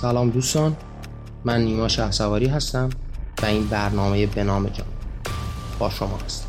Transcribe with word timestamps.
سلام 0.00 0.30
دوستان 0.30 0.76
من 1.44 1.64
نیما 1.64 1.88
شهسواری 1.88 2.46
هستم 2.46 2.90
و 3.42 3.46
این 3.46 3.68
برنامه 3.68 4.26
به 4.26 4.44
نام 4.44 4.68
جان 4.68 4.86
با 5.78 5.90
شما 5.90 6.16
هستم. 6.16 6.48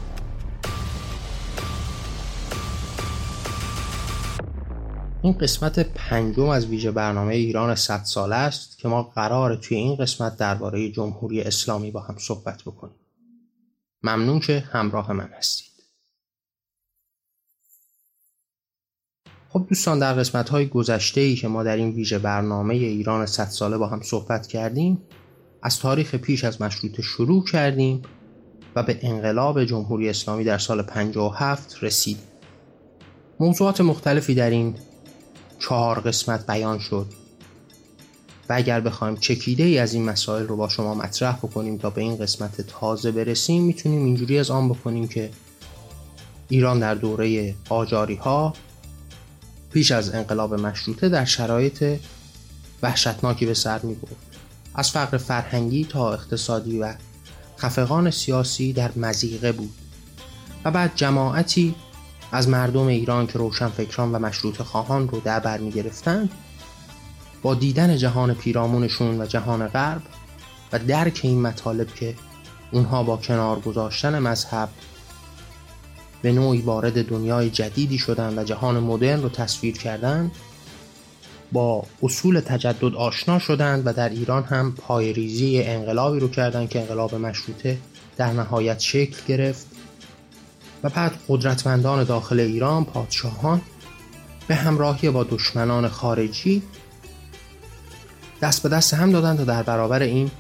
این 5.22 5.34
قسمت 5.34 5.80
پنجم 5.80 6.50
از 6.50 6.66
ویژه 6.66 6.92
برنامه 6.92 7.36
ایران 7.36 7.76
100 7.76 8.04
ساله 8.04 8.36
است 8.36 8.78
که 8.78 8.88
ما 8.88 9.04
قرار 9.04 9.56
توی 9.56 9.78
این 9.78 9.96
قسمت 9.96 10.38
درباره 10.38 10.92
جمهوری 10.92 11.42
اسلامی 11.42 11.92
با 11.92 12.00
هم 12.00 12.16
صحبت 12.18 12.62
بکنیم. 12.64 13.00
ممنون 14.04 14.40
که 14.40 14.64
همراه 14.72 15.14
من 15.14 15.30
هستید. 15.38 15.69
خب 19.52 19.66
دوستان 19.70 20.00
در 20.00 20.14
قسمت 20.14 20.50
های 20.50 20.68
گذشته 20.68 21.22
ای 21.22 21.36
که 21.36 21.48
ما 21.48 21.64
در 21.64 21.76
این 21.76 21.90
ویژه 21.90 22.20
برنامه 22.20 22.74
ایران 22.74 23.26
100 23.26 23.46
ساله 23.46 23.78
با 23.78 23.88
هم 23.88 24.02
صحبت 24.02 24.48
کردیم 24.48 25.02
از 25.62 25.80
تاریخ 25.80 26.16
پیش 26.16 26.44
از 26.44 26.62
مشروطه 26.62 27.02
شروع 27.02 27.44
کردیم 27.46 28.02
و 28.76 28.84
به 28.84 29.00
انقلاب 29.02 29.64
جمهوری 29.64 30.10
اسلامی 30.10 30.44
در 30.44 30.58
سال 30.58 30.82
57 30.82 31.84
رسید 31.84 32.18
موضوعات 33.40 33.82
مختلفی 33.82 34.36
در 34.36 34.50
این 34.50 34.76
چهار 35.60 36.00
قسمت 36.00 36.48
بیان 36.48 36.80
شد. 36.80 37.06
و 38.50 38.54
اگر 38.54 38.82
بخوایم 38.82 39.16
چکیده 39.16 39.64
ای 39.64 39.78
از 39.78 39.94
این 39.94 40.06
مسائل 40.06 40.48
رو 40.48 40.56
با 40.56 40.70
شما 40.70 40.94
مطرح 40.94 41.38
بکنیم 41.38 41.78
تا 41.78 41.90
به 41.90 42.02
این 42.02 42.18
قسمت 42.18 42.62
تازه 42.62 43.12
برسیم 43.12 43.64
می‌تونیم 43.64 44.06
اینجوری 44.06 44.40
از 44.40 44.52
آن 44.52 44.70
بکنیم 44.70 45.08
که 45.08 45.30
ایران 46.50 46.80
در 46.80 46.96
دوره 46.96 47.56
آجاری 47.70 48.16
ها 48.16 48.54
پیش 49.74 49.92
از 49.92 50.16
انقلاب 50.16 50.54
مشروطه 50.54 51.10
در 51.10 51.26
شرایط 51.26 52.00
وحشتناکی 52.84 53.46
به 53.46 53.54
سر 53.54 53.80
می 53.80 53.96
برد. 53.96 54.16
از 54.76 54.92
فقر 54.92 55.18
فرهنگی 55.18 55.86
تا 55.86 56.14
اقتصادی 56.14 56.80
و 56.80 56.94
خفقان 57.58 58.12
سیاسی 58.12 58.74
در 58.74 58.92
مزیقه 58.96 59.52
بود 59.52 59.74
و 60.66 60.72
بعد 60.72 60.92
جماعتی 60.96 61.76
از 62.32 62.50
مردم 62.50 62.88
ایران 62.88 63.28
که 63.28 63.40
روشن 63.40 63.68
فکران 63.68 64.12
و 64.12 64.20
مشروط 64.20 64.62
خواهان 64.62 65.10
رو 65.10 65.20
در 65.20 65.40
بر 65.40 65.58
می 65.58 65.72
گرفتن 65.72 66.30
با 67.42 67.56
دیدن 67.56 67.98
جهان 67.98 68.34
پیرامونشون 68.34 69.22
و 69.22 69.26
جهان 69.26 69.68
غرب 69.68 70.02
و 70.74 70.80
درک 70.80 71.20
این 71.24 71.42
مطالب 71.42 71.96
که 71.96 72.16
اونها 72.72 73.04
با 73.04 73.18
کنار 73.18 73.60
گذاشتن 73.60 74.20
مذهب 74.20 74.70
به 76.22 76.32
نوعی 76.32 76.62
وارد 76.62 77.08
دنیای 77.10 77.50
جدیدی 77.50 77.98
شدن 77.98 78.40
و 78.40 78.44
جهان 78.44 78.80
مدرن 78.80 79.22
رو 79.22 79.30
تصویر 79.30 79.78
کردن 79.78 80.32
با 81.52 81.84
اصول 82.04 82.40
تجدد 82.40 82.96
آشنا 82.96 83.40
شدند 83.40 83.88
و 83.88 83.94
در 83.94 84.10
ایران 84.10 84.44
هم 84.44 84.72
پایریزی 84.72 85.62
انقلابی 85.62 86.20
رو 86.20 86.28
کردند 86.28 86.70
که 86.70 86.80
انقلاب 86.80 87.16
مشروطه 87.16 87.78
در 88.18 88.34
نهایت 88.34 88.80
شکل 88.80 89.18
گرفت. 89.28 89.68
و 90.84 90.90
بعد 90.90 91.12
قدرتمندان 91.28 92.04
داخل 92.04 92.40
ایران 92.40 92.86
پادشاهان 92.86 93.62
به 94.48 94.56
همراهی 94.56 95.10
با 95.10 95.24
دشمنان 95.24 95.88
خارجی 95.88 96.64
دست 98.42 98.64
به 98.64 98.70
دست 98.70 98.94
هم 98.94 99.12
دادند 99.12 99.38
تا 99.38 99.44
در 99.44 99.64
برابر 99.64 100.02
این 100.02 100.32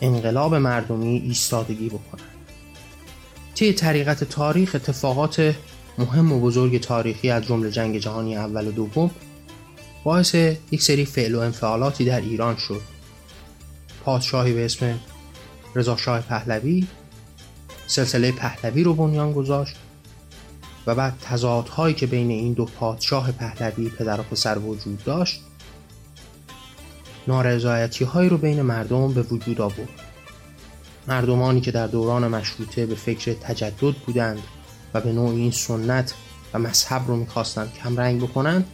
انقلاب 0.00 0.54
مردمی 0.54 1.16
ایستادگی 1.16 1.88
بکنند 1.88 2.37
طی 3.58 3.72
طریقت 3.72 4.24
تاریخ 4.24 4.74
اتفاقات 4.74 5.54
مهم 5.98 6.32
و 6.32 6.40
بزرگ 6.40 6.80
تاریخی 6.80 7.30
از 7.30 7.42
جمله 7.46 7.70
جنگ 7.70 7.98
جهانی 7.98 8.36
اول 8.36 8.66
و 8.66 8.72
دوم 8.72 9.10
باعث 10.04 10.34
یک 10.70 10.82
سری 10.82 11.04
فعل 11.04 11.34
و 11.34 11.38
انفعالاتی 11.38 12.04
در 12.04 12.20
ایران 12.20 12.56
شد. 12.56 12.80
پادشاهی 14.04 14.52
به 14.52 14.64
اسم 14.64 14.98
رضا 15.74 15.96
شاه 15.96 16.20
پهلوی 16.20 16.86
سلسله 17.86 18.32
پهلوی 18.32 18.84
رو 18.84 18.94
بنیان 18.94 19.32
گذاشت 19.32 19.76
و 20.86 20.94
بعد 20.94 21.14
تضادهایی 21.22 21.94
که 21.94 22.06
بین 22.06 22.30
این 22.30 22.52
دو 22.52 22.64
پادشاه 22.64 23.32
پهلوی 23.32 23.88
پدر 23.88 24.20
و 24.20 24.22
پسر 24.22 24.58
وجود 24.58 25.04
داشت 25.04 25.40
نارضایتی 27.28 28.04
هایی 28.04 28.28
رو 28.28 28.38
بین 28.38 28.62
مردم 28.62 29.12
به 29.12 29.22
وجود 29.22 29.60
آورد. 29.60 30.07
مردمانی 31.08 31.60
که 31.60 31.70
در 31.70 31.86
دوران 31.86 32.28
مشروطه 32.28 32.86
به 32.86 32.94
فکر 32.94 33.32
تجدد 33.32 33.94
بودند 34.06 34.42
و 34.94 35.00
به 35.00 35.12
نوع 35.12 35.30
این 35.30 35.50
سنت 35.50 36.14
و 36.54 36.58
مذهب 36.58 37.02
رو 37.06 37.16
می‌خواستند 37.16 37.72
کمرنگ 37.72 38.22
بکنند 38.22 38.66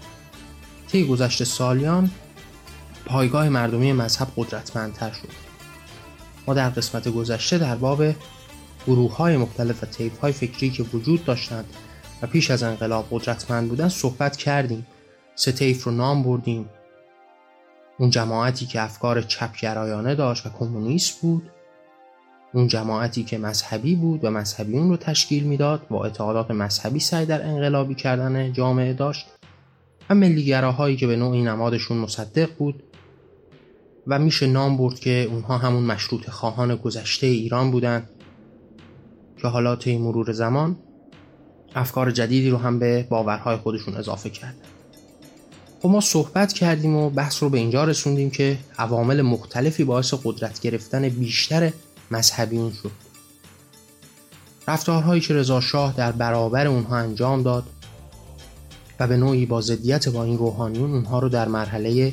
طی 0.89 1.07
گذشته 1.07 1.45
سالیان 1.45 2.11
پایگاه 3.07 3.49
مردمی 3.49 3.93
مذهب 3.93 4.29
قدرتمندتر 4.37 5.13
شد. 5.13 5.29
ما 6.47 6.55
در 6.55 6.71
قسمت 6.71 7.09
گذشته 7.09 7.59
در 7.59 7.77
باب 7.77 8.05
گروه 8.87 9.17
های 9.17 9.37
مختلف 9.37 9.83
و 9.83 9.87
تیف 9.87 10.19
های 10.19 10.33
فکری 10.33 10.71
که 10.71 10.83
وجود 10.83 11.25
داشتند 11.25 11.65
و 12.23 12.27
پیش 12.27 12.51
از 12.51 12.63
انقلاب 12.63 13.07
قدرتمند 13.11 13.69
بودن 13.69 13.89
صحبت 13.89 14.37
کردیم. 14.37 14.87
سه 15.35 15.53
تیف 15.53 15.85
رو 15.85 15.93
نام 15.93 16.23
بردیم. 16.23 16.69
اون 17.99 18.11
جماعتی 18.11 18.67
که 18.67 18.81
افکار 18.81 19.23
چپگرایانه 19.23 20.15
داشت 20.15 20.47
و 20.47 20.51
کمونیست 20.51 21.21
بود 21.21 21.51
اون 22.55 22.69
جماعتی 22.69 23.25
که 23.25 23.39
مذهبی 23.39 23.95
بود 23.95 24.25
و 24.25 24.31
مذهبیون 24.31 24.89
رو 24.89 24.97
تشکیل 24.97 25.45
می‌داد 25.45 25.87
با 25.91 26.05
اعتقادات 26.05 26.51
مذهبی 26.51 27.01
سعی 27.01 27.27
در 27.27 27.47
انقلابی 27.47 27.95
کردن 27.95 28.53
جامعه 28.53 28.93
داشت. 28.93 29.27
و 30.11 30.15
ملیگراهایی 30.15 30.97
که 30.97 31.07
به 31.07 31.17
نوعی 31.17 31.43
نمادشون 31.43 31.97
مصدق 31.97 32.49
بود 32.59 32.83
و 34.07 34.19
میشه 34.19 34.47
نام 34.47 34.77
برد 34.77 34.99
که 34.99 35.29
اونها 35.31 35.59
همون 35.59 35.83
مشروط 35.83 36.31
خواهان 36.31 36.77
گذشته 36.77 37.27
ایران 37.27 37.71
بودند 37.71 38.09
که 39.43 39.49
حالا 39.49 39.77
طی 39.77 39.99
مرور 39.99 40.33
زمان 40.33 40.77
افکار 41.75 42.11
جدیدی 42.11 42.51
رو 42.51 42.57
هم 42.57 42.79
به 42.79 43.07
باورهای 43.09 43.57
خودشون 43.57 43.97
اضافه 43.97 44.31
کردن 44.31 44.55
خب 45.83 45.89
ما 45.89 46.01
صحبت 46.01 46.53
کردیم 46.53 46.97
و 46.97 47.11
بحث 47.11 47.43
رو 47.43 47.49
به 47.49 47.59
اینجا 47.59 47.85
رسوندیم 47.85 48.31
که 48.31 48.59
عوامل 48.79 49.23
مختلفی 49.23 49.85
باعث 49.85 50.15
قدرت 50.25 50.61
گرفتن 50.61 51.09
بیشتر 51.09 51.73
مذهبیون 52.11 52.73
شد. 52.83 52.91
رفتارهایی 54.69 55.21
که 55.21 55.35
رضا 55.35 55.61
شاه 55.61 55.95
در 55.97 56.13
برابر 56.13 56.67
اونها 56.67 56.97
انجام 56.97 57.43
داد 57.43 57.65
و 59.01 59.07
به 59.07 59.17
نوعی 59.17 59.47
با 59.47 59.61
ضدیت 59.61 60.09
با 60.09 60.25
این 60.25 60.39
روحانیون 60.39 60.93
اونها 60.93 61.19
رو 61.19 61.29
در 61.29 61.49
مرحله 61.49 62.13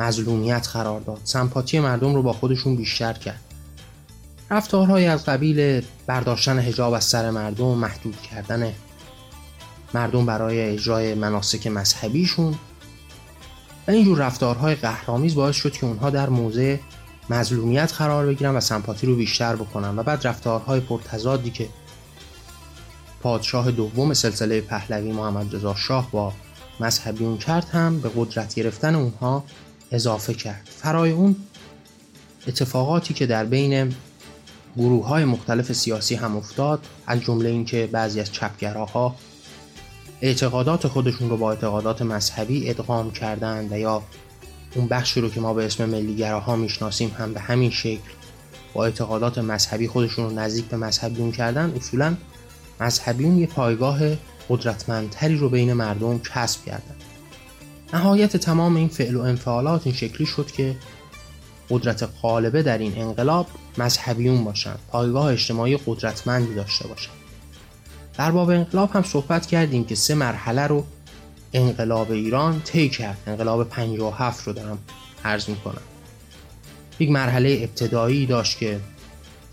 مظلومیت 0.00 0.68
قرار 0.72 1.00
داد. 1.00 1.20
سمپاتی 1.24 1.80
مردم 1.80 2.14
رو 2.14 2.22
با 2.22 2.32
خودشون 2.32 2.76
بیشتر 2.76 3.12
کرد. 3.12 3.40
رفتارهایی 4.50 5.06
از 5.06 5.24
قبیل 5.24 5.82
برداشتن 6.06 6.58
هجاب 6.58 6.92
از 6.92 7.04
سر 7.04 7.30
مردم 7.30 7.66
محدود 7.66 8.16
کردن 8.22 8.72
مردم 9.94 10.26
برای 10.26 10.60
اجرای 10.60 11.14
مناسک 11.14 11.66
مذهبیشون 11.66 12.54
و 13.88 13.90
اینجور 13.90 14.18
رفتارهای 14.18 14.74
قهرامیز 14.74 15.34
باعث 15.34 15.56
شد 15.56 15.72
که 15.72 15.86
اونها 15.86 16.10
در 16.10 16.28
موضع 16.28 16.76
مظلومیت 17.30 17.92
قرار 17.98 18.26
بگیرن 18.26 18.56
و 18.56 18.60
سمپاتی 18.60 19.06
رو 19.06 19.16
بیشتر 19.16 19.56
بکنن 19.56 19.98
و 19.98 20.02
بعد 20.02 20.26
رفتارهای 20.26 20.80
پرتضادی 20.80 21.50
که 21.50 21.68
پادشاه 23.22 23.70
دوم 23.70 24.14
سلسله 24.14 24.60
پهلوی 24.60 25.12
محمد 25.12 25.54
رضا 25.54 25.74
شاه 25.74 26.10
با 26.10 26.32
مذهبیون 26.80 27.38
کرد 27.38 27.64
هم 27.64 28.00
به 28.00 28.10
قدرت 28.16 28.54
گرفتن 28.54 28.94
اونها 28.94 29.44
اضافه 29.92 30.34
کرد. 30.34 30.68
فرای 30.76 31.10
اون 31.10 31.36
اتفاقاتی 32.46 33.14
که 33.14 33.26
در 33.26 33.44
بین 33.44 33.94
گروه 34.76 35.06
های 35.06 35.24
مختلف 35.24 35.72
سیاسی 35.72 36.14
هم 36.14 36.36
افتاد 36.36 36.86
از 37.06 37.20
جمله 37.20 37.48
اینکه 37.48 37.88
بعضی 37.92 38.20
از 38.20 38.32
چپگراها 38.32 39.14
اعتقادات 40.20 40.86
خودشون 40.86 41.30
رو 41.30 41.36
با 41.36 41.50
اعتقادات 41.50 42.02
مذهبی 42.02 42.70
ادغام 42.70 43.10
کردند 43.10 43.72
و 43.72 43.78
یا 43.78 44.02
اون 44.76 44.86
بخشی 44.86 45.20
رو 45.20 45.28
که 45.28 45.40
ما 45.40 45.54
به 45.54 45.66
اسم 45.66 45.84
ملیگراها 45.84 46.56
می‌شناسیم 46.56 47.14
هم 47.18 47.32
به 47.32 47.40
همین 47.40 47.70
شکل 47.70 48.10
با 48.74 48.84
اعتقادات 48.84 49.38
مذهبی 49.38 49.88
خودشون 49.88 50.24
رو 50.24 50.38
نزدیک 50.38 50.64
به 50.64 50.76
مذهبیون 50.76 51.32
کردن 51.32 51.72
اصولا 51.76 52.16
مذهبیون 52.80 53.38
یه 53.38 53.46
پایگاه 53.46 53.98
قدرتمندتری 54.48 55.36
رو 55.36 55.48
بین 55.48 55.72
مردم 55.72 56.18
کسب 56.18 56.64
کردن. 56.64 56.94
نهایت 57.92 58.36
تمام 58.36 58.76
این 58.76 58.88
فعل 58.88 59.16
و 59.16 59.20
انفعالات 59.20 59.86
این 59.86 59.94
شکلی 59.94 60.26
شد 60.26 60.50
که 60.50 60.76
قدرت 61.70 62.08
غالبه 62.22 62.62
در 62.62 62.78
این 62.78 62.92
انقلاب 62.96 63.46
مذهبیون 63.78 64.44
باشند 64.44 64.78
پایگاه 64.88 65.32
اجتماعی 65.32 65.76
قدرتمندی 65.86 66.54
داشته 66.54 66.88
باشند 66.88 67.16
در 68.18 68.30
باب 68.30 68.50
انقلاب 68.50 68.90
هم 68.92 69.02
صحبت 69.02 69.46
کردیم 69.46 69.84
که 69.84 69.94
سه 69.94 70.14
مرحله 70.14 70.66
رو 70.66 70.84
انقلاب 71.56 72.10
ایران 72.10 72.60
طی 72.60 72.88
کرد. 72.88 73.18
انقلاب 73.26 73.68
57 73.68 74.46
رو 74.46 74.52
دارم 74.52 74.78
عرض 75.24 75.48
می‌کنم. 75.48 75.82
یک 76.98 77.10
مرحله 77.10 77.58
ابتدایی 77.62 78.26
داشت 78.26 78.58
که 78.58 78.80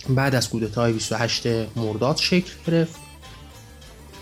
بعد 0.09 0.35
از 0.35 0.49
کودتای 0.49 0.93
28 0.93 1.47
مرداد 1.75 2.17
شکل 2.17 2.51
گرفت 2.67 2.95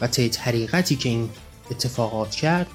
و 0.02 0.08
طی 0.08 0.30
طریقتی 0.30 0.96
که 0.96 1.10
این 1.10 1.30
اتفاقات 1.72 2.32
کرد 2.32 2.68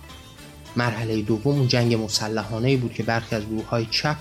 مرحله 0.76 1.22
دوم 1.22 1.66
جنگ 1.66 1.94
مسلحانه 1.94 2.76
بود 2.76 2.92
که 2.92 3.02
برخی 3.02 3.36
از 3.36 3.46
گروه 3.46 3.68
های 3.68 3.86
چپ 3.90 4.16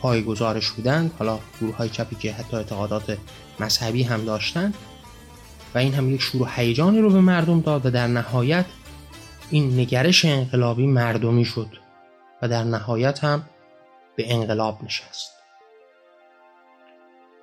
پایگزارش 0.00 0.70
بودند. 0.70 1.10
حالا 1.18 1.38
گروه 1.60 1.76
های 1.76 1.88
چپی 1.88 2.16
که 2.16 2.32
حتی 2.32 2.56
اعتقادات 2.56 3.18
مذهبی 3.60 4.02
هم 4.02 4.24
داشتند. 4.24 4.74
و 5.74 5.78
این 5.78 5.94
هم 5.94 6.14
یک 6.14 6.22
شور 6.22 6.42
و 6.42 6.48
هیجانی 6.56 7.00
رو 7.00 7.10
به 7.10 7.20
مردم 7.20 7.60
داد 7.60 7.86
و 7.86 7.90
در 7.90 8.06
نهایت 8.06 8.64
این 9.50 9.80
نگرش 9.80 10.24
انقلابی 10.24 10.86
مردمی 10.86 11.44
شد 11.44 11.68
و 12.42 12.48
در 12.48 12.64
نهایت 12.64 13.24
هم 13.24 13.42
به 14.16 14.34
انقلاب 14.34 14.84
نشست. 14.84 15.32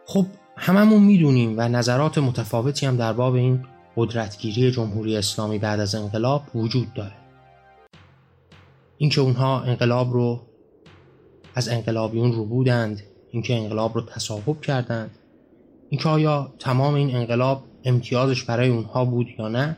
خب 0.05 0.25
هممون 0.57 1.03
می‌دونیم 1.03 1.55
و 1.57 1.61
نظرات 1.61 2.17
متفاوتی 2.17 2.85
هم 2.85 2.97
در 2.97 3.13
باب 3.13 3.33
این 3.33 3.65
قدرتگیری 3.95 4.71
جمهوری 4.71 5.17
اسلامی 5.17 5.59
بعد 5.59 5.79
از 5.79 5.95
انقلاب 5.95 6.43
وجود 6.55 6.93
داره. 6.93 7.15
اینکه 8.97 9.21
اونها 9.21 9.61
انقلاب 9.61 10.13
رو 10.13 10.41
از 11.55 11.69
انقلابیون 11.69 12.33
رو 12.33 12.45
بودند 12.45 13.01
اینکه 13.31 13.55
انقلاب 13.55 13.95
رو 13.95 14.01
تصاحب 14.01 14.61
کردند 14.61 15.11
اینکه 15.89 16.09
آیا 16.09 16.53
تمام 16.59 16.93
این 16.93 17.15
انقلاب 17.15 17.63
امتیازش 17.85 18.43
برای 18.43 18.69
اونها 18.69 19.05
بود 19.05 19.27
یا 19.39 19.47
نه 19.47 19.77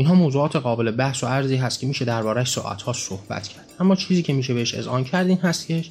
اینها 0.00 0.14
موضوعات 0.14 0.56
قابل 0.56 0.90
بحث 0.90 1.24
و 1.24 1.26
عرضی 1.26 1.56
هست 1.56 1.80
که 1.80 1.86
میشه 1.86 2.04
دربارهش 2.04 2.50
ساعتها 2.50 2.92
صحبت 2.92 3.48
کرد. 3.48 3.66
اما 3.80 3.96
چیزی 3.96 4.22
که 4.22 4.32
میشه 4.32 4.54
بهش 4.54 4.74
اذعان 4.74 5.04
کرد 5.04 5.26
این 5.26 5.38
هست 5.38 5.66
که 5.66 5.84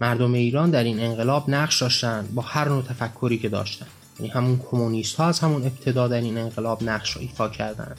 مردم 0.00 0.32
ایران 0.32 0.70
در 0.70 0.84
این 0.84 1.00
انقلاب 1.00 1.50
نقش 1.50 1.82
داشتن 1.82 2.28
با 2.34 2.42
هر 2.42 2.68
نوع 2.68 2.82
تفکری 2.82 3.38
که 3.38 3.48
داشتن. 3.48 3.86
یعنی 4.20 4.32
همون 4.32 4.60
کمونیست 4.70 5.16
ها 5.16 5.26
از 5.26 5.40
همون 5.40 5.62
ابتدا 5.62 6.08
در 6.08 6.20
این 6.20 6.38
انقلاب 6.38 6.82
نقش 6.82 7.10
رو 7.10 7.20
ایفا 7.20 7.48
کردند 7.48 7.96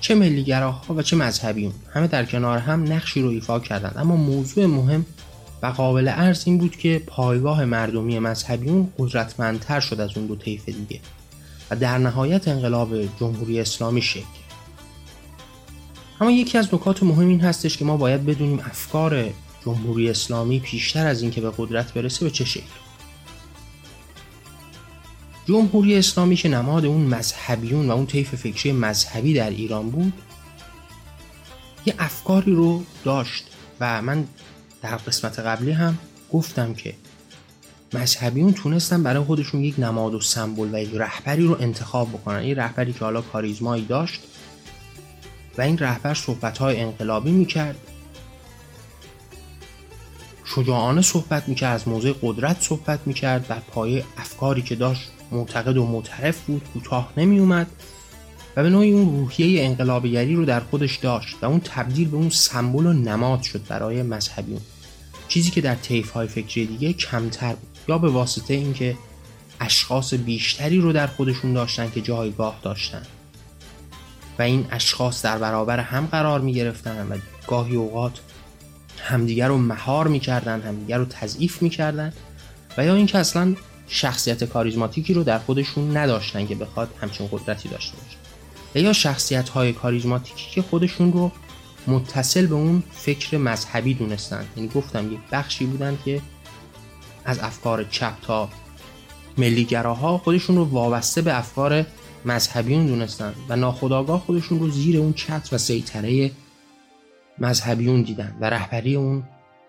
چه 0.00 0.14
ملیگراها 0.14 0.94
و 0.94 1.02
چه 1.02 1.16
مذهبیون 1.16 1.72
همه 1.94 2.06
در 2.06 2.24
کنار 2.24 2.58
هم 2.58 2.92
نقشی 2.92 3.22
رو 3.22 3.28
ایفا 3.28 3.60
کردند 3.60 3.94
اما 3.98 4.16
موضوع 4.16 4.66
مهم 4.66 5.06
و 5.62 5.66
قابل 5.66 6.08
عرض 6.08 6.42
این 6.46 6.58
بود 6.58 6.76
که 6.76 7.02
پایگاه 7.06 7.64
مردمی 7.64 8.18
مذهبیون 8.18 8.88
قدرتمندتر 8.98 9.80
شد 9.80 10.00
از 10.00 10.16
اون 10.16 10.26
دو 10.26 10.36
طیف 10.36 10.68
دیگه. 10.68 11.00
و 11.70 11.76
در 11.76 11.98
نهایت 11.98 12.48
انقلاب 12.48 13.18
جمهوری 13.20 13.60
اسلامی 13.60 14.02
شکل 14.02 14.24
اما 16.20 16.30
یکی 16.30 16.58
از 16.58 16.74
نکات 16.74 17.02
مهم 17.02 17.28
این 17.28 17.40
هستش 17.40 17.76
که 17.76 17.84
ما 17.84 17.96
باید 17.96 18.26
بدونیم 18.26 18.58
افکار 18.58 19.30
جمهوری 19.64 20.10
اسلامی 20.10 20.60
پیشتر 20.60 21.06
از 21.06 21.22
اینکه 21.22 21.40
به 21.40 21.52
قدرت 21.58 21.92
برسه 21.92 22.24
به 22.24 22.30
چه 22.30 22.44
شکل. 22.44 22.66
جمهوری 25.48 25.96
اسلامی 25.96 26.36
که 26.36 26.48
نماد 26.48 26.84
اون 26.84 27.00
مذهبیون 27.00 27.88
و 27.88 27.92
اون 27.92 28.06
طیف 28.06 28.34
فکری 28.34 28.72
مذهبی 28.72 29.34
در 29.34 29.50
ایران 29.50 29.90
بود 29.90 30.12
یه 31.86 31.94
افکاری 31.98 32.54
رو 32.54 32.84
داشت 33.04 33.44
و 33.80 34.02
من 34.02 34.26
در 34.82 34.96
قسمت 34.96 35.38
قبلی 35.38 35.72
هم 35.72 35.98
گفتم 36.32 36.74
که 36.74 36.94
مذهبیون 37.94 38.52
تونستن 38.52 39.02
برای 39.02 39.24
خودشون 39.24 39.64
یک 39.64 39.74
نماد 39.78 40.14
و 40.14 40.20
سمبل 40.20 40.74
و 40.74 40.78
یک 40.78 40.90
رهبری 40.94 41.46
رو 41.46 41.56
انتخاب 41.60 42.08
بکنن. 42.08 42.36
این 42.36 42.56
رهبری 42.56 42.92
که 42.92 42.98
حالا 42.98 43.20
کاریزمایی 43.20 43.84
داشت 43.84 44.20
و 45.58 45.62
این 45.62 45.78
رهبر 45.78 46.14
صحبت‌های 46.14 46.80
انقلابی 46.80 47.30
می‌کرد. 47.30 47.76
شجاعانه 50.44 51.02
صحبت 51.02 51.48
می‌کرد 51.48 51.74
از 51.74 51.88
موضوع 51.88 52.14
قدرت 52.22 52.56
صحبت 52.60 53.00
می‌کرد 53.06 53.48
بر 53.48 53.60
پایه 53.60 54.04
افکاری 54.16 54.62
که 54.62 54.74
داشت 54.74 55.10
معتقد 55.32 55.76
و 55.76 55.86
معترف 55.86 56.40
بود 56.40 56.62
کوتاه 56.72 57.12
نمیومد 57.16 57.66
و 58.56 58.62
به 58.62 58.70
نوعی 58.70 58.92
اون 58.92 59.16
روحیه 59.18 59.64
انقلابیگری 59.64 60.34
رو 60.34 60.44
در 60.44 60.60
خودش 60.60 60.96
داشت 60.96 61.36
و 61.42 61.46
اون 61.46 61.60
تبدیل 61.60 62.08
به 62.08 62.16
اون 62.16 62.30
سمبل 62.30 62.86
و 62.86 62.92
نماد 62.92 63.42
شد 63.42 63.66
برای 63.68 64.02
مذهبیون. 64.02 64.60
چیزی 65.28 65.50
که 65.50 65.60
در 65.60 65.74
طیف 65.74 66.10
های 66.10 66.26
فکری 66.28 66.66
دیگه 66.66 66.92
کمتر 66.92 67.52
بود. 67.54 67.73
یا 67.88 67.98
به 67.98 68.08
واسطه 68.08 68.54
اینکه 68.54 68.96
اشخاص 69.60 70.14
بیشتری 70.14 70.80
رو 70.80 70.92
در 70.92 71.06
خودشون 71.06 71.52
داشتن 71.52 71.90
که 71.90 72.00
جایگاه 72.00 72.58
داشتن. 72.62 73.02
و 74.38 74.42
این 74.42 74.66
اشخاص 74.70 75.24
در 75.24 75.38
برابر 75.38 75.80
هم 75.80 76.06
قرار 76.06 76.40
می 76.40 76.52
گرفتن 76.52 77.08
و 77.10 77.18
گاهی 77.46 77.76
اوقات 77.76 78.20
همدیگر 78.98 79.48
رو 79.48 79.58
مهار 79.58 80.08
می‌کردن 80.08 80.60
همدیگر 80.60 80.98
رو 80.98 81.04
تضعیف 81.04 81.62
می‌کردن 81.62 82.12
و 82.78 82.84
یا 82.84 82.94
اینکه 82.94 83.18
اصلا 83.18 83.54
شخصیت 83.88 84.44
کاریزماتیکی 84.44 85.14
رو 85.14 85.24
در 85.24 85.38
خودشون 85.38 85.96
نداشتن 85.96 86.46
که 86.46 86.54
بخواد 86.54 86.88
همچین 87.00 87.28
قدرتی 87.32 87.68
داشته 87.68 87.96
باشه. 87.96 88.16
و 88.74 88.78
یا 88.78 88.92
شخصیت 88.92 89.48
های 89.48 89.72
کاریزماتیکی 89.72 90.50
که 90.50 90.62
خودشون 90.62 91.12
رو 91.12 91.32
متصل 91.86 92.46
به 92.46 92.54
اون 92.54 92.82
فکر 92.92 93.38
مذهبی 93.38 93.94
دونستن. 93.94 94.44
یعنی 94.56 94.68
گفتم 94.68 95.12
یک 95.12 95.18
بخشی 95.32 95.66
بودن 95.66 95.98
که 96.04 96.20
از 97.24 97.38
افکار 97.38 97.84
چپ 97.84 98.20
تا 98.22 98.48
ملیگراها 99.38 100.18
خودشون 100.18 100.56
رو 100.56 100.64
وابسته 100.64 101.22
به 101.22 101.38
افکار 101.38 101.84
مذهبیون 102.24 102.86
دونستن 102.86 103.34
و 103.48 103.56
ناخداگاه 103.56 104.20
خودشون 104.20 104.58
رو 104.58 104.70
زیر 104.70 104.98
اون 104.98 105.12
چتر 105.12 105.54
و 105.54 105.58
سیطره 105.58 106.30
مذهبیون 107.38 108.02
دیدن 108.02 108.36
و 108.40 108.50
رهبری 108.50 108.96
اون 108.96 109.22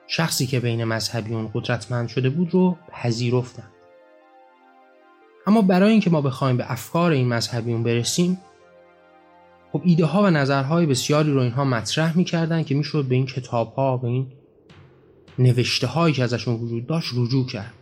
شخصی 0.08 0.48
که 0.48 0.60
بین 0.60 0.84
مذهبیون 0.84 1.52
قدرتمند 1.54 2.08
شده 2.08 2.30
بود 2.30 2.54
رو 2.54 2.78
پذیرفتن. 2.92 3.68
اما 5.48 5.62
برای 5.62 5.92
اینکه 5.92 6.10
ما 6.10 6.22
بخوایم 6.22 6.58
به 6.58 6.72
افکار 6.72 7.12
این 7.12 7.28
مذهبیون 7.28 7.84
برسیم 7.84 8.38
خب 9.72 9.82
ایده 9.86 10.06
ها 10.06 10.24
و 10.24 10.30
نظرهای 10.30 10.86
بسیاری 10.86 11.32
رو 11.32 11.40
اینها 11.40 11.66
مطرح 11.66 12.18
می‌کردن 12.18 12.64
که 12.64 12.76
می‌شد 12.76 13.06
به 13.06 13.16
این 13.16 13.26
کتاب 13.26 13.74
ها 13.74 13.98
به 13.98 14.08
این 14.08 14.28
نوشته 15.40 15.88
هایی 15.88 16.14
که 16.14 16.24
ازشون 16.24 16.56
وجود 16.56 16.88
داشت 16.88 17.12
رجوع 17.16 17.46
کرد. 17.46 17.74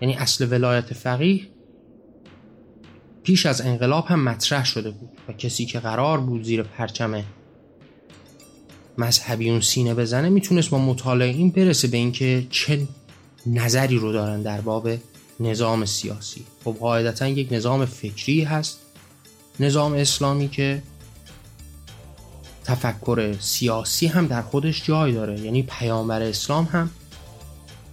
یعنی 0.00 0.14
اصل 0.14 0.52
ولایت 0.52 0.94
فقیه 0.94 1.40
پیش 3.22 3.46
از 3.46 3.60
انقلاب 3.60 4.06
هم 4.06 4.24
مطرح 4.24 4.64
شده 4.64 4.90
بود 4.90 5.10
و 5.28 5.32
کسی 5.32 5.66
که 5.66 5.80
قرار 5.80 6.20
بود 6.20 6.42
زیر 6.42 6.62
پرچم 6.62 7.24
مذهبیون 8.98 9.60
سینه 9.60 9.94
بزنه 9.94 10.28
می‌تونست 10.28 10.70
با 10.70 10.78
مطالعه 10.78 11.28
این 11.28 11.50
برسه 11.50 11.88
به 11.88 11.96
اینکه 11.96 12.46
چه 12.50 12.88
نظری 13.46 13.96
رو 13.96 14.12
دارن 14.12 14.42
در 14.42 14.60
باب 14.60 14.88
نظام 15.40 15.84
سیاسی. 15.84 16.44
خب 16.64 16.76
قاعدتا 16.80 17.28
یک 17.28 17.48
نظام 17.50 17.84
فکری 17.84 18.44
هست 18.44 18.78
نظام 19.60 19.92
اسلامی 19.92 20.48
که 20.48 20.82
تفکر 22.66 23.36
سیاسی 23.40 24.06
هم 24.06 24.26
در 24.26 24.42
خودش 24.42 24.84
جای 24.84 25.12
داره. 25.12 25.40
یعنی 25.40 25.62
پیامبر 25.62 26.22
اسلام 26.22 26.64
هم 26.64 26.90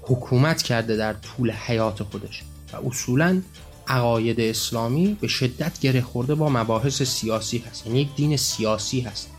حکومت 0.01 0.61
کرده 0.61 0.97
در 0.97 1.13
طول 1.13 1.51
حیات 1.51 2.03
خودش 2.03 2.43
و 2.73 2.87
اصولا 2.87 3.41
عقاید 3.87 4.39
اسلامی 4.39 5.17
به 5.21 5.27
شدت 5.27 5.79
گره 5.79 6.01
خورده 6.01 6.35
با 6.35 6.49
مباحث 6.49 7.03
سیاسی 7.03 7.63
هست. 7.69 7.87
یعنی 7.87 8.01
یک 8.01 8.15
دین 8.15 8.37
سیاسی 8.37 9.01
هست. 9.01 9.29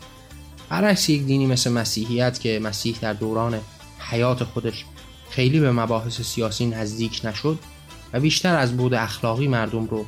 برعکس 0.69 1.09
یک 1.09 1.25
دینی 1.25 1.45
مثل 1.45 1.71
مسیحیت 1.71 2.39
که 2.39 2.59
مسیح 2.63 2.95
در 3.01 3.13
دوران 3.13 3.59
حیات 3.99 4.43
خودش 4.43 4.85
خیلی 5.29 5.59
به 5.59 5.71
مباحث 5.71 6.21
سیاسی 6.21 6.65
نزدیک 6.65 7.21
نشد 7.23 7.59
و 8.13 8.19
بیشتر 8.19 8.55
از 8.55 8.77
بود 8.77 8.93
اخلاقی 8.93 9.47
مردم 9.47 9.85
رو 9.85 10.05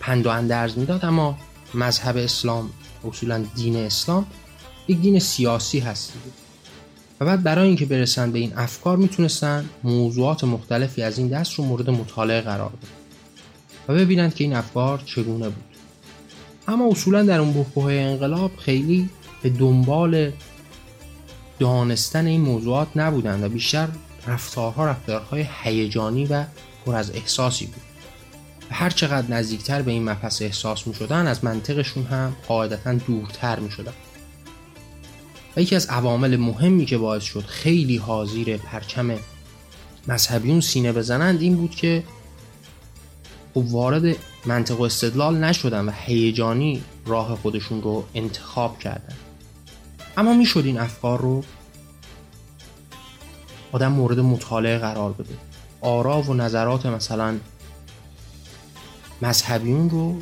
پند 0.00 0.26
و 0.26 0.30
اندرز 0.30 0.78
می‌داد 0.78 1.04
اما 1.04 1.38
مذهب 1.76 2.16
اسلام 2.16 2.70
اصولا 3.08 3.44
دین 3.54 3.76
اسلام 3.76 4.26
یک 4.88 5.00
دین 5.00 5.18
سیاسی 5.18 5.78
هست. 5.78 6.12
و 7.20 7.24
بعد 7.24 7.42
برای 7.42 7.68
اینکه 7.68 7.86
برسن 7.86 8.32
به 8.32 8.38
این 8.38 8.52
افکار 8.56 8.96
می‌تونستن 8.96 9.68
موضوعات 9.84 10.44
مختلفی 10.44 11.02
از 11.02 11.18
این 11.18 11.28
دست 11.28 11.54
رو 11.54 11.64
مورد 11.64 11.90
مطالعه 11.90 12.40
قرار 12.40 12.68
بدن. 12.68 12.88
و 13.88 13.94
ببینند 13.94 14.34
که 14.34 14.44
این 14.44 14.54
افکار 14.54 15.02
چگونه 15.06 15.48
بود. 15.48 15.64
اما 16.68 16.88
اصولا 16.88 17.22
در 17.22 17.40
اون 17.40 17.52
بحبوه 17.52 17.92
انقلاب 17.92 18.56
خیلی 18.56 19.10
به 19.42 19.50
دنبال 19.50 20.32
دانستن 21.58 22.26
این 22.26 22.40
موضوعات 22.40 22.88
نبودند 22.96 23.44
و 23.44 23.48
بیشتر 23.48 23.88
رفتارها 24.26 24.86
رفتارهای 24.86 25.46
هیجانی 25.62 26.26
و 26.26 26.44
پر 26.86 26.94
از 26.94 27.10
احساسی 27.10 27.66
بود. 27.66 27.82
و 28.70 28.74
هر 28.74 28.90
چقدر 28.90 29.30
نزدیکتر 29.30 29.82
به 29.82 29.90
این 29.90 30.04
مپس 30.04 30.42
احساس 30.42 30.86
می 30.86 30.94
شدن 30.94 31.26
از 31.26 31.44
منطقشون 31.44 32.04
هم 32.04 32.36
قاعدتا 32.48 32.94
دورتر 32.94 33.58
می 33.60 33.70
شدن 33.70 33.92
و 35.56 35.60
یکی 35.60 35.76
از 35.76 35.86
عوامل 35.86 36.36
مهمی 36.36 36.86
که 36.86 36.98
باعث 36.98 37.22
شد 37.22 37.44
خیلی 37.46 37.96
حاضیر 37.96 38.56
پرچم 38.56 39.18
مذهبیون 40.08 40.60
سینه 40.60 40.92
بزنند 40.92 41.40
این 41.42 41.56
بود 41.56 41.70
که 41.70 42.04
خب 43.54 43.64
وارد 43.66 44.16
منطق 44.46 44.80
و 44.80 44.82
استدلال 44.82 45.36
نشدن 45.36 45.84
و 45.84 45.90
هیجانی 45.94 46.82
راه 47.06 47.36
خودشون 47.36 47.82
رو 47.82 48.04
انتخاب 48.14 48.78
کردن. 48.78 49.14
اما 50.16 50.34
می‌شد 50.34 50.62
این 50.64 50.78
افکار 50.78 51.20
رو 51.20 51.44
آدم 53.72 53.92
مورد 53.92 54.20
مطالعه 54.20 54.78
قرار 54.78 55.12
بده. 55.12 55.34
آرا 55.80 56.22
و 56.22 56.34
نظرات 56.34 56.86
مثلا 56.86 57.36
مذهبیون 59.22 59.90
رو 59.90 60.20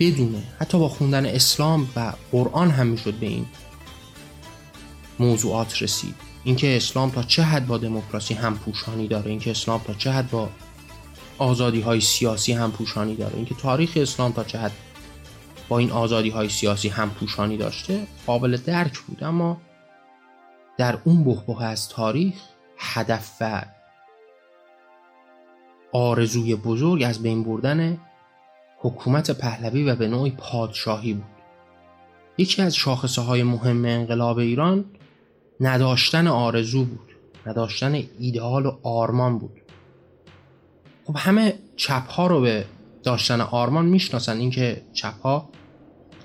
بدونه. 0.00 0.42
حتی 0.58 0.78
با 0.78 0.88
خوندن 0.88 1.26
اسلام 1.26 1.88
و 1.96 2.12
قرآن 2.32 2.70
هم 2.70 2.86
می‌شد 2.86 3.14
به 3.14 3.26
این 3.26 3.46
موضوعات 5.18 5.82
رسید. 5.82 6.14
اینکه 6.44 6.76
اسلام 6.76 7.10
تا 7.10 7.22
چه 7.22 7.42
حد 7.42 7.66
با 7.66 7.78
دموکراسی 7.78 8.34
هم 8.34 8.58
پوشانی 8.58 9.08
داره 9.08 9.30
اینکه 9.30 9.50
اسلام 9.50 9.80
تا 9.80 9.94
چه 9.94 10.10
حد 10.10 10.30
با 10.30 10.48
آزادی 11.38 11.80
های 11.80 12.00
سیاسی 12.00 12.52
هم 12.52 12.72
پوشانی 12.72 13.16
داره 13.16 13.36
اینکه 13.36 13.54
تاریخ 13.54 13.92
اسلام 13.96 14.32
تا 14.32 14.44
چه 14.44 14.58
حد 14.58 14.72
با 15.68 15.78
این 15.78 15.90
آزادی 15.90 16.30
های 16.30 16.48
سیاسی 16.48 16.88
هم 16.88 17.10
پوشانی 17.10 17.56
داشته 17.56 18.06
قابل 18.26 18.56
درک 18.56 18.98
بود. 18.98 19.24
اما 19.24 19.60
در 20.78 20.98
اون 21.04 21.24
بخبه 21.24 21.64
از 21.64 21.88
تاریخ 21.88 22.34
هدف 22.78 23.30
و 23.40 23.62
آرزوی 25.92 26.54
بزرگ 26.54 27.02
از 27.02 27.22
بین 27.22 27.44
بردن 27.44 27.98
حکومت 28.82 29.30
پهلوی 29.30 29.84
و 29.84 29.96
به 29.96 30.08
نوعی 30.08 30.30
پادشاهی 30.30 31.12
بود. 31.12 31.24
یکی 32.38 32.62
از 32.62 32.74
شاخصه 32.76 33.22
های 33.22 33.42
مهم 33.42 33.84
انقلاب 33.84 34.38
ایران 34.38 34.84
نداشتن 35.60 36.26
آرزو 36.26 36.84
بود 36.84 37.10
نداشتن 37.46 38.02
ایدئال 38.18 38.66
و 38.66 38.78
آرمان 38.82 39.38
بود. 39.38 39.60
خب 41.04 41.14
همه 41.16 41.54
چپ 41.76 42.08
ها 42.08 42.26
رو 42.26 42.40
به 42.40 42.64
داشتن 43.02 43.40
آرمان 43.40 43.86
می‌شناسن 43.86 44.36
اینکه 44.36 44.82
چپ 44.92 45.20
ها 45.22 45.48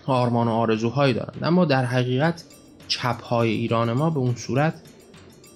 آرمان 0.05 0.47
و 0.47 0.51
آرزوهایی 0.51 1.13
دارند. 1.13 1.43
اما 1.43 1.65
در 1.65 1.85
حقیقت 1.85 2.43
چپ 2.87 3.21
های 3.21 3.49
ایران 3.49 3.93
ما 3.93 4.09
به 4.09 4.19
اون 4.19 4.35
صورت 4.35 4.81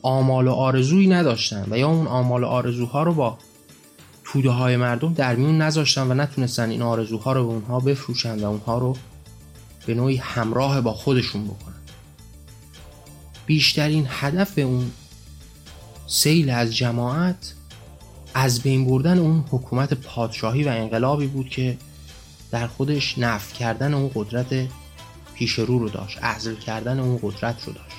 آمال 0.01 0.48
و 0.48 0.51
آرزویی 0.51 1.08
نداشتن 1.08 1.65
و 1.70 1.77
یا 1.77 1.88
اون 1.88 2.08
آمال 2.08 2.44
و 2.44 2.48
آرزوها 2.48 3.03
رو 3.03 3.13
با 3.13 3.38
توده 4.33 4.50
های 4.50 4.77
مردم 4.77 5.13
در 5.13 5.36
میون 5.36 5.62
نذاشتن 5.62 6.12
و 6.12 6.13
نتونستن 6.13 6.69
این 6.69 6.81
آرزوها 6.81 7.33
رو 7.33 7.48
به 7.48 7.53
اونها 7.53 7.79
بفروشن 7.79 8.39
و 8.39 8.45
اونها 8.45 8.77
رو 8.77 8.98
به 9.86 9.93
نوعی 9.93 10.17
همراه 10.17 10.81
با 10.81 10.93
خودشون 10.93 11.43
بکنن. 11.43 11.74
بیشترین 13.45 14.07
هدف 14.09 14.57
اون 14.57 14.91
سیل 16.07 16.50
از 16.50 16.75
جماعت 16.75 17.53
از 18.33 18.62
بین 18.62 18.86
بردن 18.86 19.19
اون 19.19 19.45
حکومت 19.51 19.93
پادشاهی 19.93 20.63
و 20.63 20.69
انقلابی 20.69 21.27
بود 21.27 21.50
که 21.50 21.77
در 22.51 22.67
خودش 22.67 23.17
نفع 23.17 23.55
کردن 23.55 23.93
اون 23.93 24.12
قدرت 24.15 24.67
پیش 25.33 25.51
رو 25.51 25.79
رو 25.79 25.89
داشت 25.89 26.24
عزل 26.24 26.55
کردن 26.55 27.00
اون 27.00 27.19
قدرت 27.24 27.63
رو 27.65 27.74
داشت. 27.74 27.95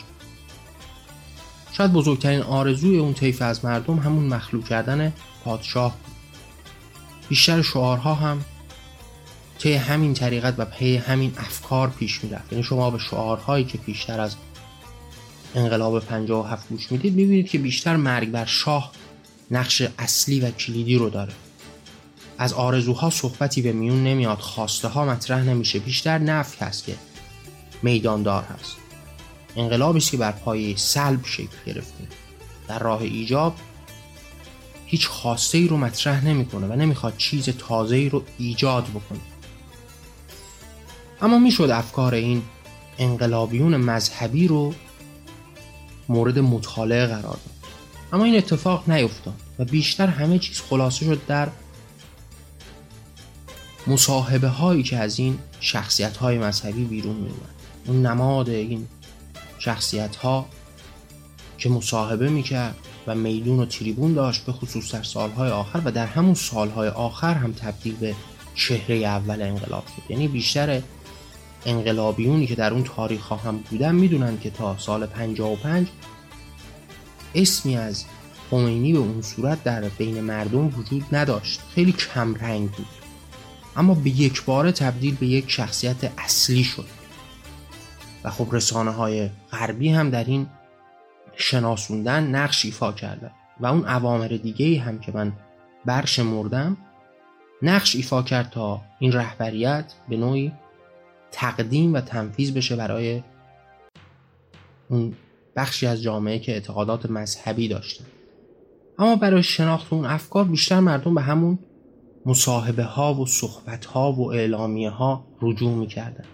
شاید 1.72 1.92
بزرگترین 1.92 2.40
آرزوی 2.40 2.98
اون 2.98 3.14
طیف 3.14 3.42
از 3.42 3.64
مردم 3.64 3.98
همون 3.98 4.24
مخلوق 4.24 4.64
کردن 4.64 5.12
پادشاه 5.44 5.96
بود. 6.04 6.09
بیشتر 7.30 7.62
شعارها 7.62 8.14
هم 8.14 8.44
طی 9.58 9.74
همین 9.74 10.14
طریقت 10.14 10.54
و 10.58 10.64
پی 10.64 10.96
همین 10.96 11.32
افکار 11.36 11.90
پیش 11.90 12.24
می‌رفت. 12.24 12.52
یعنی 12.52 12.64
شما 12.64 12.90
به 12.90 12.98
شعارهایی 12.98 13.64
که 13.64 13.78
پیشتر 13.78 14.20
از 14.20 14.36
انقلاب 15.54 16.00
57 16.00 16.68
گوش 16.68 16.92
می‌دید 16.92 17.14
می‌بینید 17.14 17.48
که 17.48 17.58
بیشتر 17.58 17.96
مرگ 17.96 18.30
بر 18.30 18.44
شاه 18.44 18.92
نقش 19.50 19.82
اصلی 19.98 20.40
و 20.40 20.50
کلیدی 20.50 20.96
رو 20.96 21.10
داره. 21.10 21.32
از 22.38 22.52
آرزوها 22.52 23.10
صحبتی 23.10 23.62
به 23.62 23.72
میون 23.72 24.04
نمیاد 24.04 24.38
خواسته 24.38 24.88
ها 24.88 25.04
مطرح 25.04 25.42
نمیشه. 25.42 25.78
بیشتر 25.78 26.18
نفی 26.18 26.64
هست 26.64 26.84
که 26.84 26.94
میداندار 27.82 28.42
هست. 28.42 28.76
انقلابی 29.56 29.98
است 29.98 30.10
که 30.10 30.16
بر 30.16 30.32
پایه 30.32 30.76
سلب 30.76 31.26
شکل 31.26 31.56
گرفته. 31.66 32.04
در 32.68 32.78
راه 32.78 33.00
ایجاب 33.00 33.54
هیچ 34.90 35.08
خواسته 35.08 35.58
ای 35.58 35.68
رو 35.68 35.76
مطرح 35.76 36.24
نمی‌کنه 36.24 36.66
و 36.66 36.72
نمی‌خواد 36.72 37.16
چیز 37.16 37.48
تازه 37.48 37.96
ای 37.96 38.08
رو 38.08 38.22
ایجاد 38.38 38.84
بکنه. 38.84 39.20
اما 41.22 41.38
می‌شد 41.38 41.70
افکار 41.70 42.14
این 42.14 42.42
انقلابیون 42.98 43.76
مذهبی 43.76 44.48
رو 44.48 44.74
مورد 46.08 46.38
مطالعه 46.38 47.06
قرار 47.06 47.22
داد. 47.22 47.40
اما 48.12 48.24
این 48.24 48.36
اتفاق 48.36 48.90
نیفتاد 48.90 49.34
و 49.58 49.64
بیشتر 49.64 50.06
همه 50.06 50.38
چیز 50.38 50.60
خلاصه 50.60 51.04
شد 51.04 51.26
در 51.26 51.48
مصاحبه 53.86 54.48
هایی 54.48 54.82
که 54.82 54.96
از 54.96 55.18
این 55.18 55.38
شخصیت 55.60 56.16
های 56.16 56.38
مذهبی 56.38 56.84
بیرون 56.84 57.16
می 57.16 57.30
اون 57.86 58.06
نماد 58.06 58.48
این 58.48 58.86
شخصیت 59.58 60.16
ها 60.16 60.46
که 61.60 61.68
مصاحبه 61.68 62.28
می‌کرد 62.28 62.74
و 63.06 63.14
میدون 63.14 63.60
و 63.60 63.66
تریبون 63.66 64.14
داشت 64.14 64.44
به 64.44 64.52
خصوص 64.52 64.94
در 64.94 65.02
سالهای 65.02 65.50
آخر 65.50 65.82
و 65.84 65.90
در 65.90 66.06
همون 66.06 66.34
سالهای 66.34 66.88
آخر 66.88 67.34
هم 67.34 67.52
تبدیل 67.52 67.96
به 67.96 68.14
چهره 68.54 68.96
اول 68.96 69.42
انقلاب 69.42 69.84
شد. 69.86 70.10
یعنی 70.10 70.28
بیشتر 70.28 70.82
انقلابیونی 71.66 72.46
که 72.46 72.54
در 72.54 72.72
اون 72.72 72.84
تاریخ 72.84 73.26
ها 73.26 73.36
هم 73.36 73.58
بودن 73.58 73.94
می‌دونن 73.94 74.38
که 74.38 74.50
تا 74.50 74.78
سال 74.78 75.06
55 75.06 75.88
اسمی 77.34 77.76
از 77.76 78.04
خمینی 78.50 78.92
به 78.92 78.98
اون 78.98 79.22
صورت 79.22 79.64
در 79.64 79.80
بین 79.80 80.20
مردم 80.20 80.66
وجود 80.66 81.04
نداشت. 81.12 81.60
خیلی 81.74 81.92
کم 81.92 82.34
رنگ 82.34 82.70
بود. 82.70 82.86
اما 83.76 83.94
به 83.94 84.10
یک 84.10 84.44
بار 84.44 84.70
تبدیل 84.70 85.14
به 85.14 85.26
یک 85.26 85.50
شخصیت 85.50 86.12
اصلی 86.18 86.64
شد. 86.64 86.86
و 88.24 88.30
خب 88.30 88.48
رسانه 88.52 88.90
های 88.90 89.30
غربی 89.52 89.88
هم 89.88 90.10
در 90.10 90.24
این 90.24 90.46
شناسوندن 91.40 92.26
نقش 92.26 92.64
ایفا 92.64 92.92
کردن 92.92 93.30
و 93.60 93.66
اون 93.66 93.84
عوامر 93.84 94.28
دیگه 94.28 94.80
هم 94.80 94.98
که 94.98 95.12
من 95.12 95.32
برش 95.84 96.18
مردم 96.18 96.76
نقش 97.62 97.96
ایفا 97.96 98.22
کرد 98.22 98.50
تا 98.50 98.82
این 98.98 99.12
رهبریت 99.12 99.92
به 100.08 100.16
نوعی 100.16 100.52
تقدیم 101.30 101.94
و 101.94 102.00
تنفیز 102.00 102.54
بشه 102.54 102.76
برای 102.76 103.22
اون 104.88 105.14
بخشی 105.56 105.86
از 105.86 106.02
جامعه 106.02 106.38
که 106.38 106.52
اعتقادات 106.52 107.10
مذهبی 107.10 107.68
داشتن 107.68 108.04
اما 108.98 109.16
برای 109.16 109.42
شناخت 109.42 109.92
اون 109.92 110.04
افکار 110.04 110.44
بیشتر 110.44 110.80
مردم 110.80 111.14
به 111.14 111.20
همون 111.20 111.58
مصاحبه 112.26 112.84
ها 112.84 113.14
و 113.14 113.26
صحبت 113.26 113.84
ها 113.84 114.12
و 114.12 114.32
اعلامیه 114.32 114.90
ها 114.90 115.26
رجوع 115.42 115.74
می‌کردن. 115.74 116.24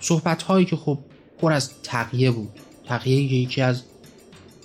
صحبت 0.00 0.42
هایی 0.42 0.66
که 0.66 0.76
خب 0.76 0.98
پر 1.38 1.52
از 1.52 1.82
تقیه 1.82 2.30
بود. 2.30 2.60
تقیه 2.86 3.32
یکی 3.34 3.62
از 3.62 3.82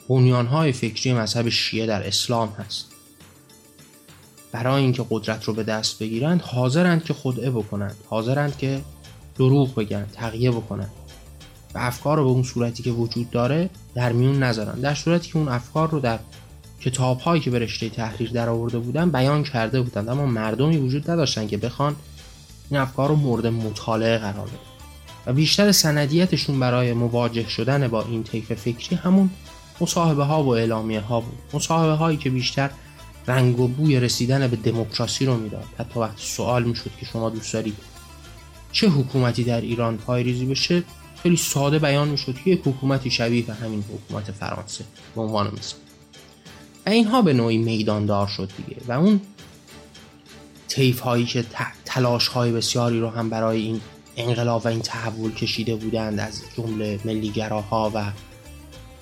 بنیان 0.10 0.48
های 0.48 0.72
فکری 0.72 1.14
مذهب 1.14 1.50
شیعه 1.50 1.86
در 1.86 2.08
اسلام 2.08 2.50
هست. 2.50 2.86
برای 4.52 4.84
اینکه 4.84 5.06
قدرت 5.10 5.44
رو 5.44 5.54
به 5.54 5.64
دست 5.64 6.00
بگیرند 6.00 6.42
حاضرند 6.42 7.04
که 7.04 7.14
خدعه 7.14 7.50
بکنند. 7.50 7.96
حاضرند 8.10 8.58
که 8.58 8.82
دروغ 9.36 9.76
بگن 9.76 10.06
تقیه 10.14 10.52
بکنن. 10.52 10.90
و 11.76 11.78
افکار 11.78 12.18
رو 12.18 12.24
به 12.24 12.30
اون 12.30 12.44
صورتی 12.44 12.84
که 12.84 12.92
وجود 12.92 13.30
داره 13.30 13.70
در 13.96 14.12
میون 14.12 14.44
نذارن. 14.44 14.80
در 14.80 14.96
صورتی 14.96 15.32
که 15.32 15.38
اون 15.38 15.48
افکار 15.48 15.90
رو 15.90 16.00
در 16.00 16.20
کتاب 16.82 17.20
هایی 17.20 17.42
که 17.42 17.52
به 17.52 17.60
رشته 17.60 17.90
تحریر 17.90 18.32
در 18.32 18.50
آورده 18.50 18.80
بودن 18.80 19.12
بیان 19.12 19.44
کرده 19.44 19.82
بودند. 19.82 20.10
اما 20.10 20.26
مردمی 20.26 20.78
وجود 20.78 21.12
نداشتن 21.12 21.48
که 21.48 21.58
بخوان 21.58 21.96
این 22.70 22.80
افکار 22.80 23.10
رو 23.10 23.16
مورد 23.16 23.48
مطالعه 23.48 24.18
قرار 24.18 24.48
بدن. 24.48 24.78
و 25.26 25.34
بیشتر 25.34 25.72
سندیتشون 25.72 26.60
برای 26.60 26.94
مواجه 26.94 27.50
شدن 27.50 27.88
با 27.88 28.04
این 28.04 28.24
طیف 28.24 28.54
فکری 28.54 28.96
همون 28.96 29.30
مصاحبه 29.82 30.24
ها 30.24 30.44
و 30.44 30.56
اعلامیه 30.56 31.00
ها 31.00 31.20
بود. 31.20 31.38
مصاحبه 31.54 31.94
هایی 31.94 32.18
که 32.18 32.30
بیشتر 32.30 32.70
رنگ 33.28 33.60
و 33.60 33.68
بوی 33.68 34.00
رسیدن 34.00 34.48
به 34.48 34.56
دموکراسی 34.56 35.26
رو 35.26 35.38
می‌داد. 35.38 35.66
حتی 35.80 36.00
وقتی 36.00 36.24
سوال 36.26 36.64
می‌شد 36.64 36.92
که 37.00 37.06
شما 37.06 37.30
دوست 37.30 37.54
دارید 37.54 37.78
چه 38.72 38.90
حکومتی 38.90 39.44
در 39.44 39.62
ایران 39.62 39.98
پایریزی 39.98 40.46
بشه 40.46 40.84
خیلی 41.24 41.38
ساده 41.38 41.80
بیان 41.80 42.08
می‌شد 42.08 42.36
که 42.44 42.52
یک 42.52 42.62
حکومتی 42.66 43.12
شبیه 43.12 43.42
به 43.46 43.54
همین 43.54 43.84
حکومت 43.94 44.32
فرانسه 44.32 44.86
به 45.16 45.22
عنوان 45.22 45.48
مثال. 45.48 45.80
و 46.86 46.90
اینها 46.90 47.22
به 47.22 47.34
نوعی 47.34 47.58
میداندار 47.58 48.28
شد 48.28 48.50
دیگه. 48.58 48.82
و 48.88 48.92
اون 48.92 49.22
تیف 50.68 51.00
هایی 51.00 51.26
که 51.26 51.46
تلاش 51.86 52.28
های 52.28 52.52
بسیاری 52.52 53.00
رو 53.00 53.10
هم 53.10 53.30
برای 53.30 53.62
این 53.62 53.82
انقلاب 54.18 54.66
و 54.66 54.68
این 54.68 54.82
تحول 54.82 55.34
کشیده 55.34 55.76
بودند 55.76 56.20
از 56.20 56.42
جمله 56.58 57.00
ملیگراها 57.06 57.92
و 57.94 58.12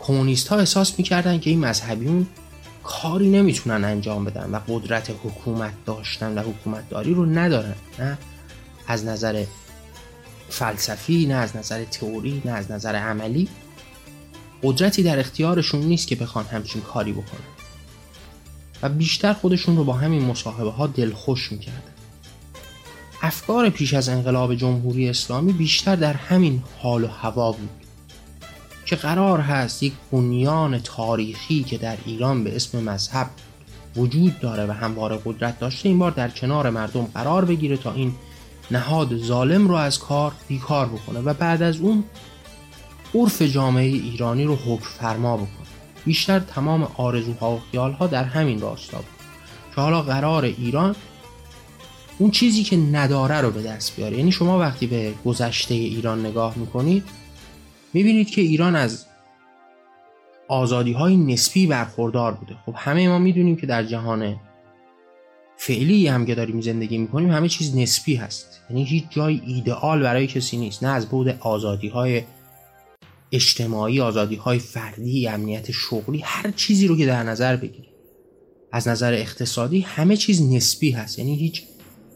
کمونیست 0.07 0.47
ها 0.47 0.57
احساس 0.57 0.93
می‌کردن 0.97 1.39
که 1.39 1.49
این 1.49 1.59
مذهبیون 1.59 2.27
کاری 2.83 3.29
نمی‌تونن 3.29 3.83
انجام 3.83 4.25
بدن 4.25 4.49
و 4.51 4.59
قدرت 4.67 5.09
حکومت 5.09 5.73
داشتن 5.85 6.37
و 6.37 6.41
حکومت 6.41 6.89
داری 6.89 7.13
رو 7.13 7.25
ندارن 7.25 7.75
نه؟ 7.99 8.17
از 8.87 9.05
نظر 9.05 9.45
فلسفی 10.49 11.25
نه 11.25 11.33
از 11.33 11.55
نظر 11.55 11.83
تئوری 11.83 12.41
نه 12.45 12.51
از 12.51 12.71
نظر 12.71 12.95
عملی. 12.95 13.49
قدرتی 14.63 15.03
در 15.03 15.19
اختیارشون 15.19 15.81
نیست 15.81 16.07
که 16.07 16.15
بخوان 16.15 16.45
همچین 16.45 16.81
کاری 16.81 17.11
بکنن. 17.11 17.45
و 18.81 18.89
بیشتر 18.89 19.33
خودشون 19.33 19.77
رو 19.77 19.83
با 19.83 19.93
همین 19.93 20.25
مصاحبه 20.25 20.71
ها 20.71 20.87
دلخوش 20.87 21.51
می‌کردن. 21.51 21.93
افکار 23.21 23.69
پیش 23.69 23.93
از 23.93 24.09
انقلاب 24.09 24.55
جمهوری 24.55 25.09
اسلامی 25.09 25.53
بیشتر 25.53 25.95
در 25.95 26.13
همین 26.13 26.63
حال 26.81 27.03
و 27.03 27.07
هوا 27.07 27.51
بود. 27.51 27.84
که 28.85 28.95
قرار 28.95 29.39
هست 29.39 29.83
یک 29.83 29.93
بنیان 30.11 30.79
تاریخی 30.79 31.63
که 31.63 31.77
در 31.77 31.97
ایران 32.05 32.43
به 32.43 32.55
اسم 32.55 32.83
مذهب 32.83 33.29
وجود 33.95 34.39
داره 34.39 34.65
و 34.65 34.71
همواره 34.71 35.19
قدرت 35.25 35.59
داشته 35.59 35.89
این 35.89 35.99
بار 35.99 36.11
در 36.11 36.29
کنار 36.29 36.69
مردم 36.69 37.03
قرار 37.13 37.45
بگیره 37.45 37.77
تا 37.77 37.93
این 37.93 38.13
نهاد 38.71 39.17
ظالم 39.17 39.67
رو 39.67 39.75
از 39.75 39.99
کار 39.99 40.31
بیکار 40.47 40.85
بکنه 40.85 41.19
و 41.19 41.33
بعد 41.33 41.61
از 41.61 41.79
اون 41.79 42.03
عرف 43.15 43.41
جامعه 43.41 43.85
ایرانی 43.85 44.43
رو 44.43 44.55
حکم 44.55 44.85
فرما 44.99 45.37
بکنه. 45.37 45.67
بیشتر 46.05 46.39
تمام 46.39 46.87
آرزوها 46.97 47.55
و 47.55 47.61
خیالها 47.71 48.07
در 48.07 48.23
همین 48.23 48.61
راستا 48.61 48.97
بود 48.97 49.07
که 49.75 49.81
حالا 49.81 50.01
قرار 50.01 50.43
ایران 50.43 50.95
اون 52.17 52.31
چیزی 52.31 52.63
که 52.63 52.77
نداره 52.77 53.41
رو 53.41 53.51
به 53.51 53.61
دست 53.61 53.95
بیاره. 53.95 54.17
یعنی 54.17 54.31
شما 54.31 54.59
وقتی 54.59 54.87
به 54.87 55.13
گذشته 55.25 55.73
ایران 55.73 56.25
نگاه 56.25 56.53
می‌کنید 56.57 57.03
می‌بینید 57.95 58.29
که 58.29 58.41
ایران 58.41 58.75
از 58.75 59.05
آزادی 60.47 60.93
های 60.93 61.17
نسبی 61.17 61.67
برخوردار 61.67 62.33
بوده. 62.33 62.55
خب 62.65 62.73
همه 62.77 63.07
ما 63.07 63.19
می‌دونیم 63.19 63.55
که 63.55 63.67
در 63.67 63.83
جهان 63.83 64.35
فعلی 65.57 66.07
هم 66.07 66.25
که 66.25 66.35
داریم 66.35 66.61
زندگی 66.61 66.97
می‌کنیم 66.97 67.31
همه 67.31 67.49
چیز 67.49 67.77
نسبی 67.77 68.15
هست. 68.15 68.61
یعنی 68.69 68.83
هیچ 68.83 69.03
جای 69.09 69.41
ایدئال 69.45 70.01
برای 70.01 70.27
کسی 70.27 70.57
نیست. 70.57 70.83
نه 70.83 70.89
از 70.89 71.09
بود 71.09 71.29
آزادی 71.39 71.87
های 71.87 72.21
اجتماعی 73.31 74.01
آزادی 74.01 74.35
های 74.35 74.59
فردی 74.59 75.27
امنیت 75.27 75.71
شغلی 75.71 76.21
هر 76.23 76.51
چیزی 76.51 76.87
رو 76.87 76.97
که 76.97 77.05
در 77.05 77.23
نظر 77.23 77.55
بگیریم. 77.55 77.91
از 78.71 78.87
نظر 78.87 79.13
اقتصادی 79.13 79.79
همه 79.79 80.17
چیز 80.17 80.53
نسبی 80.53 80.91
هست. 80.91 81.19
یعنی 81.19 81.35
هیچ 81.35 81.63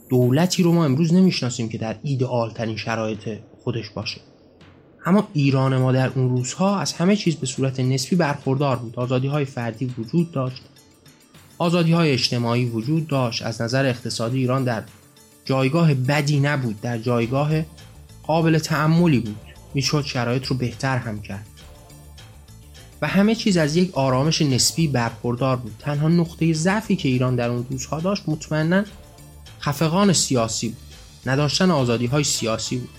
دولتی 0.09 0.63
رو 0.63 0.71
ما 0.71 0.85
امروز 0.85 1.13
نمی‌شناسیم 1.13 1.69
که 1.69 1.77
در 1.77 1.99
ایدئال 2.03 2.51
ترین 2.51 2.77
شرایط 2.77 3.29
خودش 3.63 3.89
باشه. 3.89 4.21
اما 5.05 5.27
ایران 5.33 5.77
ما 5.77 5.91
در 5.91 6.09
اون 6.15 6.29
روزها 6.29 6.79
از 6.79 6.93
همه 6.93 7.15
چیز 7.15 7.35
به 7.35 7.47
صورت 7.47 7.79
نسبی 7.79 8.15
برخوردار 8.15 8.75
بود. 8.75 8.99
آزادی 8.99 9.27
های 9.27 9.45
فردی 9.45 9.93
وجود 9.97 10.31
داشت. 10.31 10.61
آزادی 11.57 11.91
های 11.91 12.11
اجتماعی 12.11 12.65
وجود 12.65 13.07
داشت. 13.07 13.41
از 13.41 13.61
نظر 13.61 13.85
اقتصادی 13.85 14.37
ایران 14.37 14.63
در 14.63 14.83
جایگاه 15.45 15.93
بدی 15.93 16.39
نبود. 16.39 16.81
در 16.81 16.97
جایگاه 16.97 17.51
قابل 18.23 18.59
تعملی 18.59 19.19
بود. 19.19 19.37
می‌شد 19.73 20.05
شرایط 20.05 20.45
رو 20.45 20.55
بهتر 20.55 20.97
هم 20.97 21.21
کرد. 21.21 21.45
و 23.01 23.07
همه 23.07 23.35
چیز 23.35 23.57
از 23.57 23.75
یک 23.75 23.97
آرامش 23.97 24.41
نسبی 24.41 24.87
برخوردار 24.87 25.55
بود. 25.55 25.75
تنها 25.79 26.07
نقطه 26.07 26.53
ضعفی 26.53 26.95
که 26.95 27.09
ایران 27.09 27.35
در 27.35 27.49
اون 27.49 27.65
روزها 27.69 27.99
داشت 27.99 28.23
مطمئنا 28.27 28.83
خفقان 29.61 30.13
سیاسی 30.13 30.67
بود. 30.69 30.77
نداشتن 31.25 31.71
آزادی 31.71 32.05
های 32.05 32.23
سیاسی 32.23 32.77
بود. 32.77 32.89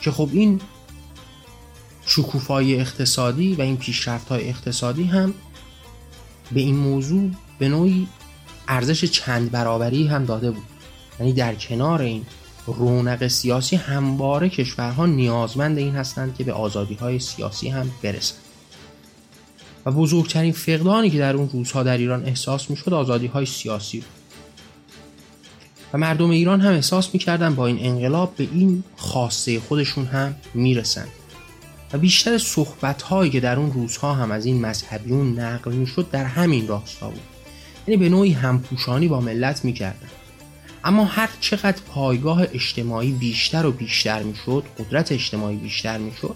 که 0.00 0.10
خب 0.10 0.28
این 0.32 0.60
شکوفای 2.08 2.80
اقتصادی 2.80 3.54
و 3.54 3.62
این 3.62 3.76
پیشرفت 3.76 4.28
های 4.28 4.48
اقتصادی 4.48 5.04
هم 5.04 5.34
به 6.52 6.60
این 6.60 6.76
موضوع 6.76 7.30
به 7.58 7.68
نوعی 7.68 8.08
ارزش 8.68 9.04
چند 9.04 9.50
برابری 9.50 10.06
هم 10.06 10.24
داده 10.24 10.50
بود. 10.50 10.62
یعنی 11.20 11.32
در 11.32 11.54
کنار 11.54 12.02
این 12.02 12.26
رونق 12.66 13.26
سیاسی 13.26 13.76
همواره 13.76 14.48
کشورها 14.48 15.06
نیازمند 15.06 15.78
این 15.78 15.94
هستند 15.94 16.36
که 16.36 16.44
به 16.44 16.52
آزادی 16.52 16.94
های 16.94 17.18
سیاسی 17.18 17.68
هم 17.68 17.90
برسند. 18.02 18.38
و 19.86 19.90
بزرگترین 19.90 20.52
فقدانی 20.52 21.10
که 21.10 21.18
در 21.18 21.36
اون 21.36 21.48
روزها 21.48 21.82
در 21.82 21.98
ایران 21.98 22.24
احساس 22.24 22.70
می 22.70 22.76
شد 22.76 22.92
آزادی 22.92 23.26
های 23.26 23.46
سیاسی 23.46 23.98
بود. 23.98 24.08
و 25.92 25.98
مردم 25.98 26.30
ایران 26.30 26.60
هم 26.60 26.72
احساس 26.72 27.14
می‌کردن 27.14 27.54
با 27.54 27.66
این 27.66 27.78
انقلاب 27.80 28.34
به 28.36 28.48
این 28.52 28.84
خاصه 28.96 29.60
خودشون 29.60 30.06
هم 30.06 30.34
می‌رسن 30.54 31.08
و 31.92 31.98
بیشتر 31.98 32.38
صحبت 32.38 33.02
هایی 33.02 33.30
که 33.30 33.40
در 33.40 33.56
اون 33.56 33.72
روزها 33.72 34.14
هم 34.14 34.30
از 34.30 34.46
این 34.46 34.60
مذهبیون 34.66 35.38
نقل 35.38 35.72
می‌شد 35.72 36.10
در 36.10 36.24
همین 36.24 36.68
راستا 36.68 37.08
بود. 37.08 37.20
یعنی 37.86 37.96
به 38.00 38.08
نوعی 38.08 38.32
همپوشانی 38.32 39.08
با 39.08 39.20
ملت 39.20 39.64
می‌کردن. 39.64 40.08
اما 40.84 41.04
هر 41.04 41.30
چقدر 41.40 41.82
پایگاه 41.88 42.42
اجتماعی 42.42 43.12
بیشتر 43.12 43.66
و 43.66 43.72
بیشتر 43.72 44.22
می‌شد 44.22 44.64
قدرت 44.78 45.12
اجتماعی 45.12 45.56
بیشتر 45.56 45.98
می‌شد 45.98 46.34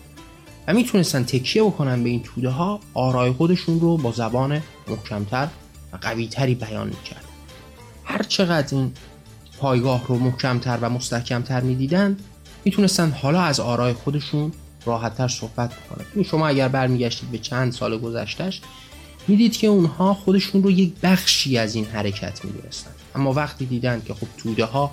و 0.68 0.74
می‌تونستن 0.74 1.24
تکیه 1.24 1.62
بکنن 1.62 2.02
به 2.02 2.10
این 2.10 2.22
توده 2.22 2.50
ها 2.50 2.80
آرای 2.94 3.32
خودشون 3.32 3.80
رو 3.80 3.96
با 3.96 4.12
زبان 4.12 4.62
محکمتر 4.88 5.48
و 5.92 5.96
قویتری 5.96 6.54
بیان 6.54 6.86
می‌کرد 6.86 7.24
هر 8.04 8.22
چقدر 8.22 8.76
این 8.76 8.92
پایگاه 9.58 10.06
رو 10.08 10.18
محکمتر 10.18 10.78
و 10.80 10.90
مستحکمتر 10.90 11.60
می‌دیدند 11.60 12.22
می‌تونستن 12.64 13.10
حالا 13.10 13.42
از 13.42 13.60
آرای 13.60 13.92
خودشون 13.92 14.52
راحتتر 14.86 15.28
صحبت 15.28 15.74
بکنن 15.74 16.06
یعنی 16.14 16.24
شما 16.24 16.48
اگر 16.48 16.68
برمیگشتید 16.68 17.30
به 17.30 17.38
چند 17.38 17.72
سال 17.72 17.98
گذشتهش 17.98 18.60
می‌دید 19.28 19.56
که 19.56 19.66
اونها 19.66 20.14
خودشون 20.14 20.62
رو 20.62 20.70
یک 20.70 20.92
بخشی 21.02 21.58
از 21.58 21.74
این 21.74 21.84
حرکت 21.84 22.44
می‌دونستن. 22.44 22.90
اما 23.14 23.32
وقتی 23.32 23.66
دیدن 23.66 24.02
که 24.06 24.14
خب 24.14 24.26
توده 24.38 24.64
ها 24.64 24.90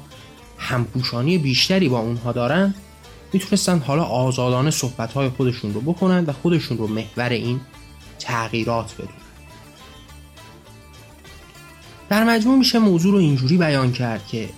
همپوشانی 0.58 1.38
بیشتری 1.38 1.89
با 1.89 1.99
اونها 1.99 2.32
دارن 2.32 2.73
می‌تونستن 3.34 3.80
حالا 3.80 4.04
آزادانه 4.04 4.71
صحبت 4.71 5.13
های 5.13 5.30
خودشون 5.30 5.73
رو 5.73 5.82
بکنن 5.82 6.25
و 6.25 6.34
خودشون 6.34 6.78
رو 6.78 6.88
محور 6.88 7.30
این 7.30 7.62
تغییرات 8.19 8.93
بدونن. 8.93 9.13
در 12.10 12.23
مجموع 12.23 12.58
میشه 12.58 12.80
موضوع 12.80 13.12
رو 13.12 13.17
اینجوری 13.17 13.58
بیان 13.58 13.91
کرد 13.91 14.28
که 14.28 14.49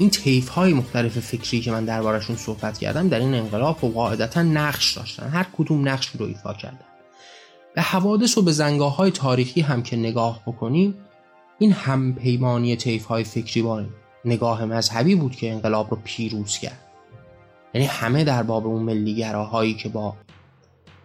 این 0.00 0.10
تیف 0.10 0.48
های 0.48 0.72
مختلف 0.72 1.18
فکری 1.18 1.60
که 1.60 1.70
من 1.70 1.84
دربارشون 1.84 2.36
صحبت 2.36 2.78
کردم 2.78 3.08
در 3.08 3.18
این 3.18 3.34
انقلاب 3.34 3.84
و 3.84 3.92
قاعدتا 3.92 4.42
نقش 4.42 4.96
داشتن. 4.96 5.28
هر 5.28 5.46
کدوم 5.52 5.88
نقش 5.88 6.06
رو 6.06 6.26
ایفا 6.26 6.54
کردن. 6.54 6.84
به 7.74 7.82
حوادث 7.82 8.38
و 8.38 8.42
به 8.42 8.52
زنگاه 8.52 8.96
های 8.96 9.10
تاریخی 9.10 9.60
هم 9.60 9.82
که 9.82 9.96
نگاه 9.96 10.42
بکنیم 10.46 10.94
این 11.58 11.72
همپیمانی 11.72 12.76
تیف 12.76 13.04
های 13.04 13.24
فکری 13.24 13.62
با 13.62 13.82
نگاه 14.24 14.64
مذهبی 14.64 15.14
بود 15.14 15.36
که 15.36 15.52
انقلاب 15.52 15.90
رو 15.90 15.98
پیروز 16.04 16.58
کرد. 16.58 16.80
یعنی 17.74 17.86
همه 17.86 18.24
در 18.24 18.42
باب 18.42 18.66
اون 18.66 18.82
ملیگراهایی 18.82 19.74
که 19.74 19.88
با 19.88 20.14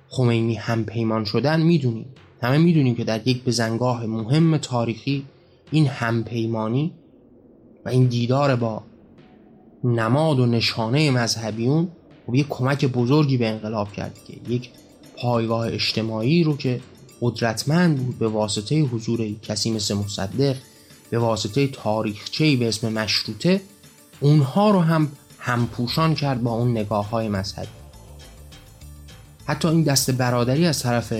خمینی 0.10 0.55
همپیمان 0.55 1.25
شدن 1.25 1.62
می‌دونیم. 1.62 2.15
همه 2.41 2.58
می‌دونیم 2.58 2.95
که 2.95 3.03
در 3.03 3.27
یک 3.27 3.43
بزنگاه 3.43 4.05
مهم 4.05 4.58
تاریخی 4.58 5.25
این 5.71 5.88
همپیمانی 5.88 6.93
و 7.85 7.89
این 7.89 8.05
دیدار 8.05 8.55
با 8.55 8.83
نماد 9.83 10.39
و 10.39 10.45
نشانه 10.45 11.11
مذهبیون 11.11 11.87
خب 12.27 12.35
یک 12.35 12.47
کمک 12.49 12.85
بزرگی 12.85 13.37
به 13.37 13.47
انقلاب 13.47 13.91
کرد 13.91 14.19
که 14.27 14.53
یک 14.53 14.69
پایگاه 15.17 15.67
اجتماعی 15.67 16.43
رو 16.43 16.57
که 16.57 16.81
قدرتمند 17.21 17.97
بود 17.97 18.19
به 18.19 18.27
واسطه 18.27 18.81
حضور 18.81 19.35
کسی 19.41 19.71
مثل 19.71 19.93
مصدق 19.93 20.55
به 21.09 21.19
واسطه 21.19 21.67
تاریخچه‌ای 21.67 22.55
به 22.55 22.67
اسم 22.67 22.93
مشروطه 22.93 23.61
اونها 24.19 24.71
رو 24.71 24.79
هم 24.79 25.11
همپوشان 25.39 26.15
کرد 26.15 26.43
با 26.43 26.51
اون 26.51 26.71
نگاه 26.71 27.09
های 27.09 27.29
مذهبی. 27.29 27.67
حتی 29.45 29.67
این 29.67 29.83
دست 29.83 30.11
برادری 30.11 30.65
از 30.65 30.83
طرف 30.83 31.13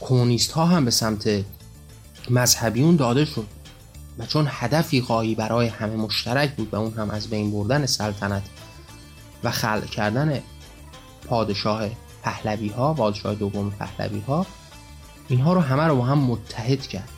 کمونیست 0.00 0.52
ها 0.52 0.66
هم 0.66 0.84
به 0.84 0.90
سمت 0.90 1.44
مذهبیون 2.30 2.96
داده 2.96 3.24
شد. 3.24 3.46
و 4.20 4.26
چون 4.26 4.46
هدفی 4.50 5.00
قایی 5.00 5.34
برای 5.34 5.66
همه 5.66 5.96
مشترک 5.96 6.54
بود 6.54 6.74
و 6.74 6.76
اون 6.76 6.92
هم 6.92 7.10
از 7.10 7.28
بین 7.28 7.50
بردن 7.50 7.86
سلطنت 7.86 8.42
و 9.44 9.50
خلق 9.50 9.84
کردن 9.84 10.42
پادشاه 11.28 11.88
پهلوی 12.22 12.68
ها 12.68 12.94
پادشاه 12.94 13.34
دوم 13.34 13.70
پهلوی 13.70 14.20
ها 14.20 14.46
اینها 15.28 15.52
رو 15.52 15.60
همه 15.60 15.82
رو 15.82 15.96
با 15.96 16.04
هم 16.04 16.18
متحد 16.18 16.86
کرد. 16.86 17.08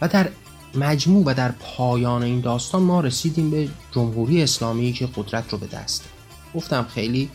و 0.00 0.08
در 0.08 0.28
مجموع 0.74 1.24
و 1.26 1.34
در 1.34 1.52
پایان 1.52 2.22
این 2.22 2.40
داستان 2.40 2.82
ما 2.82 3.00
رسیدیم 3.00 3.50
به 3.50 3.68
جمهوری 3.92 4.42
اسلامی 4.42 4.92
که 4.92 5.08
قدرت 5.16 5.52
رو 5.52 5.58
به 5.58 5.66
دست 5.66 6.04
گفتم 6.54 6.86
خیلی 6.94 7.30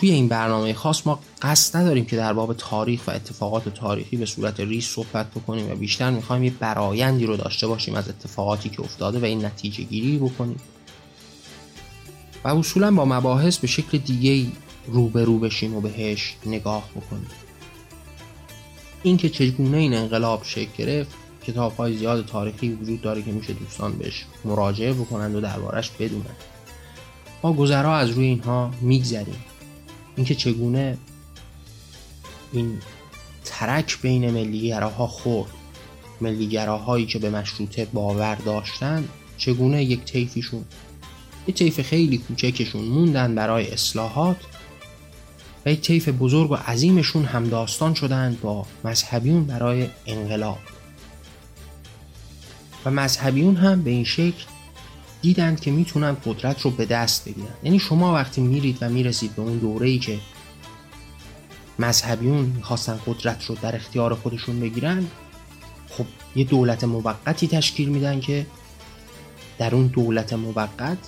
توی 0.00 0.10
این 0.10 0.28
برنامه 0.28 0.74
خاص 0.74 1.06
ما 1.06 1.20
قصد 1.42 1.76
نداریم 1.76 2.04
که 2.04 2.16
در 2.16 2.32
باب 2.32 2.54
تاریخ 2.54 3.08
و 3.08 3.10
اتفاقات 3.10 3.68
تاریخی 3.68 4.16
به 4.16 4.26
صورت 4.26 4.60
ریز 4.60 4.84
صحبت 4.84 5.30
بکنیم 5.30 5.72
و 5.72 5.74
بیشتر 5.74 6.10
می‌خوایم 6.10 6.44
یه 6.44 6.50
برایندی 6.50 7.26
رو 7.26 7.36
داشته 7.36 7.66
باشیم 7.66 7.94
از 7.94 8.08
اتفاقاتی 8.08 8.68
که 8.68 8.80
افتاده 8.80 9.18
و 9.18 9.24
این 9.24 9.44
نتیجه 9.44 9.84
گیری 9.84 10.18
بکنیم. 10.18 10.60
و 12.44 12.48
اصولا 12.48 12.90
با 12.90 13.04
مباحث 13.04 13.58
به 13.58 13.66
شکل 13.66 13.98
دیگه 13.98 14.52
روبرو 14.86 15.38
بشیم 15.38 15.76
و 15.76 15.80
بهش 15.80 16.34
نگاه 16.46 16.88
بکنیم. 16.96 17.30
اینکه 19.02 19.28
چگونه 19.28 19.76
این 19.76 19.94
انقلاب 19.94 20.44
شکل 20.44 20.70
گرفت 20.78 21.10
کتاب 21.46 21.76
های 21.76 21.96
زیاد 21.98 22.26
تاریخی 22.26 22.68
وجود 22.68 23.00
داره 23.00 23.22
که 23.22 23.32
میشه 23.32 23.52
دوستان 23.52 23.92
بهش 23.92 24.24
مراجعه 24.44 24.92
بکنند 24.92 25.34
و 25.34 25.40
دربارش 25.40 25.90
بدونند. 25.90 26.36
ما 27.42 27.52
گذرا 27.52 27.96
از 27.96 28.10
روی 28.10 28.26
اینها 28.26 28.70
میگذریم. 28.80 29.44
اینکه 30.16 30.34
چگونه 30.34 30.98
این 32.52 32.78
ترک 33.44 34.00
بین 34.00 34.30
ملیگراها 34.30 35.06
خورد. 35.06 35.50
ملیگراهایی 36.20 37.06
که 37.06 37.18
به 37.18 37.30
مشروطه 37.30 37.84
باور 37.84 38.34
داشتن 38.34 39.08
چگونه 39.38 39.84
یک 39.84 40.04
طیفیشون 40.04 40.64
یه 41.48 41.54
طیف 41.54 41.80
خیلی 41.80 42.18
کوچکشون 42.18 42.84
موندن 42.84 43.34
برای 43.34 43.72
اصلاحات 43.72 44.36
و 45.66 45.70
یک 45.70 45.80
طیف 45.80 46.08
بزرگ 46.08 46.50
و 46.50 46.54
عظیمشون 46.54 47.24
هم 47.24 47.48
داستان 47.48 47.94
شدند 47.94 48.40
با 48.40 48.66
مذهبیون 48.84 49.44
برای 49.44 49.88
انقلاب. 50.06 50.58
و 52.84 52.90
مذهبیون 52.90 53.56
هم 53.56 53.82
به 53.82 53.90
این 53.90 54.04
شکل 54.04 54.44
دیدند 55.26 55.60
که 55.60 55.70
می‌تونن 55.70 56.16
قدرت 56.24 56.60
رو 56.60 56.70
به 56.70 56.86
دست 56.86 57.28
بگیرن. 57.28 57.54
یعنی 57.62 57.78
شما 57.78 58.14
وقتی 58.14 58.40
میرید 58.40 58.78
و 58.80 58.88
می‌رسید 58.88 59.34
به 59.34 59.42
اون 59.42 59.58
دوره 59.58 59.88
ای 59.88 59.98
که 59.98 60.18
مذهبیون 61.78 62.44
می‌خواستن 62.56 63.00
قدرت 63.06 63.44
رو 63.44 63.54
در 63.62 63.76
اختیار 63.76 64.14
خودشون 64.14 64.60
بگیرن 64.60 65.06
خب 65.90 66.04
یه 66.36 66.44
دولت 66.44 66.84
موقتی 66.84 67.48
تشکیل 67.48 67.88
میدن 67.88 68.20
که 68.20 68.46
در 69.58 69.74
اون 69.74 69.86
دولت 69.86 70.32
موقت 70.32 70.98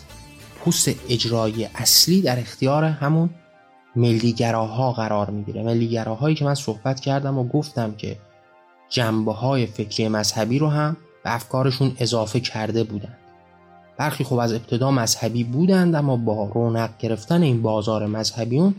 پوست 0.61 0.91
اجرایی 1.09 1.65
اصلی 1.65 2.23
در 2.23 2.39
اختیار 2.39 2.85
همون 2.85 3.31
ملیگراها 3.97 4.93
قرار 4.93 5.31
می‌گیره. 5.31 5.63
ملیگراهایی 5.63 6.35
که 6.35 6.45
من 6.45 6.55
صحبت 6.55 7.01
کردم 7.01 7.39
و 7.39 7.49
گفتم 7.49 7.95
که 7.95 8.19
جنبه 8.89 9.33
های 9.33 9.67
فکری 9.67 10.09
مذهبی 10.09 10.59
رو 10.59 10.69
هم 10.69 10.97
به 11.25 11.35
افکارشون 11.35 11.93
اضافه 11.99 12.41
کرده 12.41 12.85
بودند 12.85 13.18
برخی 13.99 14.25
خب 14.25 14.39
از 14.39 14.53
ابتدا 14.53 14.91
مذهبی 14.91 15.45
بودند 15.45 15.95
اما 15.95 16.17
با 16.17 16.51
رونق 16.55 16.99
گرفتن 16.99 17.43
این 17.43 17.63
بازار 17.63 18.07
مذهبیون 18.07 18.75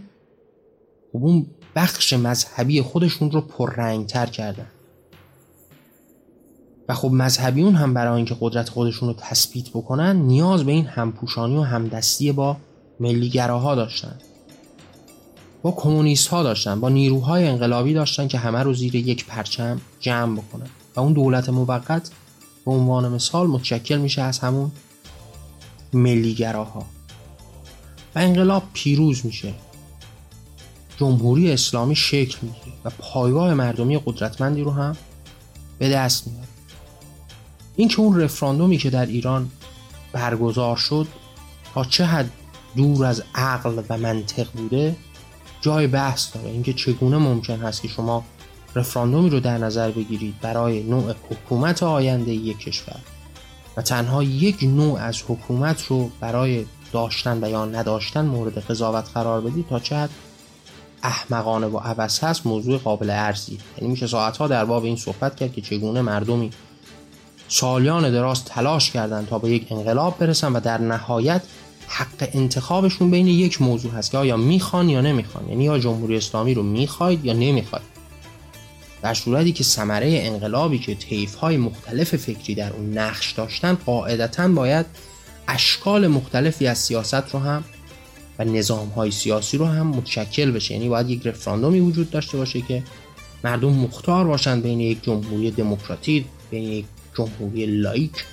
خب 1.13 1.23
اون 1.23 1.45
بخش 1.75 2.13
مذهبی 2.13 2.81
خودشون 2.81 3.31
رو 3.31 3.41
پررنگتر 3.41 4.25
کردن. 4.25 4.67
و 6.89 6.93
خب 6.93 7.11
مذهبیون 7.11 7.75
هم 7.75 7.93
برای 7.93 8.15
اینکه 8.15 8.37
قدرت 8.39 8.69
خودشون 8.69 9.09
رو 9.09 9.15
تثبیت 9.17 9.69
بکنن 9.69 10.15
نیاز 10.15 10.63
به 10.63 10.71
این 10.71 10.85
همپوشانی 10.85 11.57
و 11.57 11.61
همدستی 11.61 12.31
با 12.31 12.57
ملیگراها 12.99 13.75
داشتن. 13.75 14.15
با 15.61 15.71
کمونیست 15.71 16.27
ها 16.27 16.43
داشتن 16.43 16.79
با 16.79 16.89
نیروهای 16.89 17.47
انقلابی 17.47 17.93
داشتن 17.93 18.27
که 18.27 18.37
همه 18.37 18.63
رو 18.63 18.73
زیر 18.73 18.95
یک 18.95 19.25
پرچم 19.25 19.81
جمع 19.99 20.35
بکنن. 20.41 20.67
و 20.95 20.99
اون 20.99 21.13
دولت 21.13 21.49
موقت 21.49 22.11
به 22.65 22.71
عنوان 22.71 23.11
مثال 23.11 23.47
متشکل 23.47 23.97
میشه 23.97 24.21
از 24.21 24.39
همون 24.39 24.71
ملیگراها. 25.93 26.85
و 28.15 28.19
انقلاب 28.19 28.63
پیروز 28.73 29.25
میشه. 29.25 29.53
جمهوری 30.97 31.51
اسلامی 31.51 31.95
شکل 31.95 32.37
می‌گیره 32.41 32.77
و 32.85 32.89
پایگاه 32.89 33.53
مردمی 33.53 33.99
قدرتمندی 34.05 34.61
رو 34.61 34.71
هم 34.71 34.97
به 35.79 35.89
دست 35.89 36.27
میاره. 36.27 36.47
این 37.75 37.87
که 37.87 37.99
اون 37.99 38.21
رفراندومی 38.21 38.77
که 38.77 38.89
در 38.89 39.05
ایران 39.05 39.51
برگزار 40.11 40.77
شد 40.77 41.07
تا 41.73 41.85
چه 41.85 42.05
حد 42.05 42.31
دور 42.75 43.05
از 43.05 43.23
عقل 43.35 43.83
و 43.89 43.97
منطق 43.97 44.51
بوده 44.51 44.95
جای 45.61 45.87
بحث 45.87 46.35
داره. 46.35 46.49
اینکه 46.49 46.73
چگونه 46.73 47.17
ممکن 47.17 47.59
هست 47.59 47.81
که 47.81 47.87
شما 47.87 48.25
رفراندومی 48.75 49.29
رو 49.29 49.39
در 49.39 49.57
نظر 49.57 49.91
بگیرید 49.91 50.39
برای 50.39 50.83
نوع 50.83 51.13
حکومت 51.29 51.83
آینده 51.83 52.31
یک 52.31 52.59
کشور. 52.59 52.99
تنها 53.81 54.23
یک 54.23 54.63
نوع 54.63 54.99
از 54.99 55.21
حکومت 55.27 55.85
رو 55.85 56.09
برای 56.19 56.65
داشتن 56.91 57.43
و 57.43 57.49
یا 57.49 57.65
نداشتن 57.65 58.25
مورد 58.25 58.57
قضاوت 58.57 59.09
قرار 59.13 59.41
بدید 59.41 59.67
تا 59.69 59.79
چه 59.79 59.95
حد 59.95 60.09
احمقانه 61.03 61.67
و 61.67 61.77
عوض 61.77 62.19
هست 62.19 62.47
موضوع 62.47 62.77
قابل 62.77 63.09
ارزی 63.09 63.57
یعنی 63.77 63.91
میشه 63.91 64.07
ساعتها 64.07 64.47
در 64.47 64.65
باب 64.65 64.83
این 64.83 64.95
صحبت 64.95 65.35
کرد 65.35 65.53
که 65.53 65.61
چگونه 65.61 66.01
مردمی 66.01 66.51
سالیان 67.47 68.11
دراز 68.11 68.45
تلاش 68.45 68.91
کردند 68.91 69.27
تا 69.27 69.39
به 69.39 69.49
یک 69.49 69.71
انقلاب 69.71 70.17
برسن 70.17 70.53
و 70.53 70.59
در 70.59 70.81
نهایت 70.81 71.41
حق 71.87 72.29
انتخابشون 72.33 73.11
بین 73.11 73.27
یک 73.27 73.61
موضوع 73.61 73.91
هست 73.91 74.11
که 74.11 74.17
آیا 74.17 74.37
می‌خوان 74.37 74.89
یا 74.89 75.01
نمی‌خوان. 75.01 75.49
یعنی 75.49 75.63
یا 75.63 75.79
جمهوری 75.79 76.17
اسلامی 76.17 76.53
رو 76.53 76.63
می‌خواید 76.63 77.25
یا 77.25 77.33
نمی‌خواید. 77.33 77.98
در 79.01 79.13
صورتی 79.13 79.51
که 79.51 79.63
ثمره 79.63 80.21
انقلابی 80.23 80.79
که 80.79 80.95
طیف 80.95 81.35
های 81.35 81.57
مختلف 81.57 82.15
فکری 82.15 82.55
در 82.55 82.73
اون 82.73 82.97
نقش 82.97 83.31
داشتن 83.31 83.73
قاعدتا 83.73 84.47
باید 84.47 84.85
اشکال 85.47 86.07
مختلفی 86.07 86.67
از 86.67 86.77
سیاست 86.77 87.33
رو 87.33 87.39
هم 87.39 87.63
و 88.39 88.43
نظام 88.43 88.87
های 88.87 89.11
سیاسی 89.11 89.57
رو 89.57 89.65
هم 89.65 89.87
متشکل 89.87 90.51
بشه. 90.51 90.73
یعنی 90.73 90.89
باید 90.89 91.09
یک 91.09 91.27
رفراندومی 91.27 91.79
وجود 91.79 92.09
داشته 92.09 92.37
باشه 92.37 92.61
که 92.61 92.83
مردم 93.43 93.69
مختار 93.69 94.27
باشند 94.27 94.63
بین 94.63 94.79
یک 94.79 95.03
جمهوری 95.03 95.51
دموکراتیک 95.51 96.25
بین 96.51 96.63
یک 96.63 96.85
جمهوری 97.17 97.65
لایک 97.65 98.25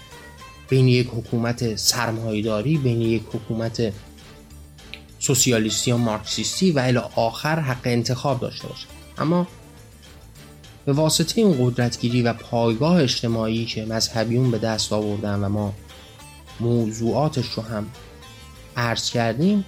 بین 0.68 0.88
یک 0.88 1.08
حکومت 1.08 1.76
سرمایهداری 1.76 2.78
بین 2.78 3.00
یک 3.00 3.22
حکومت 3.32 3.92
سوسیالیستی 5.18 5.90
یا 5.90 5.96
مارکسیستی 5.96 6.70
و 6.70 6.78
الی 6.78 7.00
آخر 7.16 7.60
حق 7.60 7.80
انتخاب 7.84 8.40
داشته 8.40 8.68
باشه. 8.68 8.86
اما 9.18 9.46
به 10.86 10.92
واسطه 10.92 11.40
این 11.40 11.56
قدرتگیری 11.60 12.22
و 12.22 12.32
پایگاه 12.32 13.02
اجتماعی 13.02 13.64
که 13.64 13.84
مذهبیون 13.84 14.50
به 14.50 14.58
دست 14.58 14.92
آوردن 14.92 15.44
و 15.44 15.48
ما 15.48 15.72
موضوعاتش 16.60 17.48
رو 17.48 17.62
هم 17.62 17.86
عرض 18.76 19.10
کردیم 19.10 19.64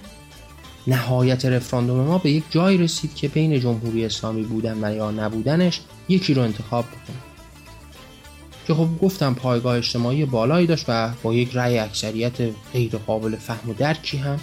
نهایت 0.87 1.45
رفراندوم 1.45 1.99
ما 1.99 2.17
به 2.17 2.31
یک 2.31 2.43
جای 2.49 2.77
رسید 2.77 3.15
که 3.15 3.27
بین 3.27 3.59
جمهوری 3.59 4.05
اسلامی 4.05 4.43
بودن 4.43 4.83
و 4.83 4.95
یا 4.95 5.11
نبودنش 5.11 5.81
یکی 6.09 6.33
رو 6.33 6.41
انتخاب 6.41 6.85
بکنیم 6.85 7.21
که 8.67 8.73
خب 8.73 8.87
گفتم 9.01 9.33
پایگاه 9.33 9.77
اجتماعی 9.77 10.25
بالایی 10.25 10.67
داشت 10.67 10.85
و 10.87 11.11
با 11.23 11.33
یک 11.33 11.49
رأی 11.53 11.79
اکثریت 11.79 12.37
غیر 12.73 12.97
قابل 12.97 13.35
فهم 13.35 13.69
و 13.69 13.73
درکی 13.73 14.17
هم 14.17 14.39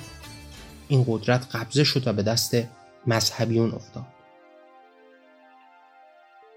این 0.89 1.05
قدرت 1.09 1.47
قبضه 1.53 1.85
شد 1.85 2.09
و 2.09 2.13
به 2.13 2.23
دست 2.23 2.57
مذهبیون 3.07 3.73
افتاد. 3.73 4.16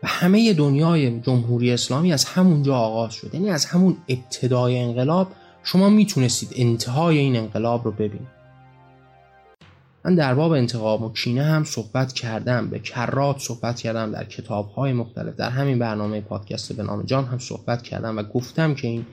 و 0.04 0.08
همه 0.08 0.54
دنیای 0.54 1.20
جمهوری 1.20 1.72
اسلامی 1.72 2.14
از 2.14 2.26
همونجا 2.26 2.76
آغاز 2.76 3.14
شد. 3.14 3.34
یعنی 3.34 3.50
از 3.50 3.66
همون 3.66 3.98
ابتدای 4.08 4.80
انقلاب 4.80 5.32
شما 5.64 5.90
می‌تونستید 5.90 6.50
انتهای 6.56 7.18
این 7.18 7.36
انقلاب 7.36 7.86
رو 7.86 7.92
ببینید. 7.92 8.40
من 10.06 10.16
در 10.16 10.34
باب 10.34 10.52
انتقام 10.52 11.04
و 11.04 11.14
کینه 11.14 11.44
هم 11.44 11.64
صحبت 11.64 12.14
کردم 12.14 12.70
به 12.70 12.80
کرات 12.80 13.40
صحبت 13.40 13.80
کردم 13.80 14.12
در 14.12 14.24
کتاب 14.24 14.70
های 14.70 14.94
مختلف 14.94 15.36
در 15.36 15.50
همین 15.50 15.80
برنامه 15.80 16.22
پادکست 16.22 16.74
به 16.74 16.84
نام 16.84 17.04
جان 17.04 17.26
هم 17.26 17.40
صحبت 17.40 17.82
کردم 17.82 18.18
و 18.18 18.24
گفتم 18.24 18.76
که 18.76 18.88
این 18.88 19.06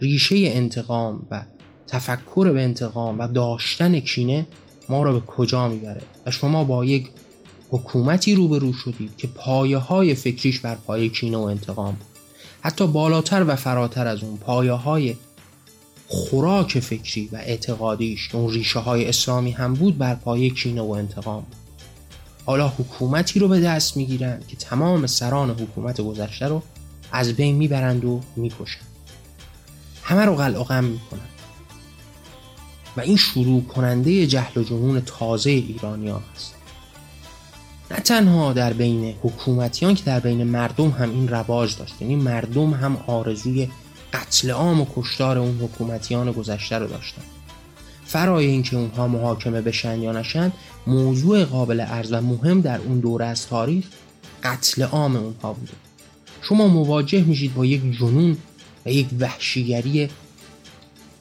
ریشه 0.00 0.36
انتقام 0.36 1.26
و 1.30 1.42
تفکر 1.86 2.52
به 2.52 2.62
انتقام 2.62 3.18
و 3.18 3.28
داشتن 3.28 4.00
کینه 4.00 4.46
ما 4.88 5.02
رو 5.02 5.20
به 5.20 5.26
کجا 5.26 5.68
می‌بره؟ 5.68 6.00
و 6.26 6.30
شما 6.30 6.64
با 6.64 6.84
یک 6.84 7.10
حکومتی 7.70 8.34
روبرو 8.34 8.72
شدید 8.72 9.16
که 9.16 9.26
پایه 9.26 9.78
های 9.78 10.14
فکریش 10.14 10.60
بر 10.60 10.74
پایه 10.74 11.08
کینه 11.08 11.36
و 11.36 11.40
انتقام 11.40 11.94
بود. 11.94 12.06
حتی 12.60 12.86
بالاتر 12.86 13.44
و 13.48 13.56
فراتر 13.56 14.06
از 14.06 14.22
اون 14.22 14.36
پایه 14.36 14.72
های 14.72 15.16
خوراک 16.06 16.80
فکری 16.80 17.28
و 17.32 17.36
اعتقادیش 17.36 18.28
که 18.28 18.36
اون 18.36 18.52
ریشه 18.52 18.78
های 18.78 19.08
اسلامی 19.08 19.50
هم 19.50 19.74
بود 19.74 19.98
بر 19.98 20.14
پایه 20.14 20.50
کینه 20.50 20.80
و 20.80 20.90
انتقام 20.90 21.40
بود. 21.40 21.56
حالا 22.46 22.68
حکومتی 22.68 23.40
رو 23.40 23.48
به 23.48 23.60
دست 23.60 23.96
می‌گیرند 23.96 24.46
که 24.46 24.56
تمام 24.56 25.06
سران 25.06 25.50
حکومت 25.50 26.00
گذشته 26.00 26.46
رو 26.46 26.62
از 27.12 27.32
بین 27.32 27.56
می‌برند 27.56 28.04
و 28.04 28.20
می‌کشند 28.36 28.86
همه 30.02 30.24
رو 30.24 30.34
قلع 30.34 30.60
و 30.60 30.64
غم 30.64 30.84
می‌کنند 30.84 31.28
و 32.96 33.00
این 33.00 33.16
شروع 33.16 33.64
کننده 33.64 34.26
جهل 34.26 34.60
و 34.60 34.64
جنون 34.64 35.02
تازه 35.06 35.50
ایرانی 35.50 36.08
ها 36.08 36.22
هست. 36.34 36.54
نه 37.90 37.96
تنها 37.96 38.52
در 38.52 38.72
بین 38.72 39.14
حکومتیان 39.22 39.94
که 39.94 40.04
در 40.04 40.20
بین 40.20 40.44
مردم 40.44 40.90
هم 40.90 41.10
این 41.10 41.28
رواج 41.28 41.76
داشت. 41.76 41.94
یعنی 42.02 42.16
مردم 42.16 42.70
هم 42.70 42.96
آرزوی 43.06 43.68
قتل 44.12 44.50
عام 44.50 44.80
و 44.80 44.86
کشتار 44.96 45.38
اون 45.38 45.58
حکومتیان 45.60 46.32
گذشته 46.32 46.78
رو 46.78 46.86
داشتن. 46.86 47.22
فرای 48.06 48.46
اینکه 48.46 48.76
اونها 48.76 49.08
محاکمه 49.08 49.60
بشن 49.60 50.02
یا 50.02 50.12
نشن 50.12 50.52
موضوع 50.86 51.44
قابل 51.44 51.80
ارز 51.80 52.12
و 52.12 52.20
مهم 52.20 52.60
در 52.60 52.80
اون 52.80 53.00
دوره 53.00 53.26
از 53.26 53.46
تاریخ 53.46 53.84
قتل 54.42 54.82
عام 54.82 55.16
اونها 55.16 55.52
بوده. 55.52 55.72
شما 56.42 56.68
مواجه 56.68 57.24
میشید 57.24 57.54
با 57.54 57.64
یک 57.64 57.98
جنون 57.98 58.36
و 58.86 58.90
یک 58.90 59.06
وحشیگری 59.20 60.08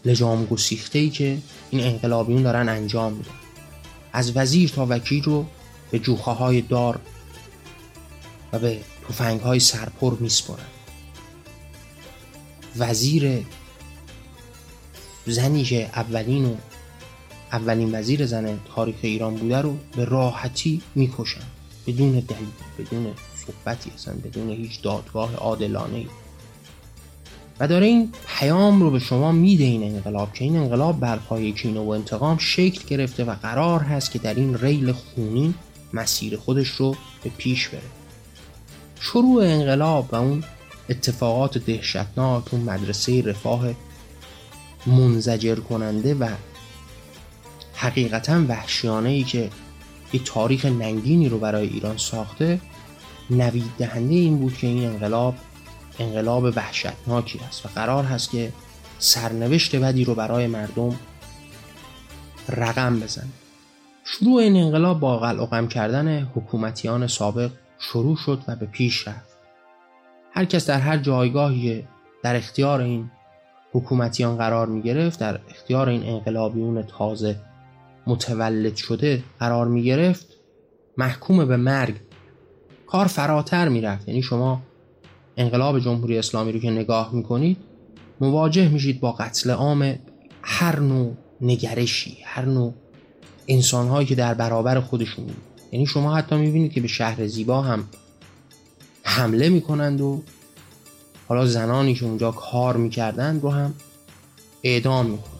لجام 0.06 0.46
گسیخته 0.46 1.00
ای 1.00 1.10
که 1.10 1.38
این 1.70 1.84
انقلابیون 1.84 2.44
دارن 2.44 2.70
انجام 2.70 3.14
میدن. 3.14 3.32
از 4.14 4.38
وزیر 4.38 4.70
تا 4.70 4.88
وکیل 4.90 5.24
رو 5.24 5.46
به 5.92 6.00
جوخه 6.00 6.32
های 6.32 6.62
دار 6.62 7.00
و 8.54 8.60
به 8.60 8.80
توفنگ 9.08 9.40
های 9.40 9.60
سرپر 9.60 10.14
میسپرن 10.20 10.66
وزیر 12.78 13.46
زنی 15.26 15.64
که 15.64 15.90
اولین 15.96 16.46
و 16.46 16.56
اولین 17.52 18.00
وزیر 18.00 18.26
زن 18.26 18.60
تاریخ 18.76 18.96
ایران 19.02 19.36
بوده 19.36 19.62
رو 19.62 19.78
به 19.96 20.06
راحتی 20.06 20.82
می‌کشن 20.96 21.42
بدون 21.88 22.12
دلیل 22.12 22.48
بدون 22.80 23.14
صحبتی 23.36 23.92
اصلا 23.96 24.14
بدون 24.14 24.50
هیچ 24.50 24.82
دادگاه 24.82 25.36
عادلانه 25.36 26.06
و 27.60 27.68
داره 27.68 27.86
این 27.86 28.12
پیام 28.28 28.82
رو 28.82 28.92
به 28.92 29.00
شما 29.00 29.32
میده 29.32 29.64
این 29.64 29.84
انقلاب 29.84 30.34
که 30.34 30.44
این 30.44 30.58
انقلاب 30.58 31.00
بر 31.00 31.16
پای 31.16 31.52
کینه 31.52 31.80
و 31.80 31.90
انتقام 31.90 32.38
شکل 32.38 32.88
گرفته 32.88 33.24
و 33.24 33.36
قرار 33.36 33.80
هست 33.80 34.12
که 34.12 34.20
در 34.20 34.34
این 34.34 34.58
ریل 34.58 34.92
خونی 34.92 35.54
مسیر 35.94 36.38
خودش 36.38 36.68
رو 36.68 36.96
به 37.24 37.30
پیش 37.30 37.68
بره. 37.68 37.82
شروع 39.00 39.44
انقلاب 39.44 40.10
و 40.12 40.16
اون 40.16 40.44
اتفاقات 40.90 41.58
دهشتناک 41.58 42.54
اون 42.54 42.64
مدرسه 42.64 43.22
رفاه 43.22 43.70
منزجر 44.86 45.56
کننده 45.56 46.14
و 46.14 46.30
حقیقتا 47.74 48.44
وحشیانه 48.48 49.10
ای 49.10 49.24
که 49.24 49.50
یک 50.14 50.24
تاریخ 50.24 50.66
ننگینی 50.66 51.30
رو 51.30 51.40
برای 51.40 51.68
ایران 51.68 51.98
ساخته 51.98 52.62
نوید 53.30 53.72
دهنده 53.78 54.16
این 54.16 54.38
بود 54.38 54.58
که 54.58 54.68
این 54.68 54.86
انقلاب 54.86 55.36
انقلاب 56.00 56.44
وحشتناکی 56.44 57.40
است 57.40 57.66
و 57.66 57.70
قرار 57.76 58.04
هست 58.04 58.30
که 58.30 58.54
سرنوشت 59.00 59.76
بدی 59.76 60.04
رو 60.04 60.16
برای 60.16 60.48
مردم 60.48 61.00
رقم 62.50 63.00
بزنه. 63.00 63.47
شروع 64.10 64.42
این 64.42 64.56
انقلاب 64.56 65.00
با 65.00 65.18
قلع 65.18 65.68
کردن 65.68 66.20
حکومتیان 66.36 67.08
سابق 67.08 67.52
شروع 67.80 68.16
شد 68.16 68.44
و 68.48 68.56
به 68.56 68.66
پیش 68.66 69.08
رفت. 69.08 69.38
هر 70.32 70.46
کس 70.46 70.68
در 70.68 70.80
هر 70.80 70.98
جایگاهی 70.98 71.88
در 72.24 72.36
اختیار 72.36 72.82
این 72.82 73.12
حکومتیان 73.72 74.38
قرار 74.38 74.68
می 74.68 74.82
گرفت 74.82 75.20
در 75.20 75.40
اختیار 75.50 75.90
این 75.90 76.04
انقلابیون 76.04 76.82
تازه 76.82 77.36
متولد 78.08 78.76
شده 78.76 79.24
قرار 79.40 79.68
می 79.68 79.84
گرفت 79.84 80.28
محکوم 80.98 81.46
به 81.46 81.58
مرگ. 81.58 81.96
کار 82.88 83.08
فراتر 83.08 83.70
می 83.70 83.82
رفت 83.82 84.08
یعنی 84.08 84.22
شما 84.22 84.62
انقلاب 85.38 85.80
جمهوری 85.80 86.18
اسلامی 86.18 86.52
رو 86.52 86.60
که 86.60 86.70
نگاه 86.70 87.16
می 87.16 87.24
کنید 87.24 87.58
مواجه 88.22 88.70
میشید 88.70 89.00
با 89.00 89.12
قتل 89.12 89.50
عام 89.50 90.00
هر 90.42 90.80
نوع 90.80 91.14
نگرشی 91.42 92.18
هر 92.26 92.46
نوع 92.46 92.74
انسانهایی 93.48 94.08
که 94.08 94.16
در 94.16 94.34
برابر 94.34 94.80
خودشون 94.80 95.26
یعنی 95.72 95.86
شما 95.86 96.16
حتی 96.16 96.36
می‌بینید 96.36 96.74
که 96.74 96.82
به 96.82 96.88
شهر 96.88 97.28
زیبا 97.28 97.62
هم 97.62 97.84
حمله 99.04 99.50
می‌کنند 99.50 100.02
و 100.02 100.22
حالا 101.28 101.46
زنانی 101.46 101.96
که 101.96 102.06
اونجا 102.06 102.32
کار 102.32 102.78
می‌کردن 102.78 103.40
رو 103.40 103.52
هم 103.52 103.74
اعدام 104.64 105.06
می‌کنند. 105.06 105.38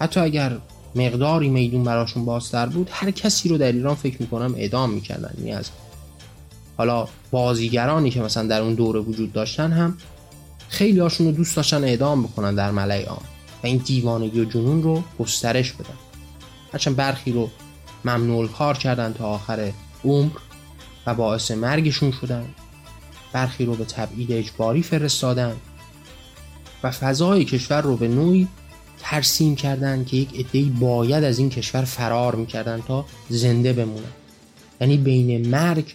حتی 0.00 0.20
اگر 0.20 0.58
مقداری 0.94 1.48
میدون 1.48 1.84
براشون 1.84 2.24
بازتر 2.24 2.66
بود 2.66 2.88
هر 2.92 3.10
کسی 3.10 3.48
رو 3.48 3.58
در 3.58 3.72
ایران 3.72 3.94
فکر 3.94 4.16
می‌کنم 4.22 4.54
اعدام 4.56 4.90
می‌کردن. 4.90 5.34
یعنی 5.38 5.52
از 5.52 5.70
حالا 6.76 7.08
بازیگرانی 7.30 8.10
که 8.10 8.20
مثلا 8.20 8.46
در 8.46 8.60
اون 8.60 8.74
دوره 8.74 9.00
وجود 9.00 9.32
داشتن 9.32 9.72
هم 9.72 9.98
خیلی 10.68 11.00
هاشون 11.00 11.26
رو 11.26 11.32
دوست 11.32 11.56
داشتن 11.56 11.84
اعدام 11.84 12.22
بکنن 12.22 12.54
در 12.54 12.70
ملعه 12.70 13.06
عام 13.06 13.22
و 13.62 13.66
این 13.66 13.76
دیوانگی 13.76 14.40
و 14.40 14.44
جنون 14.44 14.82
رو 14.82 15.02
گسترش 15.18 15.72
بدن. 15.72 15.94
هرچند 16.72 16.96
برخی 16.96 17.32
رو 17.32 17.50
ممنوع 18.04 18.48
کار 18.48 18.78
کردن 18.78 19.12
تا 19.12 19.26
آخر 19.26 19.72
عمر 20.04 20.32
و 21.06 21.14
باعث 21.14 21.50
مرگشون 21.50 22.12
شدن. 22.20 22.44
برخی 23.32 23.64
رو 23.64 23.74
به 23.74 23.84
تبعید 23.84 24.32
اجباری 24.32 24.82
فرستادن 24.82 25.56
و 26.82 26.90
فضای 26.90 27.44
کشور 27.44 27.80
رو 27.80 27.96
به 27.96 28.08
نوعی 28.08 28.48
ترسیم 28.98 29.56
کردن 29.56 30.04
که 30.04 30.16
یک 30.16 30.40
عدهای 30.40 30.64
باید 30.64 31.24
از 31.24 31.38
این 31.38 31.50
کشور 31.50 31.84
فرار 31.84 32.34
می‌کردن 32.34 32.82
تا 32.88 33.04
زنده 33.28 33.72
بمونن. 33.72 34.12
یعنی 34.80 34.96
بین 34.96 35.48
مرگ 35.48 35.94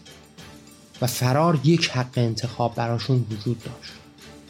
و 1.02 1.08
فرار 1.08 1.60
یک 1.64 1.90
حق 1.90 2.18
انتخاب 2.18 2.76
براشون 2.76 3.26
وجود 3.32 3.64
داشت. 3.64 3.92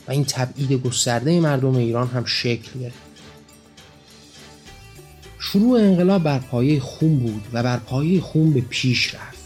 و 0.08 0.12
این 0.12 0.26
تبعید 0.26 0.72
گسترده 0.72 1.40
مردم 1.40 1.76
ایران 1.76 2.08
هم 2.08 2.26
شکل 2.26 2.80
گرفت. 2.80 3.11
شروع 5.54 5.80
انقلاب 5.80 6.24
بر 6.24 6.40
پایه 6.40 6.80
خون 6.80 7.20
بود 7.20 7.44
و 7.54 7.64
بر 7.64 7.78
پایه 7.78 8.22
خون 8.22 8.54
به 8.54 8.62
پیش 8.62 9.16
رفت. 9.16 9.42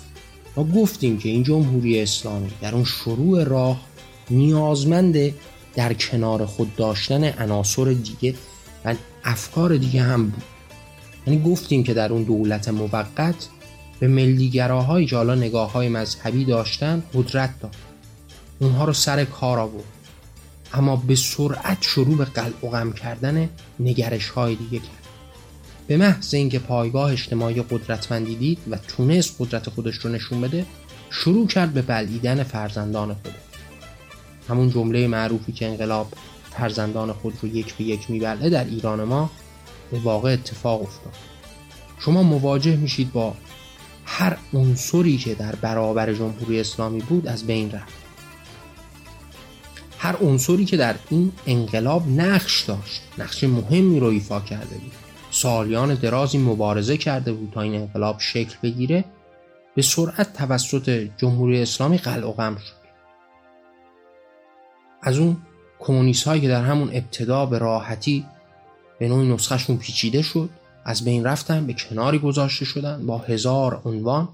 ما 0.56 0.64
گفتیم 0.64 1.18
که 1.18 1.30
این 1.30 1.44
جمهوری 1.44 2.02
اسلامی 2.02 2.52
در 2.62 2.76
اون 2.76 2.84
شروع 2.84 3.44
راه 3.44 3.82
نیازمند 4.30 5.34
در 5.76 5.94
کنار 5.94 6.46
خود 6.46 6.76
داشتن 6.76 7.24
عناصر 7.24 7.84
دیگه 7.84 8.36
و 8.86 8.96
افکار 9.24 9.78
دیگه 9.78 10.02
هم 10.02 10.30
بود. 10.30 10.44
یعنی 11.28 11.44
گفتیم 11.44 11.84
که 11.84 11.94
در 11.94 12.14
اون 12.14 12.24
دولت 12.24 12.68
موقت 12.68 13.48
به 14.00 14.08
ملیگراهایی 14.08 15.08
که 15.08 15.16
حالا 15.16 15.36
نگاه 15.36 15.72
های 15.72 15.90
مذهبی 15.90 16.46
داشتن 16.46 17.04
قدرت 17.14 17.60
داد. 17.60 17.76
اونها 18.60 18.86
رو 18.86 18.94
سر 18.94 19.26
کار 19.26 19.60
آورد. 19.60 19.86
اما 20.74 20.96
به 20.96 21.16
سرعت 21.16 21.78
شروع 21.82 22.18
به 22.18 22.26
قلع 22.26 22.66
و 22.66 22.70
غم 22.70 22.94
کردن 22.94 23.50
نگرش 23.80 24.30
های 24.30 24.56
دیگه 24.56 24.80
کرد. 24.80 25.05
به 25.88 25.98
محض 25.98 26.34
اینکه 26.34 26.60
پایگاه 26.60 27.12
اجتماعی 27.12 27.62
قدرتمندی 27.62 28.36
دید 28.36 28.60
و 28.70 28.78
تونست 28.78 29.36
قدرت 29.40 29.70
خودش 29.70 29.96
رو 29.96 30.12
نشون 30.12 30.42
بده 30.42 30.66
شروع 31.10 31.48
کرد 31.48 31.74
به 31.74 31.82
بلعیدن 31.82 32.44
فرزندان 32.44 33.14
خود. 33.14 33.34
همون 34.50 34.70
جمله 34.70 35.08
معروفی 35.08 35.52
که 35.52 35.68
انقلاب 35.68 36.14
فرزندان 36.52 37.14
خود 37.14 37.34
رو 37.42 37.50
یک 37.50 37.74
به 37.74 37.84
یک 37.84 38.12
میبلعه 38.12 38.50
در 38.50 38.66
ایران 38.66 39.04
ما 39.04 39.32
به 39.92 40.00
واقع 40.00 40.34
اتفاق 40.34 40.82
افتاد. 40.82 41.14
شما 42.00 42.24
مواجه 42.24 42.76
میشید 42.76 43.12
با 43.12 43.34
هر 44.06 44.38
عنصری 44.54 45.18
که 45.18 45.36
در 45.36 45.56
برابر 45.56 46.14
جمهوری 46.14 46.60
اسلامی 46.60 47.00
بود 47.00 47.28
از 47.28 47.48
بین 47.48 47.72
رفت. 47.72 47.94
هر 49.98 50.16
عنصری 50.16 50.66
که 50.66 50.78
در 50.78 50.96
این 51.10 51.32
انقلاب 51.48 52.08
نقش 52.08 52.62
داشت 52.62 53.02
نقش 53.18 53.44
مهمی 53.44 54.00
رو 54.00 54.08
ایفا 54.08 54.40
کرده 54.40 54.76
بود. 54.76 55.05
سالیان 55.36 55.96
درازی 55.96 56.38
مبارزه 56.38 56.98
کرده 56.98 57.34
بود 57.34 57.52
تا 57.54 57.62
این 57.62 57.76
انقلاب 57.76 58.20
شکل 58.20 58.56
بگیره 58.64 59.06
به 59.76 59.82
سرعت 59.82 60.34
توسط 60.34 61.10
جمهوری 61.18 61.62
اسلامی 61.62 61.98
قلع 61.98 62.28
و 62.28 62.32
قم 62.32 62.56
شد. 62.56 62.86
از 65.02 65.18
اون 65.18 65.38
کمونیست 65.80 66.28
هایی 66.28 66.42
که 66.42 66.48
در 66.48 66.64
همون 66.64 66.90
ابتدا 66.94 67.46
به 67.46 67.58
راحتی 67.58 68.26
به 69.00 69.08
نوعی 69.08 69.34
نسخهشون 69.34 69.78
پیچیده 69.78 70.22
شد 70.22 70.50
از 70.86 71.06
بین 71.06 71.24
رفتن 71.24 71.68
به 71.68 71.74
کناری 71.74 72.20
گذاشته 72.20 72.66
شدن 72.66 73.06
با 73.06 73.18
هزار 73.18 73.82
عنوان 73.86 74.30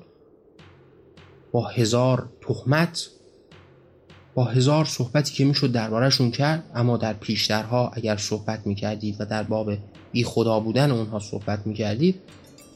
با 1.52 1.68
هزار 1.68 2.30
تهمت 2.42 3.10
با 4.36 4.46
هزار 4.46 4.86
صحبتی 4.86 5.34
که 5.34 5.46
می‌شد 5.46 5.72
دربارهشون 5.72 6.32
کرد 6.32 6.64
اما 6.76 6.98
در 6.98 7.14
پیشترها 7.14 7.92
اگر 7.94 8.18
صحبت 8.18 8.68
می‌کردید 8.68 9.16
و 9.20 9.26
در 9.26 9.44
باب 9.44 9.72
بی 10.12 10.24
خدا 10.24 10.60
بودن 10.60 10.92
اونها 10.92 11.20
صحبت 11.20 11.68
می‌کردید 11.68 12.20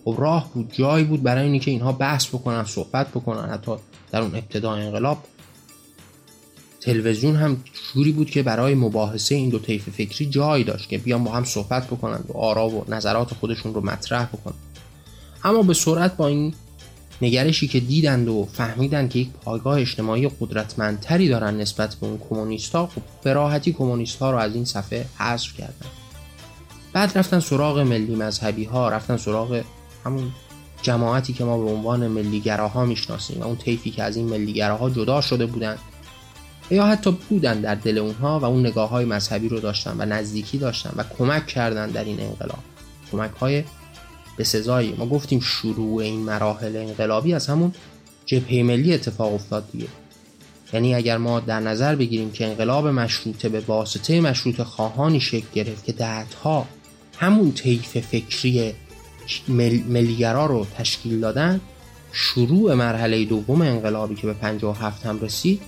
خب 0.06 0.16
راه 0.18 0.52
بود 0.54 0.74
جایی 0.74 1.06
بود 1.06 1.24
برای 1.24 1.48
اینکه 1.48 1.72
اینها 1.72 1.92
بحث 1.92 2.28
بکنن 2.28 2.64
صحبت 2.66 3.08
بکنن. 3.08 3.50
حتی 3.50 3.72
در 4.12 4.22
اون 4.22 4.36
ابتدا 4.36 4.74
انقلاب 4.74 5.18
تلویزیون 6.82 7.36
هم 7.36 7.58
جوری 7.94 8.12
بود 8.12 8.30
که 8.30 8.44
برای 8.44 8.76
مباحثه 8.76 9.36
این 9.36 9.50
دو 9.50 9.60
طیف 9.60 9.90
فکری 9.90 10.26
جایی 10.26 10.64
داشت 10.64 10.90
که 10.90 10.98
بیان 10.98 11.24
با 11.24 11.32
هم 11.32 11.44
صحبت 11.44 11.88
بکنن 11.88 12.20
و 12.28 12.38
آرا 12.38 12.70
و 12.70 12.86
نظرات 12.88 13.34
خودشون 13.34 13.74
رو 13.74 13.82
مطرح 13.82 14.26
بکنن. 14.26 14.56
اما 15.44 15.64
به 15.64 15.74
سرعت 15.74 16.18
با 16.18 16.28
این 16.28 16.54
نگرشی 17.22 17.68
که 17.68 17.80
دیدند 17.80 18.28
و 18.28 18.48
فهمیدند 18.54 19.10
که 19.10 19.20
یک 19.20 19.30
پایگاه 19.30 19.80
اجتماعی 19.80 20.30
قدرتمندتری 20.40 21.30
دارن 21.30 21.58
نسبت 21.58 21.96
به 21.96 22.08
اون 22.08 22.20
کمونیستا 22.30 22.88
خب 22.88 23.02
به 23.24 23.34
راحتی 23.34 23.74
کمونیستا 23.74 24.32
رو 24.32 24.38
از 24.38 24.56
این 24.56 24.66
صفحه 24.66 25.06
حذف 25.18 25.58
کردن. 25.58 26.05
بعد 26.96 27.18
رفتن 27.18 27.40
سراغ 27.40 27.80
ملی 27.80 28.16
مذهبی 28.16 28.64
ها 28.64 28.90
رفتن 28.90 29.18
سراغ 29.18 29.62
همون 30.06 30.32
جماعتی 30.82 31.34
که 31.34 31.44
ما 31.44 31.58
به 31.58 31.72
عنوان 31.72 32.08
ملیگراها 32.08 32.86
می‌شناسیم 32.86 33.42
و 33.42 33.44
اون 33.44 33.56
طیفی 33.56 33.92
که 33.92 34.04
از 34.04 34.18
این 34.18 34.26
ملیگراها 34.26 34.90
جدا 34.90 35.22
شده 35.22 35.46
بودند 35.46 35.80
یا 36.72 36.86
حتی 36.86 37.12
بودن 37.30 37.62
در 37.62 37.76
دل 37.76 37.98
اونها 37.98 38.40
و 38.40 38.46
اون 38.46 38.66
نگاه 38.66 38.90
های 38.90 39.06
مذهبی 39.06 39.50
رو 39.50 39.60
داشتن 39.60 39.96
و 39.98 40.06
نزدیکی 40.06 40.58
داشتن 40.58 40.94
و 40.96 41.04
کمک 41.18 41.48
کردن 41.48 41.90
در 41.90 42.04
این 42.04 42.20
انقلاب. 42.20 42.60
کمک 43.12 43.32
های 43.32 43.64
به 44.38 44.44
سزایی. 44.44 44.96
ما 44.98 45.06
گفتیم 45.06 45.40
شروع 45.40 46.02
این 46.02 46.20
مراحل 46.20 46.76
انقلابی 46.76 47.34
از 47.34 47.48
همون 47.48 47.74
جبهه 48.26 48.64
ملی 48.64 48.94
اتفاق 48.94 49.34
افتاد 49.34 49.72
دیگه. 49.72 49.88
یعنی 50.74 50.96
اگر 50.96 51.18
ما 51.18 51.40
در 51.40 51.60
نظر 51.60 51.96
بگیریم 51.96 52.32
که 52.32 52.48
انقلاب 52.48 52.88
مشروطه 52.88 53.50
به 53.50 53.60
واسطه 53.60 54.22
مشروط 54.22 54.62
خواهانی 54.62 55.20
شکل 55.20 55.48
گرفت 55.54 55.86
که 55.86 55.92
دهتها 55.92 56.68
همون 57.18 57.52
طیف 57.52 58.00
فکری 58.00 58.74
مل... 59.48 59.80
ملیگرا 59.88 60.46
رو 60.46 60.68
تشکیل 60.78 61.20
دادن 61.20 61.62
شروع 62.12 62.74
مرحله 62.74 63.26
دوم 63.26 63.62
انقلابی 63.62 64.16
که 64.16 64.28
به 64.28 64.34
57 64.34 65.06
هم 65.06 65.20
رسید 65.20 65.62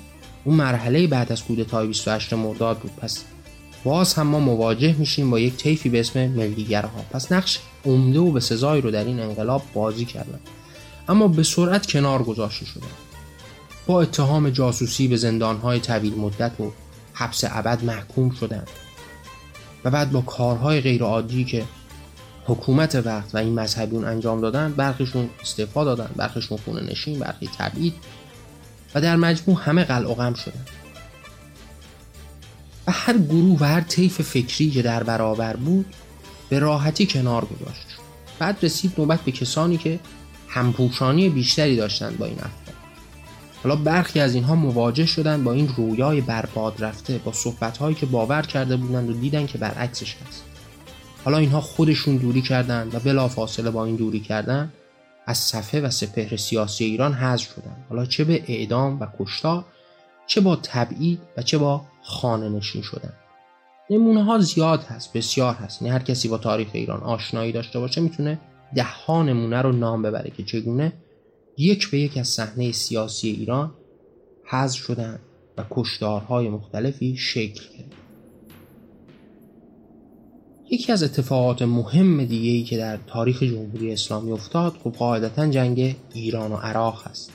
اون 0.44 0.56
مرحله 0.56 1.08
بعد 1.08 1.32
از 1.32 1.44
کودتای 1.44 1.88
28 1.88 2.34
مرداد 2.34 2.78
بود. 2.78 2.92
پس 2.96 3.24
باز 3.84 4.14
هم 4.14 4.28
ما 4.28 4.40
مواجه 4.40 4.96
میشیم 5.00 5.30
با 5.30 5.40
یک 5.40 5.56
طیفی 5.56 5.90
به 5.90 6.00
اسم 6.00 6.28
ملیگرها. 6.28 7.06
پس 7.12 7.32
نقش 7.32 7.60
عمده 7.86 8.20
و 8.20 8.32
به 8.32 8.40
سزایی 8.40 8.82
رو 8.82 8.92
در 8.92 9.04
این 9.06 9.20
انقلاب 9.20 9.64
بازی 9.74 10.06
کردن. 10.06 10.40
اما 11.10 11.28
به 11.28 11.44
سرعت 11.44 11.88
کنار 11.88 12.24
گذاشته 12.24 12.66
شدن. 12.66 12.88
با 13.88 14.02
اتهام 14.02 14.50
جاسوسی 14.50 15.08
به 15.08 15.18
زندانهای 15.18 15.80
طویل 15.80 16.14
مدت 16.16 16.60
و 16.60 16.72
حبس 17.14 17.44
ابد 17.48 17.84
محکوم 17.84 18.30
شدند 18.30 18.68
بعد 19.90 20.12
با 20.12 20.22
کارهای 20.22 20.82
غیرعادی 20.82 21.44
که 21.44 21.64
حکومت 22.46 22.96
وقت 22.96 23.36
و 23.36 23.38
این 23.38 23.60
مذهبیون 23.60 24.06
انجام 24.06 24.42
دادن 24.42 24.74
برخیشون 24.74 25.30
استعفا 25.42 25.84
دادن 25.84 26.10
برخیشون 26.16 26.58
خونه 26.58 26.92
نشین 26.92 27.20
برخی 27.20 27.50
تبعید 27.58 27.94
و 28.96 29.02
در 29.02 29.16
مجموع 29.16 29.58
همه 29.64 29.84
قلع 29.84 30.12
و 30.12 30.14
غم 30.14 30.34
شدن. 30.34 30.66
و 32.88 32.92
هر 32.92 33.18
گروه 33.18 33.60
و 33.60 33.64
هر 33.64 33.82
طیف 33.82 34.22
فکری 34.22 34.72
که 34.72 34.82
در 34.82 35.04
برابر 35.04 35.56
بود 35.56 35.86
به 36.50 36.60
راحتی 36.60 37.06
کنار 37.06 37.46
گذاشت. 37.46 37.88
بعد 38.40 38.58
رسید 38.62 38.94
نوبت 38.98 39.22
به 39.22 39.32
کسانی 39.32 39.78
که 39.78 40.00
همپوشانی 40.48 41.30
بیشتری 41.30 41.76
داشتند 41.76 42.18
با 42.18 42.26
این 42.26 42.40
افکار 42.40 42.77
حالا 43.64 43.76
برخی 43.76 44.20
از 44.20 44.36
اینها 44.36 44.56
مواجه 44.56 45.06
شدند 45.06 45.44
با 45.44 45.54
این 45.54 45.68
رویای 45.78 46.22
برباد 46.22 46.84
رفته 46.84 47.18
با 47.18 47.32
صحبتهایی 47.32 47.96
که 47.96 48.06
باور 48.06 48.42
کرده 48.42 48.78
بودند 48.78 49.10
و 49.10 49.14
دیدن 49.14 49.46
که 49.46 49.58
برعکسش 49.58 50.16
هست. 50.16 50.44
حالا 51.26 51.38
اینها 51.38 51.62
خودشون 51.62 52.18
دوری 52.18 52.42
کردند 52.42 52.96
و 52.96 53.00
بلا 53.00 53.28
فاصله 53.28 53.70
با 53.70 53.86
این 53.86 53.96
دوری 53.96 54.20
کردن 54.20 54.74
از 55.26 55.38
صفحه 55.38 55.82
و 55.82 55.90
سپهر 55.90 56.36
سیاسی 56.38 56.86
ایران 56.86 57.14
حذف 57.14 57.54
شدند 57.54 57.86
حالا 57.90 58.06
چه 58.06 58.24
به 58.24 58.44
اعدام 58.48 59.00
و 59.00 59.08
کشتار 59.20 59.66
چه 60.28 60.42
با 60.42 60.56
تبعید 60.56 61.20
و 61.38 61.42
چه 61.42 61.58
با 61.58 61.82
خانه 62.04 62.50
نشین 62.50 62.82
شدن. 62.82 63.14
نمونه 63.90 64.24
ها 64.24 64.40
زیاد 64.40 64.84
هست 64.84 65.14
بسیار 65.14 65.54
هست. 65.54 65.84
نه 65.84 65.92
هر 65.92 66.00
کسی 66.00 66.28
با 66.28 66.38
تاریخ 66.38 66.68
ایران 66.74 67.00
آشنایی 67.00 67.52
داشته 67.52 67.80
باشه 67.80 68.02
می‌تونه 68.02 68.40
ده 68.76 68.84
ها 68.84 69.24
نمونه 69.24 69.62
رو 69.62 69.72
نام 69.72 70.02
ببره 70.02 70.32
که 70.38 70.44
چگونه 70.44 70.94
یک 71.58 71.90
به 71.90 72.00
یک 72.00 72.18
از 72.18 72.28
صحنه 72.28 72.72
سیاسی 72.72 73.30
ایران 73.30 73.74
حذف 74.44 74.80
شدن 74.80 75.20
و 75.58 75.66
کشتارهای 75.70 76.50
مختلفی 76.50 77.18
شکل 77.18 77.64
گرفت. 77.78 77.98
یکی 80.70 80.92
از 80.92 81.04
اتفاقات 81.04 81.62
مهم 81.62 82.26
دیگه 82.26 82.70
که 82.70 82.78
در 82.78 82.98
تاریخ 83.08 83.44
جمهوری 83.44 83.94
اسلامی 83.94 84.32
افتاد 84.32 84.74
خب 84.84 84.92
قاعدتا 84.92 85.48
جنگ 85.48 85.96
ایران 86.14 86.52
و 86.52 86.56
عراق 86.56 87.08
هست 87.08 87.32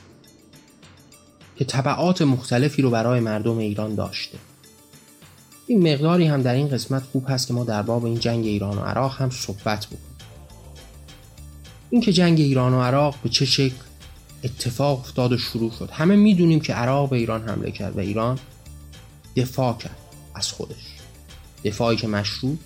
که 1.55 1.65
طبعات 1.65 2.21
مختلفی 2.21 2.81
رو 2.81 2.89
برای 2.89 3.19
مردم 3.19 3.57
ایران 3.57 3.95
داشته. 3.95 4.37
این 5.67 5.93
مقداری 5.93 6.25
هم 6.25 6.41
در 6.41 6.53
این 6.53 6.67
قسمت 6.67 7.03
خوب 7.03 7.25
هست 7.27 7.47
که 7.47 7.53
ما 7.53 7.63
در 7.63 7.81
باب 7.81 8.05
این 8.05 8.19
جنگ 8.19 8.45
ایران 8.45 8.77
و 8.77 8.81
عراق 8.81 9.15
هم 9.17 9.29
صحبت 9.29 9.85
بکنیم. 9.85 9.99
اینکه 11.89 12.13
جنگ 12.13 12.39
ایران 12.39 12.73
و 12.73 12.81
عراق 12.81 13.15
به 13.23 13.29
چه 13.29 13.45
شکل 13.45 13.75
اتفاق 14.43 14.99
افتاد 14.99 15.31
و 15.31 15.37
شروع 15.37 15.71
شد. 15.71 15.89
همه 15.91 16.15
می‌دونیم 16.15 16.59
که 16.59 16.73
عراق 16.73 17.09
به 17.09 17.17
ایران 17.17 17.49
حمله 17.49 17.71
کرد 17.71 17.97
و 17.97 17.99
ایران 17.99 18.39
دفاع 19.35 19.77
کرد 19.77 19.97
از 20.35 20.51
خودش. 20.51 20.93
دفاعی 21.63 21.97
که 21.97 22.07
مشروع 22.07 22.57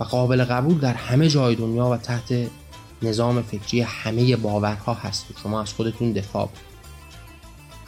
و 0.00 0.04
قابل 0.04 0.44
قبول 0.44 0.78
در 0.78 0.94
همه 0.94 1.28
جای 1.28 1.54
دنیا 1.54 1.88
و 1.88 1.96
تحت 1.96 2.50
نظام 3.02 3.42
فکری 3.42 3.80
همه 3.80 4.36
باورها 4.36 4.94
هست 4.94 5.30
و 5.30 5.34
شما 5.42 5.62
از 5.62 5.72
خودتون 5.72 6.12
دفاع 6.12 6.48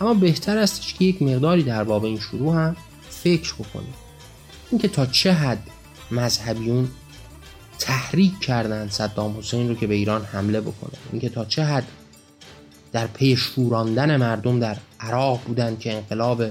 اما 0.01 0.15
بهتر 0.15 0.59
استش 0.59 0.95
که 0.95 1.05
یک 1.05 1.23
مقداری 1.23 1.63
در 1.63 1.85
باب 1.85 2.05
این 2.05 2.19
شروع 2.19 2.55
هم 2.55 2.77
فکر 3.11 3.55
بکنید. 3.55 3.95
اینکه 4.71 4.89
تا 4.89 5.07
چه 5.07 5.33
حد 5.33 5.63
مذهبیون 6.11 6.89
تحریک 7.81 8.41
کردن 8.41 8.89
صدام 8.89 9.39
حسین 9.39 9.69
رو 9.69 9.75
که 9.75 9.87
به 9.87 9.95
ایران 9.95 10.25
حمله 10.25 10.61
بکنه. 10.61 10.93
اینکه 11.13 11.29
تا 11.29 11.45
چه 11.45 11.65
حد 11.65 11.87
در 12.93 13.07
پی 13.07 13.37
شوراندن 13.37 14.17
مردم 14.17 14.59
در 14.59 14.77
عراق 15.01 15.41
بودند 15.47 15.79
که 15.79 15.93
انقلاب 15.93 16.45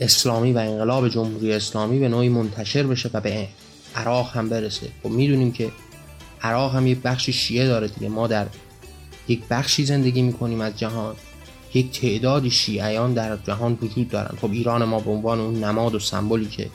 اسلامی 0.00 0.52
و 0.52 0.58
انقلاب 0.58 1.08
جمهوری 1.08 1.52
اسلامی 1.52 1.98
به 1.98 2.08
نوعی 2.08 2.28
منتشر 2.28 2.82
بشه 2.82 3.10
و 3.12 3.20
به 3.20 3.48
عراق 3.94 4.36
هم 4.36 4.48
برسه. 4.48 4.88
خب 5.02 5.08
می‌دونیم 5.08 5.52
که 5.52 5.70
عراق 6.42 6.74
هم 6.74 6.86
یک 6.86 6.98
بخشی 6.98 7.32
شیعه 7.32 7.66
داره 7.66 7.88
دیگه. 7.88 8.08
ما 8.08 8.26
در 8.26 8.46
یک 9.28 9.42
بخشی 9.50 9.84
زندگی 9.84 10.22
می‌کنیم 10.22 10.60
از 10.60 10.78
جهان. 10.78 11.14
یک 11.74 12.00
تعدادی 12.00 12.50
شیعیان 12.50 13.14
در 13.14 13.36
جهان 13.36 13.78
وجود 13.82 14.08
دارن. 14.08 14.36
خب 14.40 14.50
ایران 14.50 14.84
ما 14.84 15.00
به 15.00 15.10
عنوان 15.10 15.40
اون 15.40 15.64
نماد 15.64 15.94
و 15.94 15.98
سمبولی 15.98 16.46
که 16.46 16.70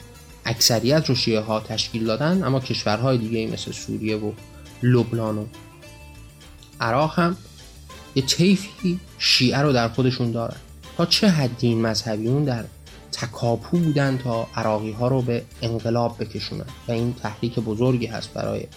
اکثریت 0.46 1.10
رو 1.10 1.16
شیعه 1.16 1.40
ها 1.40 1.60
تشکیل 1.60 2.06
دادن 2.06 2.44
اما 2.44 2.60
کشورهای 2.60 3.18
دیگه 3.18 3.48
مثل 3.48 3.72
سوریه 3.72 4.18
و 4.18 4.32
لبنان 4.84 5.38
و 5.38 5.46
عراق 6.82 7.20
هم 7.20 7.38
یه 8.16 8.24
طیفی 8.24 9.00
شیعه 9.18 9.62
رو 9.62 9.74
در 9.74 9.90
خودشون 9.90 10.32
دارن. 10.32 10.58
تا 10.98 11.06
چه 11.06 11.30
حدی 11.30 11.68
این 11.68 11.82
مذهبیون 11.82 12.44
در 12.44 12.66
تکاپو 13.12 13.78
بودن 13.78 14.18
تا 14.18 14.48
عراقی 14.56 14.92
ها 14.92 15.08
رو 15.08 15.22
به 15.22 15.44
انقلاب 15.62 16.24
بکشونن؟ 16.24 16.66
و 16.88 16.92
این 16.92 17.14
تحریک 17.14 17.60
بزرگی 17.60 18.06
هست 18.06 18.34
برای 18.34 18.68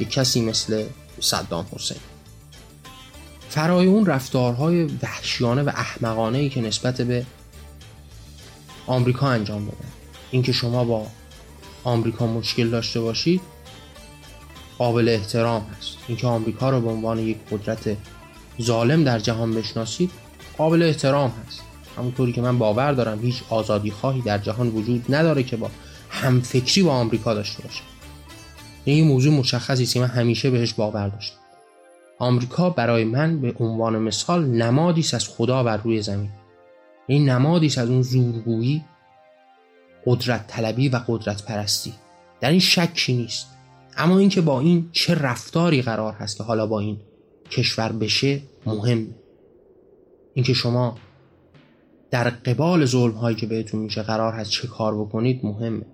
یک 0.00 0.10
کسی 0.10 0.40
مثل 0.40 0.84
صدام 1.20 1.66
حسین. 1.72 1.96
فرای 3.48 3.86
اون 3.86 4.06
رفتارهای 4.06 4.84
وحشیانه 4.84 5.62
و 5.62 5.68
احمقانه 5.68 6.38
ای 6.38 6.48
که 6.48 6.60
نسبت 6.60 7.00
به 7.00 7.26
آمریکا 8.86 9.28
انجام 9.28 9.64
دادن. 9.64 9.93
اینکه 10.34 10.52
شما 10.52 10.84
با 10.84 11.06
آمریکا 11.84 12.26
مشکل 12.26 12.68
داشته 12.70 13.00
باشید 13.00 13.40
قابل 14.78 15.08
احترام 15.08 15.62
هست. 15.62 15.96
اینکه 16.08 16.26
آمریکا 16.26 16.70
رو 16.70 16.80
به 16.80 16.90
عنوان 16.90 17.18
یک 17.18 17.36
قدرت 17.50 17.96
ظالم 18.62 19.04
در 19.04 19.18
جهان 19.18 19.54
بشناسید 19.54 20.10
قابل 20.58 20.82
احترام 20.82 21.32
هست. 21.46 21.62
همونطوری 21.96 22.32
که 22.32 22.40
من 22.40 22.58
باور 22.58 22.92
دارم 22.92 23.20
هیچ 23.22 23.42
آزادی 23.50 23.90
خواهی 23.90 24.20
در 24.20 24.38
جهان 24.38 24.68
وجود 24.68 25.14
نداره 25.14 25.42
که 25.42 25.56
با 25.56 25.70
همفکری 26.10 26.82
با 26.82 26.92
آمریکا 26.92 27.34
داشته 27.34 27.62
باشه. 27.62 27.82
این 28.84 29.06
موضوع 29.06 29.32
مشخصی 29.32 29.82
است 29.82 29.94
که 29.94 30.00
من 30.00 30.06
همیشه 30.06 30.50
بهش 30.50 30.72
باور 30.74 31.08
داشتم. 31.08 31.38
آمریکا 32.18 32.70
برای 32.70 33.04
من 33.04 33.40
به 33.40 33.54
عنوان 33.58 33.98
مثال 33.98 34.44
نمادی 34.46 35.06
از 35.12 35.28
خدا 35.28 35.62
بر 35.62 35.76
روی 35.76 36.02
زمین. 36.02 36.30
این 37.06 37.28
نمادی 37.28 37.66
از 37.66 37.88
اون 37.88 38.02
زورگویی 38.02 38.84
قدرت 40.06 40.46
طلبی 40.46 40.88
و 40.88 41.00
قدرت 41.08 41.44
پرستی 41.44 41.94
در 42.40 42.50
این 42.50 42.60
شکی 42.60 43.14
نیست. 43.16 43.46
اما 43.96 44.18
اینکه 44.18 44.40
با 44.40 44.60
این 44.60 44.88
چه 44.92 45.14
رفتاری 45.14 45.82
قرار 45.82 46.12
هست 46.12 46.36
که 46.36 46.42
حالا 46.42 46.66
با 46.66 46.80
این 46.80 47.00
کشور 47.50 47.92
بشه 47.92 48.40
مهم. 48.66 49.06
اینکه 50.34 50.52
شما 50.52 50.98
در 52.10 52.30
قبال 52.30 52.84
ظلم 52.84 53.14
هایی 53.14 53.36
که 53.36 53.46
بهتون 53.46 53.80
میشه 53.80 54.02
قرار 54.02 54.32
هست 54.32 54.50
چه 54.50 54.68
کار 54.68 55.00
بکنید 55.00 55.40
مهمه 55.44 55.86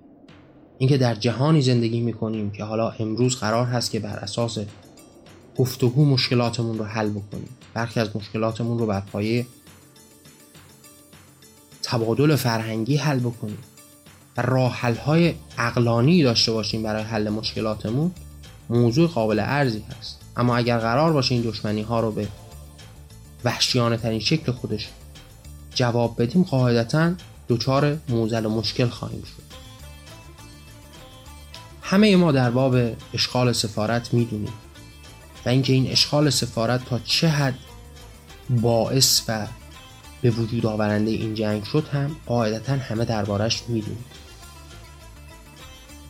اینکه 0.78 0.98
در 0.98 1.14
جهانی 1.14 1.62
زندگی 1.62 2.00
می‌کنیم 2.00 2.50
که 2.50 2.64
حالا 2.64 2.90
امروز 2.90 3.36
قرار 3.36 3.66
هست 3.66 3.90
که 3.90 4.00
بر 4.00 4.16
اساس 4.16 4.58
گفتگو 5.56 6.04
مشکلاتمون 6.04 6.78
رو 6.78 6.84
حل 6.84 7.10
بکنیم. 7.10 7.48
برخی 7.74 8.00
از 8.00 8.16
مشکلاتمون 8.16 8.78
رو 8.78 8.86
بر 8.86 9.00
پایه 9.00 9.46
تبادل 11.82 12.36
فرهنگی 12.36 12.96
حل 12.96 13.18
بکنیم. 13.18 13.58
و 14.40 14.46
راه 14.46 14.72
حل 14.72 14.96
های 14.96 15.34
اقلانی 15.58 16.22
داشته 16.22 16.52
باشیم 16.52 16.82
برای 16.82 17.02
حل 17.02 17.28
مشکلاتمون 17.28 18.12
موضوع 18.70 19.08
قابل 19.08 19.40
ارزی 19.40 19.82
هست. 19.98 20.20
اما 20.36 20.56
اگر 20.56 20.78
قرار 20.78 21.12
باشه 21.12 21.34
این 21.34 21.42
دشمنی 21.42 21.82
ها 21.82 22.00
رو 22.00 22.12
به 22.12 22.28
وحشیانه 23.44 23.96
ترین 23.96 24.20
شکل 24.20 24.52
خودش 24.52 24.88
جواب 25.74 26.22
بدیم 26.22 26.42
قاعدتا 26.42 27.12
دچار 27.48 27.98
موزل 28.08 28.46
و 28.46 28.50
مشکل 28.50 28.88
خواهیم 28.88 29.22
شد. 29.22 29.42
همه 31.82 32.16
ما 32.16 32.32
در 32.32 32.50
باب 32.50 32.76
اشغال 33.14 33.52
سفارت 33.52 34.14
می‌دونیم 34.14 34.52
و 35.46 35.48
اینکه 35.48 35.72
این 35.72 35.90
اشغال 35.90 36.30
سفارت 36.30 36.84
تا 36.84 36.98
چه 36.98 37.28
حد 37.28 37.58
باعث 38.50 39.22
و 39.28 39.46
به 40.22 40.30
وجود 40.30 40.66
آورنده 40.66 41.10
این 41.10 41.34
جنگ 41.34 41.64
شد 41.64 41.88
هم 41.92 42.16
قاعدتا 42.26 42.72
همه 42.72 43.04
دربارش 43.04 43.62
می‌دونیم. 43.68 44.04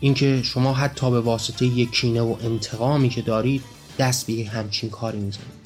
اینکه 0.00 0.42
شما 0.42 0.74
حتی 0.74 1.10
به 1.10 1.20
واسطه 1.20 1.66
یک 1.66 1.90
کینه 1.90 2.20
و 2.20 2.36
انتقامی 2.42 3.08
که 3.08 3.22
دارید 3.22 3.62
دست 3.98 4.26
به 4.26 4.44
همچین 4.44 4.90
کاری 4.90 5.18
می‌زنید. 5.18 5.60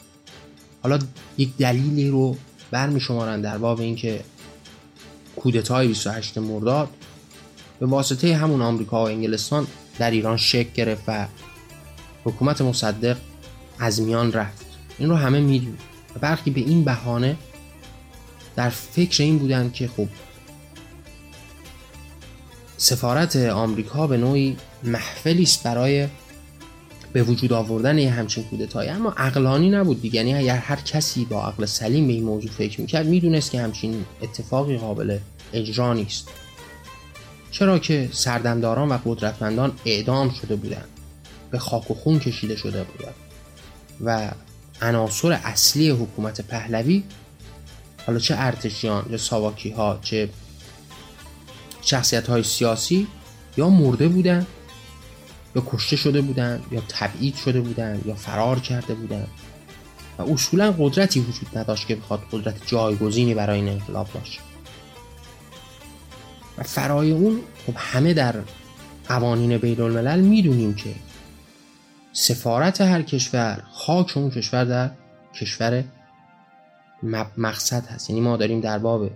حالا 0.82 0.98
یک 1.38 1.56
دلیلی 1.56 2.08
رو 2.08 2.36
برمی 2.70 3.00
شمارن 3.00 3.40
در 3.40 3.58
باب 3.58 3.80
اینکه 3.80 4.24
کودتای 5.36 5.88
28 5.88 6.38
مرداد 6.38 6.88
به 7.78 7.86
واسطه 7.86 8.36
همون 8.36 8.62
آمریکا 8.62 9.04
و 9.04 9.08
انگلستان 9.08 9.66
در 9.98 10.10
ایران 10.10 10.36
شکل 10.36 10.70
گرفت 10.74 11.04
و 11.08 11.26
حکومت 12.24 12.60
مصدق 12.60 13.16
از 13.78 14.00
میان 14.00 14.32
رفت. 14.32 14.64
این 14.98 15.08
رو 15.08 15.16
همه 15.16 15.40
می‌دونید 15.40 15.80
و 16.16 16.18
برخی 16.18 16.50
به 16.50 16.60
این 16.60 16.84
بهانه 16.84 17.36
در 18.56 18.68
فکر 18.68 19.22
این 19.22 19.38
بودن 19.38 19.70
که 19.70 19.88
خب 19.88 20.08
سفارت 22.76 23.36
آمریکا 23.36 24.06
به 24.06 24.16
نوعی 24.16 24.56
محفلی 24.82 25.42
است 25.42 25.62
برای 25.62 26.08
به 27.12 27.22
وجود 27.22 27.52
آوردن 27.52 27.98
یه 27.98 28.10
همچین 28.10 28.44
کودتایی. 28.44 28.90
اما 28.90 29.14
عقلانی 29.16 29.70
نبود 29.70 30.02
دیگه. 30.02 30.16
یعنی 30.16 30.34
اگر 30.34 30.56
هر 30.56 30.76
کسی 30.76 31.24
با 31.24 31.46
عقل 31.46 31.66
سلیم 31.66 32.06
به 32.06 32.12
این 32.12 32.24
موضوع 32.24 32.50
فکر 32.50 32.80
می‌کرد 32.80 33.06
می‌دونست 33.06 33.50
که 33.50 33.60
همچین 33.60 34.04
اتفاقی 34.22 34.76
قابل 34.76 35.18
اجرا 35.52 35.94
نیست. 35.94 36.28
چرا 37.50 37.78
که 37.78 38.08
سردمداران 38.12 38.88
و 38.88 38.98
قدرتمندان 39.04 39.72
اعدام 39.84 40.30
شده 40.30 40.56
بودند. 40.56 40.88
به 41.50 41.58
خاک 41.58 41.90
و 41.90 41.94
خون 41.94 42.18
کشیده 42.18 42.56
شده 42.56 42.84
بودند. 42.84 43.14
و 44.04 44.30
عناصر 44.82 45.32
اصلی 45.32 45.90
حکومت 45.90 46.40
پهلوی 46.40 47.02
حالا 48.06 48.18
چه 48.18 48.34
ارتشیان 48.38 49.06
چه 49.10 49.16
ساواکی 49.16 49.70
ها 49.70 49.98
چه 50.02 50.28
شخصیت 51.84 52.26
های 52.26 52.42
سیاسی 52.42 53.06
یا 53.56 53.68
مرده 53.68 54.08
بودن 54.08 54.46
یا 55.56 55.62
کشته 55.66 55.96
شده 55.96 56.20
بودند 56.20 56.64
یا 56.70 56.82
تبعید 56.88 57.36
شده 57.36 57.60
بودند 57.60 58.06
یا 58.06 58.14
فرار 58.14 58.60
کرده 58.60 58.94
بودند 58.94 59.28
و 60.18 60.22
اصولا 60.22 60.74
قدرتی 60.78 61.20
وجود 61.20 61.58
نداشت 61.58 61.86
که 61.86 61.96
بخواد 61.96 62.22
قدرت 62.32 62.66
جایگزینی 62.66 63.34
برای 63.34 63.60
این 63.60 63.68
انقلاب 63.68 64.12
باشه. 64.14 64.40
و 66.58 66.62
فرای 66.62 67.10
اون 67.10 67.40
خب 67.66 67.72
همه 67.76 68.14
در 68.14 68.34
قوانین 69.08 69.58
بین 69.58 69.80
الملل 69.80 70.20
می‌دونیم 70.20 70.74
که 70.74 70.94
سفارت 72.12 72.80
هر 72.80 73.02
کشور 73.02 73.62
خاک 73.72 74.16
اون 74.16 74.30
کشور 74.30 74.64
در 74.64 74.90
کشور 75.34 75.84
مقصد 77.36 77.86
هست. 77.86 78.10
یعنی 78.10 78.22
ما 78.22 78.36
داریم 78.36 78.60
در 78.60 78.78
باب 78.78 79.10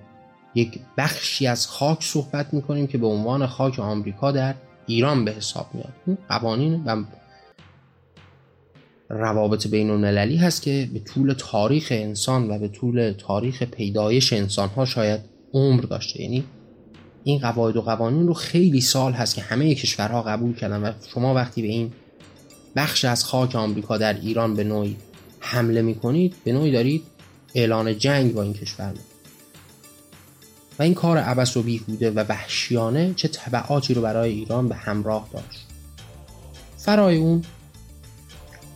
یک 0.55 0.79
بخشی 0.97 1.47
از 1.47 1.67
خاک 1.67 2.05
صحبت 2.05 2.55
می‌کنیم 2.55 2.87
که 2.87 2.99
به 2.99 3.07
عنوان 3.07 3.47
خاک 3.47 3.79
آمریکا 3.79 4.33
در 4.33 4.55
ایران 4.87 5.25
به 5.25 5.31
حساب 5.31 5.67
میاد. 5.75 5.93
اون 6.07 6.19
قوانین 6.29 6.85
و 6.85 7.05
روابط 9.09 9.67
بین 9.67 9.91
المللی 9.91 10.37
هست 10.37 10.63
که 10.63 10.89
به 10.93 10.99
طول 10.99 11.35
تاریخ 11.39 11.89
انسان 11.91 12.51
و 12.51 12.59
به 12.59 12.69
طول 12.69 13.15
تاریخ 13.19 13.63
پیدایش 13.63 14.33
انسان 14.33 14.69
ها 14.69 14.85
شاید 14.85 15.21
عمر 15.55 15.81
داشته. 15.81 16.23
یعنی 16.23 16.45
این 17.25 17.39
قواعد 17.39 17.77
و 17.77 17.83
قوانین 17.83 18.27
رو 18.27 18.35
خیلی 18.35 18.81
سال 18.81 19.13
هست 19.13 19.35
که 19.35 19.43
همه 19.43 19.75
کشورها 19.75 20.23
قبول 20.23 20.55
کردن 20.55 20.83
و 20.83 20.93
شما 21.15 21.35
وقتی 21.35 21.63
به 21.63 21.69
این 21.69 21.93
بخش 22.77 23.05
از 23.05 23.25
خاک 23.25 23.57
آمریکا 23.57 23.99
در 23.99 24.15
ایران 24.15 24.55
به 24.55 24.65
نوعی 24.65 24.97
حمله 25.41 25.83
می‌کنید 25.83 26.35
به 26.45 26.53
نوعی 26.53 26.73
دارید 26.73 27.03
اعلان 27.55 27.99
جنگ 27.99 28.35
با 28.35 28.43
این 28.43 28.53
کشور 28.53 28.95
و 30.79 30.83
این 30.83 30.95
کار 30.95 31.18
عبس 31.18 31.57
و 31.57 31.62
بیهوده 31.62 32.11
و 32.11 32.24
وحشیانه 32.29 33.14
چه 33.14 33.29
طبعاتی 33.29 33.95
رو 33.95 34.03
برای 34.03 34.31
ایران 34.31 34.68
به 34.68 34.74
همراه 34.74 35.29
داشت. 35.33 35.66
فرای 36.79 37.16
اون 37.16 37.45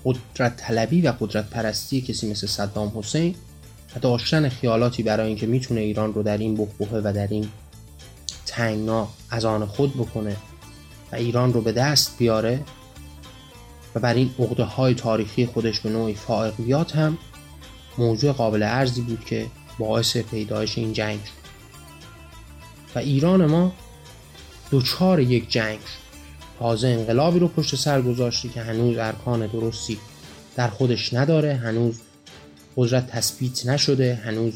قدرت 0.05 0.57
طلبی 0.57 1.03
و 1.03 1.13
قدرت 1.21 1.51
پرستی 1.51 2.01
کسی 2.01 2.31
مثل 2.31 2.47
صدام 2.47 2.93
حسین 2.99 3.35
و 3.97 3.99
داشتن 3.99 4.49
خیالاتی 4.49 5.03
برای 5.03 5.27
اینکه 5.27 5.47
می‌تونه 5.47 5.81
ایران 5.81 6.15
رو 6.15 6.23
در 6.23 6.39
این 6.39 6.55
بحبوحه 6.55 6.99
و 6.99 7.13
در 7.13 7.27
این 7.27 7.49
تنگنا 8.47 9.09
از 9.31 9.45
آن 9.45 9.67
خود 9.67 9.95
بکنه 9.95 10.37
و 11.13 11.17
ایران 11.17 11.53
رو 11.53 11.61
به 11.61 11.73
دست 11.73 12.19
بیاره 12.19 12.61
و 13.95 14.01
بر 14.01 14.15
این 14.15 14.31
عقده 14.39 14.65
های 14.65 14.95
تاریخی 14.95 15.47
خودش 15.47 15.81
به 15.81 15.91
نوعی 15.91 16.15
فائقیات 16.15 16.97
هم 16.97 17.19
موضوع 17.99 18.33
قابل 18.33 18.63
ارزی 18.63 19.01
بود 19.03 19.25
که 19.25 19.47
باعث 19.79 20.17
پیدایش 20.17 20.79
این 20.79 20.93
جنگ 20.93 21.21
شد. 21.25 21.42
و 22.95 22.99
ایران 22.99 23.47
ما 23.47 23.73
دوچار 24.71 25.21
یک 25.21 25.51
جنگ 25.51 25.79
شد. 25.79 26.03
تازه 26.59 26.89
انقلابی 26.89 27.39
رو 27.39 27.49
پشت 27.49 27.77
سر 27.77 28.03
گذاشتی 28.03 28.49
که 28.49 28.61
هنوز 28.61 28.99
ارکان 28.99 29.47
درستی 29.47 29.99
در 30.57 30.69
خودش 30.69 31.15
نداره 31.15 31.55
هنوز 31.55 32.01
قدرت 32.77 33.07
تثبیت 33.07 33.67
نشده 33.67 34.15
هنوز 34.15 34.53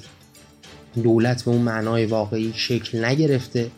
دولت 1.03 1.45
به 1.45 1.51
اون 1.51 1.63
معنای 1.63 2.07
واقعی 2.07 2.53
شکل 2.57 3.05
نگرفته 3.05 3.71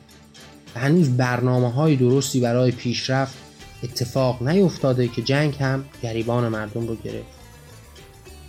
و 0.76 0.80
هنوز 0.80 1.08
برنامه 1.08 1.72
های 1.72 1.96
درستی 1.96 2.40
برای 2.40 2.70
پیشرفت 2.70 3.34
اتفاق 3.82 4.42
نیفتاده 4.48 5.08
که 5.08 5.22
جنگ 5.22 5.54
هم 5.60 5.84
گریبان 6.02 6.48
مردم 6.48 6.86
رو 6.86 6.96
گرفت. 6.96 7.38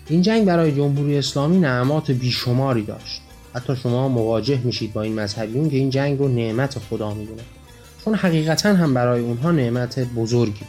این 0.10 0.22
جنگ 0.22 0.45
برای 0.45 0.72
جمهوری 0.72 1.18
اسلامی 1.18 1.57
نعمات 1.57 2.12
بیشماری 2.12 2.82
داشت. 2.82 3.22
حتی 3.60 3.76
شما 3.76 4.07
مواجه 4.07 4.60
میشید 4.64 4.93
با 4.93 5.01
این 5.01 5.20
مذهبیون 5.20 5.70
که 5.70 5.78
این 5.78 5.89
جنگ 5.89 6.20
رو 6.20 6.28
نعمت 6.28 6.80
خدا 6.80 7.14
می‌دونه. 7.14 7.41
چون 8.05 8.16
حقیقتا 8.16 8.74
هم 8.74 8.93
برای 8.93 9.22
اونها 9.22 9.51
نعمت 9.51 9.99
بزرگی 9.99 10.66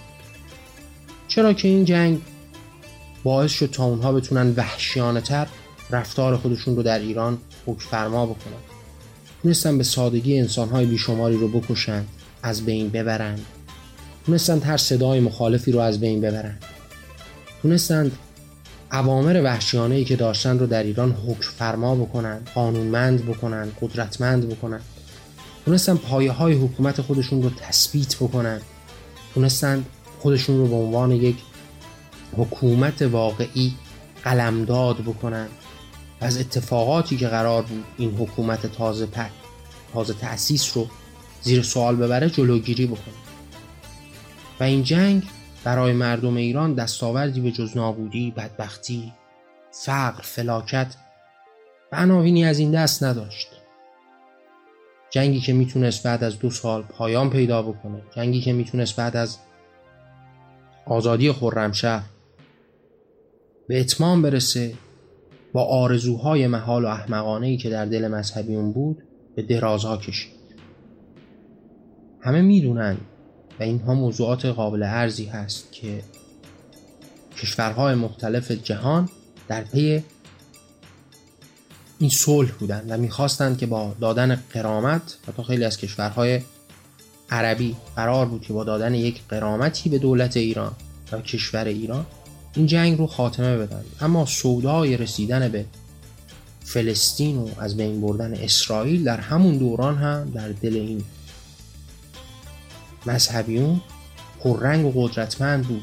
چرا 1.28 1.52
که 1.52 1.68
این 1.68 1.84
جنگ 1.84 2.20
باعث 3.22 3.50
شد 3.50 3.70
تا 3.70 3.84
اونها 3.84 4.12
بتونن 4.12 4.54
وحشیانه 4.56 5.20
تر 5.20 5.46
رفتار 5.90 6.36
خودشون 6.36 6.76
رو 6.76 6.82
در 6.82 6.98
ایران 6.98 7.38
حکم 7.66 7.88
فرما 7.90 8.26
بکنن. 8.26 8.60
تونستن 9.42 9.78
به 9.78 9.84
سادگی 9.84 10.38
انسانهای 10.38 10.86
بیشماری 10.86 11.36
رو 11.36 11.48
بکشند 11.48 12.08
از 12.42 12.64
بین 12.64 12.88
ببرند 12.88 13.40
تونستند 14.26 14.64
هر 14.64 14.76
صدای 14.76 15.20
مخالفی 15.20 15.72
رو 15.72 15.80
از 15.80 16.00
بین 16.00 16.20
ببرند 16.20 16.64
تونستند 17.62 18.12
عوامر 18.92 19.40
وحشیانه 19.44 19.94
ای 19.94 20.04
که 20.04 20.16
داشتن 20.16 20.58
رو 20.58 20.66
در 20.66 20.82
ایران 20.82 21.12
حکم 21.12 21.50
فرما 21.58 21.94
بکنن 21.94 22.40
قانونمند 22.54 23.26
بکنن 23.26 23.68
قدرتمند 23.80 24.48
بکنن. 24.48 24.80
تونستن 25.64 25.96
پایه 25.96 26.32
های 26.32 26.54
حکومت 26.54 27.00
خودشون 27.00 27.42
رو 27.42 27.50
تثبیت 27.50 28.16
بکنن. 28.16 28.60
تونستن 29.34 29.84
خودشون 30.18 30.58
رو 30.58 30.66
به 30.66 30.74
عنوان 30.74 31.12
یک 31.12 31.36
حکومت 32.36 33.02
واقعی 33.02 33.74
قلمداد 34.24 34.96
بکنن. 34.96 35.46
و 36.20 36.24
از 36.24 36.38
اتفاقاتی 36.38 37.16
که 37.16 37.28
قرار 37.28 37.62
بود 37.62 37.84
این 37.96 38.16
حکومت 38.16 38.66
تازه 38.66 39.06
پک 39.06 39.30
تازه 39.92 40.14
تأسیس 40.14 40.76
رو 40.76 40.88
زیر 41.42 41.62
سوال 41.62 41.96
ببره 41.96 42.30
جلوگیری 42.30 42.86
بکنه. 42.86 43.14
و 44.60 44.64
این 44.64 44.82
جنگ 44.82 45.22
برای 45.64 45.92
مردم 45.92 46.36
ایران 46.36 46.74
دستاوردی 46.74 47.40
به 47.40 47.50
جز 47.50 47.76
نابودی، 47.76 48.30
بدبختی، 48.30 49.12
فقر، 49.70 50.22
فلاکت 50.22 50.96
و 51.92 51.96
عناوینی 51.96 52.44
از 52.44 52.58
این 52.58 52.70
دست 52.70 53.04
نداشت. 53.04 53.48
جنگی 55.10 55.40
که 55.40 55.52
می‌تونست 55.52 56.02
بعد 56.02 56.24
از 56.24 56.38
دو 56.38 56.50
سال 56.50 56.82
پایان 56.82 57.30
پیدا 57.30 57.62
بکنه 57.62 58.02
جنگی 58.16 58.40
که 58.40 58.52
می‌تونست 58.52 58.96
بعد 58.96 59.16
از 59.16 59.38
آزادی 60.86 61.32
خرمشهر 61.32 62.02
به 63.68 63.80
اتمام 63.80 64.22
برسه 64.22 64.74
با 65.52 65.64
آرزوهای 65.64 66.46
محال 66.46 66.84
و 66.84 66.88
احمقانه 66.88 67.46
ای 67.46 67.56
که 67.56 67.70
در 67.70 67.84
دل 67.84 68.08
مذهبیون 68.08 68.72
بود 68.72 69.02
به 69.34 69.42
درازها 69.42 69.96
کشید 69.96 70.40
همه 72.20 72.42
می‌دونن 72.42 72.96
و 73.60 73.62
اینها 73.62 73.94
موضوعات 73.94 74.46
قابل 74.46 74.82
ارزی 74.82 75.24
هست 75.24 75.72
که 75.72 76.02
کشورهای 77.36 77.94
مختلف 77.94 78.50
جهان 78.50 79.08
در 79.48 79.64
پی 79.64 80.02
این 81.98 82.10
صلح 82.10 82.50
بودند 82.50 82.90
و 82.90 82.96
می‌خواستند 82.96 83.58
که 83.58 83.66
با 83.66 83.94
دادن 84.00 84.42
قرامت 84.52 85.16
تا 85.36 85.42
خیلی 85.42 85.64
از 85.64 85.76
کشورهای 85.76 86.40
عربی 87.30 87.76
قرار 87.96 88.26
بود 88.26 88.42
که 88.42 88.52
با 88.52 88.64
دادن 88.64 88.94
یک 88.94 89.20
قرامتی 89.28 89.88
به 89.88 89.98
دولت 89.98 90.36
ایران 90.36 90.72
و 91.12 91.20
کشور 91.20 91.64
ایران 91.64 92.06
این 92.54 92.66
جنگ 92.66 92.98
رو 92.98 93.06
خاتمه 93.06 93.56
بدن. 93.56 93.84
اما 94.00 94.26
سودای 94.26 94.96
رسیدن 94.96 95.48
به 95.48 95.64
فلسطین 96.64 97.38
و 97.38 97.48
از 97.58 97.76
بین 97.76 98.00
بردن 98.00 98.34
اسرائیل 98.34 99.04
در 99.04 99.20
همون 99.20 99.58
دوران 99.58 99.96
هم 99.96 100.30
در 100.34 100.48
دل 100.48 100.76
این 100.76 101.04
مذهبیون 103.06 103.80
پررنگ 104.40 104.86
و 104.86 104.92
قدرتمند 104.94 105.66
بود 105.66 105.82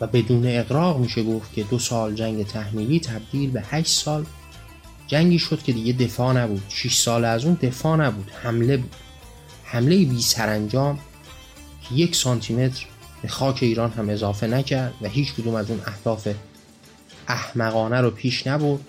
و 0.00 0.06
بدون 0.06 0.42
اقراق 0.46 0.98
میشه 0.98 1.22
گفت 1.22 1.52
که 1.52 1.62
دو 1.62 1.78
سال 1.78 2.14
جنگ 2.14 2.46
تحمیلی 2.46 3.00
تبدیل 3.00 3.50
به 3.50 3.62
هشت 3.70 4.02
سال 4.02 4.26
جنگی 5.06 5.38
شد 5.38 5.62
که 5.62 5.72
دیگه 5.72 5.92
دفاع 5.92 6.34
نبود. 6.36 6.62
6 6.68 6.96
سال 6.96 7.24
از 7.24 7.44
اون 7.44 7.54
دفاع 7.54 7.96
نبود 7.96 8.30
حمله 8.42 8.76
بود. 8.76 8.96
حمله 9.64 10.04
بی 10.04 10.22
سرانجام 10.22 10.98
که 11.82 11.94
یک 11.94 12.16
سانتیمتر 12.16 12.86
به 13.22 13.28
خاک 13.28 13.58
ایران 13.62 13.90
هم 13.90 14.08
اضافه 14.08 14.46
نکرد 14.46 14.94
و 15.02 15.08
هیچ 15.08 15.34
کدوم 15.34 15.54
از 15.54 15.70
اون 15.70 15.80
اهداف 15.86 16.28
احمقانه 17.28 18.00
رو 18.00 18.10
پیش 18.10 18.46
نبرد 18.46 18.80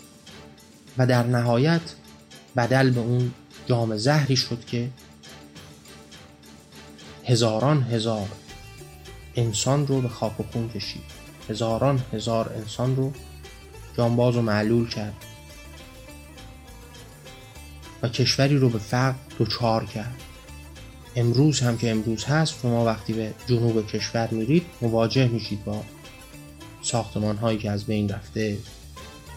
و 0.98 1.08
در 1.08 1.24
نهایت 1.24 1.82
بدل 2.58 2.90
به 2.90 3.00
اون 3.00 3.32
جام 3.66 3.98
زهری 3.98 4.36
شد 4.36 4.66
که 4.66 4.90
هزاران 7.26 7.84
هزار 7.84 8.28
انسان 9.36 9.88
رو 9.88 10.02
به 10.02 10.10
خاک 10.10 10.40
و 10.40 10.44
خون 10.54 10.70
کشید. 10.70 11.02
هزاران 11.50 12.04
هزار 12.14 12.54
انسان 12.56 12.96
رو 12.96 13.12
جانباز 13.98 14.36
و 14.36 14.42
معلول 14.42 14.90
کرد. 14.90 15.14
و 18.04 18.10
کشوری 18.10 18.58
رو 18.58 18.70
به 18.70 18.80
فقر 18.80 19.16
دچار 19.40 19.86
کرد. 19.86 20.16
امروز 21.16 21.60
هم 21.60 21.78
که 21.78 21.92
امروز 21.92 22.24
هست 22.24 22.60
شما 22.62 22.86
وقتی 22.86 23.14
به 23.14 23.34
جنوب 23.48 23.88
کشور 23.88 24.28
میرید 24.32 24.66
مواجه 24.82 25.28
میشید 25.28 25.66
با 25.66 25.84
ساختمان 26.82 27.38
هایی 27.38 27.58
که 27.58 27.72
از 27.72 27.86
بین 27.86 28.10
رفته. 28.10 28.58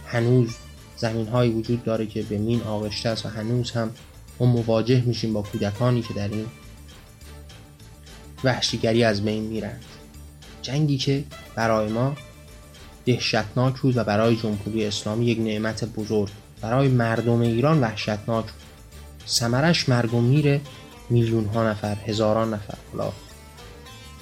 هنوز 0.06 0.50
زمین 0.96 1.28
هایی 1.28 1.52
وجود 1.52 1.84
داره 1.84 2.06
که 2.06 2.22
به 2.22 2.38
مین 2.38 2.62
آغشته 2.62 3.08
است 3.08 3.26
و 3.26 3.28
هنوز 3.28 3.70
هم 3.70 3.90
ما 4.40 4.46
مواجه 4.46 5.02
میشیم 5.06 5.32
با 5.32 5.42
کودکانی 5.42 6.02
که 6.02 6.14
در 6.14 6.28
این 6.28 6.46
وحشیگری 8.44 9.04
از 9.04 9.24
بین 9.24 9.44
میرند 9.44 9.84
جنگی 10.62 10.98
که 10.98 11.24
برای 11.54 11.92
ما 11.92 12.16
دهشتناک 13.04 13.80
بود 13.80 13.96
و 13.96 14.04
برای 14.04 14.36
جمهوری 14.36 14.86
اسلامی 14.86 15.26
یک 15.26 15.38
نعمت 15.38 15.84
بزرگ. 15.84 16.30
برای 16.60 16.88
مردم 16.88 17.40
ایران 17.40 17.80
وحشتناک 17.80 18.44
بود. 18.44 18.52
سمرش 19.26 19.88
مرگ 19.88 20.14
و 20.14 20.20
میره 20.20 20.60
میلیون 21.10 21.44
ها 21.44 21.70
نفر 21.70 21.96
هزاران 22.06 22.54
نفر. 22.54 22.74
حالا 22.92 23.12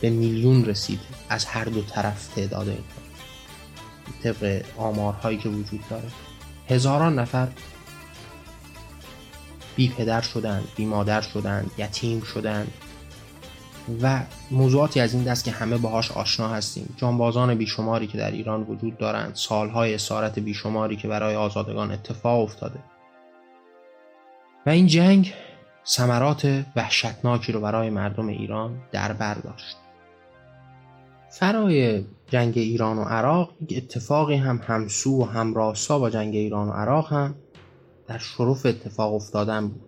به 0.01 0.11
میلیون 0.11 0.65
رسید 0.65 1.01
از 1.29 1.45
هر 1.45 1.65
دو 1.65 1.83
طرف 1.83 2.27
تعداد 2.27 2.69
اینها 2.69 2.85
طبق 4.23 4.65
آمارهایی 4.77 5.39
که 5.39 5.49
وجود 5.49 5.81
داره. 5.91 6.09
هزاران 6.69 7.19
نفر 7.19 7.49
بی 9.77 9.89
پدر 9.89 10.21
شدند 10.21 10.69
بی 10.77 10.85
مادر 10.85 11.21
شدند 11.21 11.71
یتیم 11.79 12.21
شدند. 12.21 12.73
و 14.03 14.21
موضوعاتی 14.51 15.01
از 15.01 15.15
این 15.15 15.25
دست 15.25 15.45
که 15.45 15.51
همه 15.51 15.79
باهاش 15.79 16.13
آشنا 16.13 16.49
هستیم. 16.49 16.95
جانبازان 16.97 17.55
بیشماری 17.55 18.07
که 18.07 18.19
در 18.19 18.31
ایران 18.31 18.63
وجود 18.63 18.99
دارند 18.99 19.35
سالهای 19.35 19.95
اسارت 19.95 20.39
بیشماری 20.39 20.97
که 20.97 21.09
برای 21.09 21.37
آزادگان 21.37 21.91
اتفاق 21.91 22.41
افتاده. 22.41 22.79
و 24.67 24.71
این 24.71 24.87
جنگ 24.87 25.33
ثمرات 25.87 26.65
وحشتناکی 26.77 27.53
رو 27.53 27.61
برای 27.61 27.91
مردم 27.91 28.29
ایران 28.29 28.79
در 28.93 29.13
بر 29.13 29.35
داشت. 29.35 29.77
فرای 31.31 32.05
جنگ 32.31 32.53
ایران 32.59 32.99
و 32.99 33.03
عراق 33.03 33.51
یک 33.61 33.75
اتفاقی 33.77 34.37
هم 34.37 34.61
همسو 34.67 35.23
و 35.23 35.25
همراستا 35.25 35.99
با 35.99 36.11
جنگ 36.11 36.35
ایران 36.35 36.69
و 36.69 36.73
عراق 36.73 37.13
هم 37.13 37.35
در 38.07 38.19
شرف 38.19 38.67
اتفاق 38.67 39.15
افتادن 39.15 39.69
بود. 39.69 39.83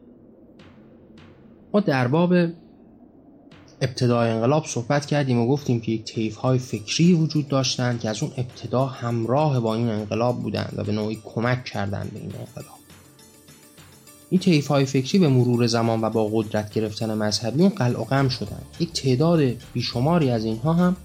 ما 1.75 1.81
در 1.81 2.09
باب 2.09 2.35
ابتدای 3.81 4.31
انقلاب 4.31 4.67
صحبت 4.67 5.07
کردیم 5.07 5.39
و 5.39 5.47
گفتیم 5.47 5.81
که 5.81 5.93
یک 5.93 6.05
تیف 6.05 6.37
های 6.37 6.59
فکری 6.59 7.13
وجود 7.13 7.49
داشتند 7.49 8.01
که 8.01 8.09
از 8.09 8.23
اون 8.23 8.33
ابتدا 8.37 8.87
همراه 8.87 9.61
با 9.61 9.75
این 9.75 9.89
انقلاب 9.89 10.43
بودند 10.43 10.73
و 10.77 10.85
به 10.85 10.93
نوعی 10.93 11.19
کمک 11.25 11.65
کردند 11.65 12.13
به 12.13 12.21
این 12.21 12.33
انقلاب. 12.39 12.79
این 14.31 14.41
تیف 14.41 14.67
های 14.67 14.85
فکری 14.85 15.19
به 15.19 15.29
مرور 15.29 15.67
زمان 15.67 16.01
و 16.01 16.11
با 16.11 16.31
قدرت 16.33 16.73
گرفتن 16.73 17.15
مذهبی 17.15 17.63
اون 17.63 17.69
قلع 17.69 18.29
شدند 18.29 18.67
یک 18.81 18.93
تعداد 18.93 19.41
بیشماری 19.73 20.31
از 20.31 20.45
اینها 20.45 20.73
هم 20.73 20.97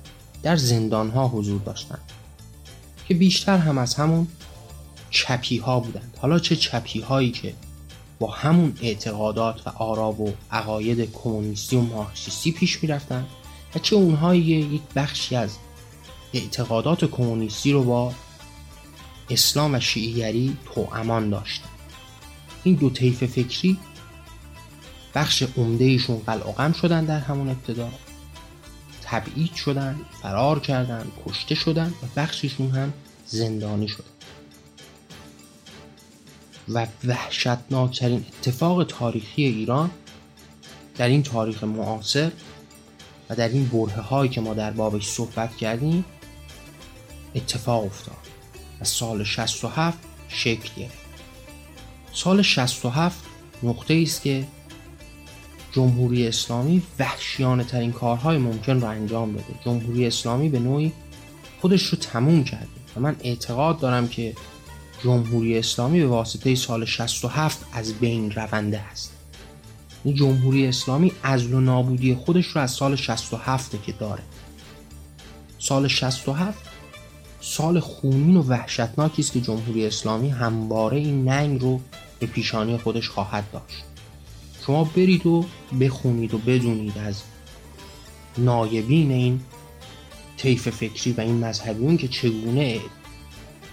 در 0.43 0.55
زندان 0.55 1.09
ها 1.09 1.28
حضور 1.28 1.61
داشتند 1.61 2.01
که 3.07 3.13
بیشتر 3.13 3.57
هم 3.57 3.78
از 3.78 3.93
همون 3.93 4.28
چپی 5.09 5.57
ها 5.57 5.80
بودند. 5.80 6.17
حالا 6.17 6.39
چه 6.39 6.55
چپی 6.55 6.99
هایی 6.99 7.32
که 7.32 7.53
با 8.24 8.32
همون 8.32 8.78
اعتقادات 8.82 9.67
و 9.67 9.69
آرا 9.69 10.11
و 10.11 10.34
عقاید 10.51 11.11
کمونیستی 11.11 11.76
و 11.76 11.82
مارکسیستی 11.82 12.51
پیش 12.51 12.84
می‌رفتن 12.84 13.26
و 13.76 13.80
چه 13.80 13.95
اونهایی 13.95 14.41
یک 14.41 14.82
بخشی 14.95 15.36
از 15.36 15.57
اعتقادات 16.34 17.05
کمونیستی 17.05 17.71
رو 17.71 17.84
با 17.84 18.13
اسلام 19.30 19.76
و 19.76 19.80
شیعیگری 19.80 20.57
تو 20.65 20.88
امان 20.93 21.30
داشتن. 21.30 21.69
این 22.63 22.76
دو 22.76 22.89
طیف 22.89 23.24
فکری 23.24 23.78
بخش 25.15 25.43
عمده 25.57 25.86
ایشون 25.86 26.17
قلع 26.17 26.71
شدن 26.71 27.05
در 27.05 27.19
همون 27.19 27.49
ابتدا. 27.49 27.89
تبعید 29.01 29.55
شدن 29.55 29.99
فرار 30.21 30.59
کردن 30.59 31.07
کشته 31.26 31.55
شدن 31.55 31.93
و 32.03 32.05
بخششون 32.15 32.71
هم 32.71 32.93
زندانی 33.26 33.88
شدن. 33.88 34.12
و 36.70 36.88
وحشتناکترین 37.05 38.26
اتفاق 38.39 38.84
تاریخی 38.84 39.43
ایران 39.43 39.91
در 40.97 41.07
این 41.07 41.24
تاریخ 41.24 41.64
معاصر 41.64 42.32
و 43.30 43.36
در 43.36 43.49
این 43.49 43.66
بره 43.68 44.01
هایی 44.01 44.30
که 44.30 44.41
ما 44.41 44.53
در 44.53 44.72
بابش 44.72 45.07
صحبت 45.07 45.55
کردیم 45.55 46.05
اتفاق 47.36 47.86
افتاد 47.86 48.18
و 48.82 48.86
سال 48.86 49.24
67 49.24 49.97
شکل 50.28 50.70
گرفت 50.78 50.97
سال 52.14 52.41
67 52.41 53.20
نقطه 53.64 53.93
است 54.03 54.22
که 54.22 54.47
جمهوری 55.72 56.28
اسلامی 56.28 56.84
وحشیانه 56.99 57.64
ترین 57.64 57.91
کارهای 57.91 58.38
ممکن 58.38 58.82
رو 58.82 58.88
انجام 58.88 59.34
بده 59.34 59.43
جمهوری 59.66 60.07
اسلامی 60.07 60.49
به 60.49 60.59
نوعی 60.59 60.91
خودش 61.61 61.84
رو 61.84 61.97
تموم 61.97 62.43
کرده 62.43 62.68
و 62.95 62.99
من 62.99 63.16
اعتقاد 63.24 63.80
دارم 63.80 64.07
که 64.07 64.36
جمهوری 65.04 65.58
اسلامی 65.58 65.99
به 65.99 66.08
واسطه 66.08 66.56
سال 66.56 66.86
67 66.86 67.66
از 67.74 67.93
بین 67.93 68.32
رونده 68.32 68.80
است. 68.80 69.14
این 70.04 70.16
جمهوری 70.16 70.68
اسلامی 70.68 71.12
از 71.24 71.45
و 71.45 71.60
نابودی 71.60 72.16
خودش 72.16 72.47
رو 72.47 72.62
از 72.62 72.72
سال 72.72 72.95
67 72.95 73.84
که 73.84 73.91
داره. 73.91 74.24
سال 75.60 75.88
67 75.88 76.60
سال 77.41 77.80
خونین 77.80 78.38
و 78.38 78.43
وحشتناکی 78.43 79.22
است 79.22 79.34
که 79.34 79.41
جمهوری 79.41 79.86
اسلامی 79.86 80.30
همواره 80.30 80.97
این 80.97 81.26
ننگ 81.26 81.62
رو 81.62 81.82
به 82.20 82.26
پیشانی 82.26 82.78
خودش 82.78 83.10
خواهد 83.10 83.51
داشت. 83.51 83.84
شما 84.66 84.84
برید 84.84 85.26
و 85.26 85.45
بخونید 85.80 86.34
و 86.34 86.38
بدونید 86.38 86.97
از 86.97 87.22
نایبین 88.38 89.12
این 89.12 89.41
طیف 90.38 90.70
فکری 90.70 91.12
و 91.12 91.22
این 91.22 91.45
مذهبیون 91.45 91.97
که 91.97 92.08
چگونه 92.08 92.80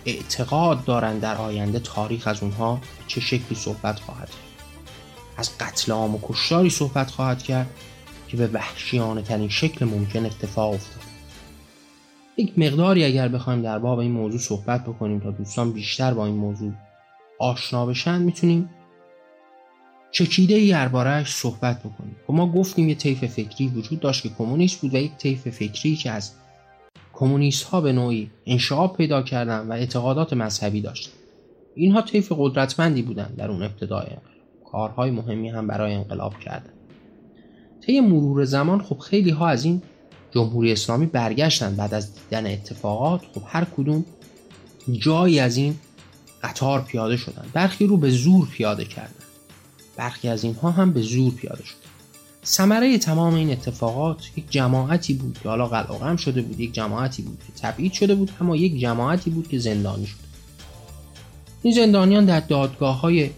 اعتقاد 0.06 0.84
دارند 0.84 1.20
در 1.20 1.36
آینده 1.36 1.78
تاریخ 1.78 2.26
از 2.26 2.42
اونها 2.42 2.80
چه 3.06 3.20
شکلی 3.20 3.54
صحبت 3.54 4.00
خواهد 4.00 4.28
از 5.36 5.58
قتل 5.58 5.92
عام 5.92 6.14
و 6.14 6.18
کشتاری 6.22 6.70
صحبت 6.70 7.10
خواهد 7.10 7.42
کرد 7.42 7.70
که 8.28 8.36
به 8.36 8.46
وحشیانه 8.46 9.22
ترین 9.22 9.48
شکل 9.48 9.84
ممکن 9.84 10.26
اتفاق 10.26 10.74
افتاد. 10.74 11.02
یک 12.36 12.58
مقداری 12.58 13.04
اگر 13.04 13.28
بخوایم 13.28 13.62
در 13.62 13.78
باب 13.78 13.98
این 13.98 14.12
موضوع 14.12 14.40
صحبت 14.40 14.84
بکنیم 14.84 15.20
تا 15.20 15.30
دوستان 15.30 15.72
بیشتر 15.72 16.14
با 16.14 16.26
این 16.26 16.34
موضوع 16.34 16.72
آشنا 17.38 17.86
بشن 17.86 18.22
می‌تونیم 18.22 18.70
چکیده 20.12 20.54
ای 20.54 20.70
دربارهش 20.70 21.34
صحبت 21.34 21.80
بکنیم. 21.80 22.16
خب 22.26 22.34
ما 22.34 22.52
گفتیم 22.52 22.88
یه 22.88 22.94
طیف 22.94 23.24
فکری 23.24 23.68
وجود 23.68 24.00
داشت 24.00 24.22
که 24.22 24.28
کمونیست 24.28 24.80
بود 24.80 24.94
و 24.94 24.96
یک 24.96 25.16
طیف 25.16 25.48
فکری 25.48 25.96
که 25.96 26.10
از 26.10 26.32
کمونیست 27.20 27.62
ها 27.62 27.80
به 27.80 27.92
نوعی 27.92 28.30
انشعاب 28.46 28.96
پیدا 28.96 29.22
کردن 29.22 29.68
و 29.68 29.72
اعتقادات 29.72 30.32
مذهبی 30.32 30.80
داشتن. 30.80 31.10
اینها 31.74 32.02
طیف 32.02 32.32
قدرتمندی 32.36 33.02
بودند 33.02 33.36
در 33.36 33.50
اون 33.50 33.62
ابتدای 33.62 34.06
کارهای 34.72 35.10
مهمی 35.10 35.48
هم 35.48 35.66
برای 35.66 35.94
انقلاب 35.94 36.38
کردن. 36.38 36.72
طی 37.86 38.00
مرور 38.00 38.44
زمان 38.44 38.82
خب 38.82 38.98
خیلی 38.98 39.30
ها 39.30 39.48
از 39.48 39.64
این 39.64 39.82
جمهوری 40.30 40.72
اسلامی 40.72 41.06
برگشتن 41.06 41.76
بعد 41.76 41.94
از 41.94 42.14
دیدن 42.14 42.46
اتفاقات. 42.46 43.20
خب 43.34 43.42
هر 43.46 43.64
کدوم 43.64 44.04
جایی 44.92 45.40
از 45.40 45.56
این 45.56 45.74
قطار 46.42 46.82
پیاده 46.82 47.16
شدن. 47.16 47.44
برخی 47.52 47.86
رو 47.86 47.96
به 47.96 48.10
زور 48.10 48.48
پیاده 48.48 48.84
کردن. 48.84 49.24
برخی 49.96 50.28
از 50.28 50.44
اینها 50.44 50.70
هم 50.70 50.92
به 50.92 51.00
زور 51.00 51.34
پیاده 51.34 51.64
شدن. 51.64 51.89
ثمره 52.50 52.98
تمام 52.98 53.34
این 53.34 53.50
اتفاقات 53.50 54.30
یک 54.36 54.50
جماعتی 54.50 55.14
بود 55.14 55.38
که 55.42 55.48
حالا 55.48 55.66
قلقم 55.66 56.16
شده 56.16 56.42
بود 56.42 56.60
یک 56.60 56.74
جماعتی 56.74 57.22
بود 57.22 57.38
که 57.46 57.62
تبعید 57.62 57.92
شده 57.92 58.14
بود 58.14 58.30
اما 58.40 58.56
یک 58.56 58.80
جماعتی 58.80 59.30
بود 59.30 59.48
که 59.48 59.58
زندانی 59.58 60.06
شده 60.06 60.20
این 61.62 61.74
زندانیان 61.74 62.24
در 62.24 62.40
دادگاه 62.40 63.00
های 63.00 63.30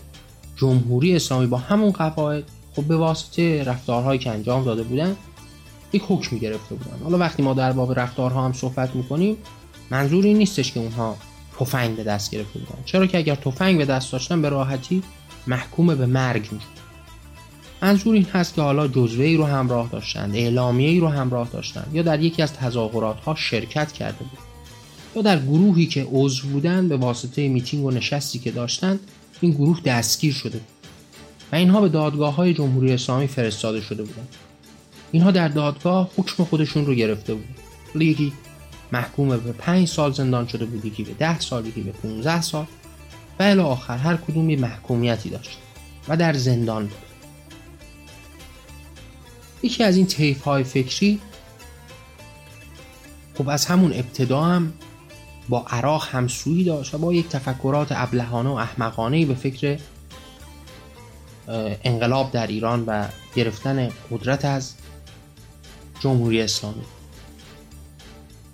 جمهوری 0.57 1.17
اسلامی 1.17 1.47
با 1.47 1.57
همون 1.57 1.91
قواعد 1.91 2.45
خب 2.77 2.83
به 2.85 2.97
واسطه 2.97 3.65
رفتارهایی 3.65 4.19
که 4.19 4.31
انجام 4.31 4.65
داده 4.65 4.83
بودن 4.83 5.17
یک 5.93 6.03
حکمی 6.09 6.39
گرفته 6.39 6.75
بودن. 6.75 7.03
حالا 7.05 7.19
وقتی 7.19 7.43
ما 7.43 7.55
در 7.55 7.73
باب 7.73 7.99
رفتارها 7.99 8.45
هم 8.45 8.53
صحبت 8.53 8.97
می‌کنیم 8.97 9.37
منظور 9.91 10.25
این 10.25 10.39
نیستش 10.39 10.73
که 10.73 10.81
اونها 10.81 11.17
تفنگ 11.61 11.97
به 11.97 12.05
دست 12.05 12.31
گرفته 12.31 12.59
بودن. 12.59 12.83
چرا 12.85 13.07
که 13.07 13.19
اگر 13.19 13.35
تفنگ 13.35 13.79
به 13.79 13.85
دست 13.85 14.13
داشتن 14.13 14.43
به 14.43 14.49
راحتی 14.49 15.03
محکوم 15.47 15.95
به 15.95 16.07
مرگ 16.07 16.49
می‌شد. 16.53 16.82
منظور 17.83 18.15
این 18.15 18.27
هست 18.33 18.55
که 18.55 18.63
حالا 18.63 18.89
جزوه 18.89 19.25
ای 19.25 19.37
رو 19.37 19.45
همراه 19.45 19.89
داشتند 19.93 20.37
اعلامیه 20.37 20.89
ای 20.89 21.01
رو 21.01 21.09
همراه 21.09 21.49
داشتند 21.53 21.91
یا 21.93 22.03
در 22.03 22.21
یکی 22.21 22.43
از 22.43 22.53
تظاهرات 22.53 23.21
ها 23.21 23.35
شرکت 23.35 23.93
کرده 23.93 24.19
بود 24.19 24.39
یا 25.17 25.23
در 25.23 25.39
گروهی 25.39 25.87
که 25.87 26.07
عضو 26.13 26.49
بودند 26.49 26.89
به 26.89 26.97
واسطه 26.97 27.49
میتینگ 27.49 27.85
و 27.85 27.91
نشستی 27.91 28.39
که 28.39 28.51
داشتند 28.51 29.01
این 29.41 29.53
گروه 29.53 29.81
دستگیر 29.81 30.33
شده 30.33 30.59
بود 30.59 30.69
و 31.53 31.57
اینها 31.57 31.81
به 31.81 31.89
دادگاه 31.89 32.35
های 32.35 32.55
جمهوری 32.55 32.93
اسلامی 32.93 33.27
فرستاده 33.27 33.81
شده 33.81 34.03
بودند. 34.03 34.29
اینها 35.13 35.31
در 35.31 35.49
دادگاه 35.49 36.11
حکم 36.17 36.45
خودشون 36.45 36.87
رو 36.87 36.95
گرفته 36.95 37.35
بود. 37.35 37.49
یکی 37.95 38.33
محکوم 38.93 39.29
به 39.29 39.53
5 39.53 39.89
سال 39.89 40.13
زندان 40.13 40.47
شده 40.47 40.65
بود 40.65 40.85
یکی 40.85 41.03
به 41.03 41.13
10 41.13 41.41
سال 41.41 41.67
یکی 41.67 41.81
به 41.81 41.93
15 41.93 42.43
سال 42.43 42.67
و 43.39 43.43
الی 43.43 43.61
آخر 43.61 43.97
هر 43.97 44.17
کدوم 44.17 44.51
یه 44.51 44.57
محکومیتی 44.57 45.31
داشت 45.31 45.59
و 46.09 46.17
در 46.17 46.33
زندان 46.33 46.87
بود. 46.87 47.12
یکی 49.63 49.85
از 49.85 49.97
این 49.97 50.07
طیف 50.07 50.43
های 50.43 50.65
فکری 50.65 51.21
خب 53.35 53.49
از 53.49 53.67
همون 53.67 53.93
ابتدا 53.93 54.43
هم 54.43 54.73
با 55.49 55.65
عراق 55.71 56.09
همسویی 56.11 56.65
داشت 56.65 56.95
و 56.95 56.99
با 56.99 57.13
یک 57.13 57.29
تفکرات 57.29 57.89
ابلهانه 57.91 58.49
و 58.49 58.53
احمقانه 58.53 59.27
به 59.27 59.35
فکر 59.35 59.79
انقلاب 61.85 62.31
در 62.31 62.47
ایران 62.47 62.85
و 62.87 63.09
گرفتن 63.35 63.89
قدرت 64.11 64.45
از 64.45 64.75
جمهوری 66.01 66.43
اسلامی. 66.43 66.83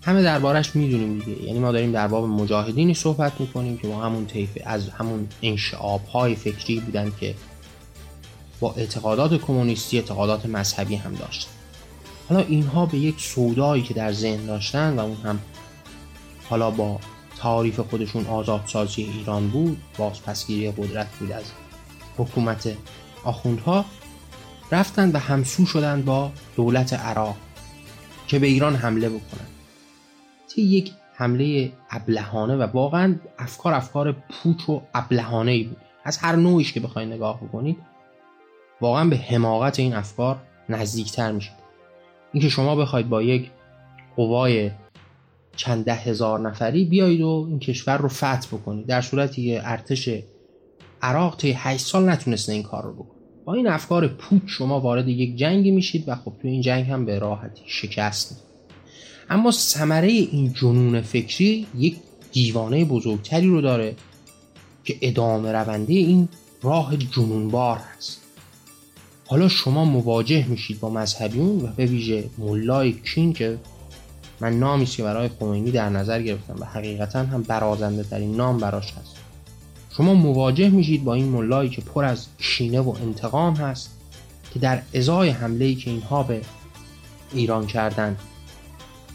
همه 0.02 0.22
دربارش 0.22 0.76
می‌دونیم 0.76 1.18
دیگه. 1.18 1.42
یعنی 1.42 1.59
ما 1.59 1.72
داریم 1.72 1.92
در 1.92 2.09
باب 2.09 2.24
مجاهدینی 2.24 2.94
صحبت 2.94 3.40
می‌کنیم 3.40 3.78
که 3.78 3.88
با 3.88 4.00
همون 4.00 4.26
طیف 4.26 4.59
از 4.64 4.88
همون 4.88 5.28
انشعاب 5.42 6.04
های 6.04 6.34
فکری 6.34 6.80
بودن 6.80 7.12
که 7.20 7.34
با 8.61 8.72
اعتقادات 8.72 9.34
کمونیستی 9.34 9.98
اعتقادات 9.98 10.46
مذهبی 10.46 10.96
هم 10.96 11.14
داشت. 11.14 11.48
حالا 12.28 12.40
اینها 12.40 12.86
به 12.86 12.98
یک 12.98 13.20
سودایی 13.20 13.82
که 13.82 13.94
در 13.94 14.12
ذهن 14.12 14.46
داشتن 14.46 14.98
و 14.98 15.00
اون 15.00 15.16
هم 15.16 15.38
حالا 16.48 16.70
با 16.70 17.00
تعاریف 17.38 17.80
خودشون 17.80 18.26
آزادسازی 18.26 19.02
ایران 19.02 19.48
بود 19.48 19.78
بازپسگیری 19.98 20.70
قدرت 20.70 21.06
بود 21.20 21.32
از 21.32 21.44
حکومت 22.16 22.76
آخوندها 23.24 23.84
رفتن 24.72 25.12
و 25.12 25.18
همسو 25.18 25.66
شدن 25.66 26.02
با 26.02 26.30
دولت 26.56 26.92
عراق 26.92 27.36
که 28.26 28.38
به 28.38 28.46
ایران 28.46 28.76
حمله 28.76 29.09
بکنن. 29.09 29.46
طی 30.48 30.62
یک 30.62 30.92
حمله 31.14 31.72
ابلهانه 31.90 32.56
و 32.56 32.62
واقعا 32.62 33.16
افکار 33.38 33.74
افکار 33.74 34.12
پوچ 34.12 34.68
و 34.68 34.82
ابلهانه 34.94 35.52
ای 35.52 35.64
بود. 35.64 35.76
از 36.04 36.18
هر 36.18 36.36
نوعیش 36.36 36.72
که 36.72 36.80
بخواید 36.80 37.12
نگاه 37.12 37.40
بکنید 37.40 37.76
واقعا 38.81 39.05
به 39.05 39.16
حماقت 39.16 39.79
این 39.79 39.95
افکار 39.95 40.37
نزدیکتر 40.68 41.33
میشید 41.33 41.59
اینکه 42.33 42.49
شما 42.49 42.76
بخواید 42.76 43.09
با 43.09 43.22
یک 43.22 43.51
قوای 44.16 44.70
چند 45.57 45.85
ده 45.85 45.95
هزار 45.95 46.41
نفری 46.41 46.85
بیایید 46.85 47.20
و 47.20 47.47
این 47.49 47.59
کشور 47.59 47.97
رو 47.97 48.09
فتح 48.09 48.47
بکنید 48.53 48.87
در 48.87 49.01
صورتی 49.01 49.47
که 49.47 49.61
ارتش 49.64 50.09
عراق 51.03 51.37
طی 51.37 51.53
8 51.53 51.87
سال 51.87 52.09
نتونسته 52.09 52.53
این 52.53 52.62
کار 52.62 52.83
رو 52.83 52.93
بکنه. 52.93 53.18
با 53.45 53.55
این 53.55 53.66
افکار 53.66 54.09
پوچ 54.09 54.43
شما 54.47 54.81
وارد 54.81 55.09
یک 55.09 55.37
جنگی 55.37 55.70
میشید 55.70 56.05
و 56.09 56.14
خب 56.14 56.33
تو 56.43 56.49
این 56.49 56.61
جنگ 56.61 56.91
هم 56.91 57.05
به 57.05 57.18
راحتی 57.18 57.62
شکست 57.66 58.33
می‌دید. 58.33 58.49
اما 59.31 59.51
ثمره 59.51 60.09
این 60.09 60.53
جنون 60.53 61.01
فکری 61.01 61.66
یک 61.76 61.97
دیوانه 62.33 62.85
بزرگتری 62.85 63.47
رو 63.47 63.61
داره 63.61 63.97
که 64.85 64.97
ادامه 65.01 65.53
رونده 65.53 65.93
این 65.93 66.29
راه 66.62 66.97
جنونبار 66.97 67.76
هست. 67.76 68.28
حالا 69.31 69.49
شما 69.49 69.85
مواجه 69.85 70.47
میشید 70.49 70.81
با 70.81 70.91
مذهبیون 70.91 71.61
و 71.61 71.66
به 71.66 71.87
ویژه 71.87 72.24
ملای 72.39 72.93
کین 72.93 73.33
که 73.33 73.59
من 74.41 74.59
نامی 74.59 74.87
که 74.87 75.03
برای 75.03 75.29
خمینی 75.41 75.70
در 75.70 75.89
نظر 75.89 76.22
گرفتم 76.22 76.57
و 76.61 76.64
حقیقتا 76.64 77.18
هم 77.18 77.43
برازنده 77.43 78.03
ترین 78.03 78.37
نام 78.37 78.59
براش 78.59 78.93
هست. 78.93 79.16
شما 79.97 80.14
مواجه 80.14 80.68
میشید 80.68 81.05
با 81.05 81.14
این 81.14 81.29
ملایی 81.29 81.70
که 81.70 81.83
پر 81.83 82.05
از 82.05 82.26
کینه 82.39 82.81
و 82.81 82.95
انتقام 83.03 83.55
هست 83.55 83.91
که 84.55 84.59
در 84.59 84.83
ازای 84.95 85.29
حمله 85.29 85.74
که 85.74 85.91
اینها 85.91 86.22
به 86.22 86.41
ایران 87.33 87.66
کردند 87.66 88.18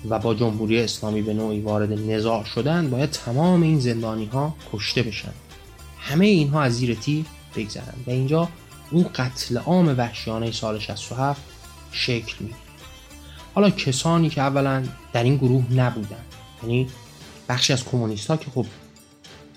و 0.09 0.19
با 0.19 0.33
جمهوری 0.33 0.79
اسلامی 0.79 1.21
به 1.21 1.33
نوعی 1.33 1.59
وارد 1.59 2.11
نزاع 2.11 2.43
شدن 2.43 2.89
باید 2.89 3.09
تمام 3.09 3.61
این 3.61 3.79
زندانی 3.79 4.25
ها 4.25 4.55
کشته 4.73 5.03
بشن. 5.03 5.33
همه 5.99 6.25
اینها 6.25 6.61
از 6.61 6.73
زیر 6.73 6.95
تیر 6.95 7.25
بگذرن. 7.55 7.93
و 8.07 8.11
اینجا 8.11 8.49
اون 8.93 9.05
قتل 9.15 9.57
عام 9.57 9.97
وحشیانه 9.97 10.51
سال 10.51 10.79
67 10.79 11.41
شکل 11.91 12.35
می‌گیره. 12.39 12.59
حالا 13.55 13.69
کسانی 13.69 14.29
که 14.29 14.41
اولا 14.41 14.83
در 15.13 15.23
این 15.23 15.37
گروه 15.37 15.73
نبودن 15.73 16.23
یعنی 16.63 16.87
بخشی 17.49 17.73
از 17.73 17.85
کمونیست 17.85 18.27
ها 18.27 18.37
که 18.37 18.51
خب 18.55 18.65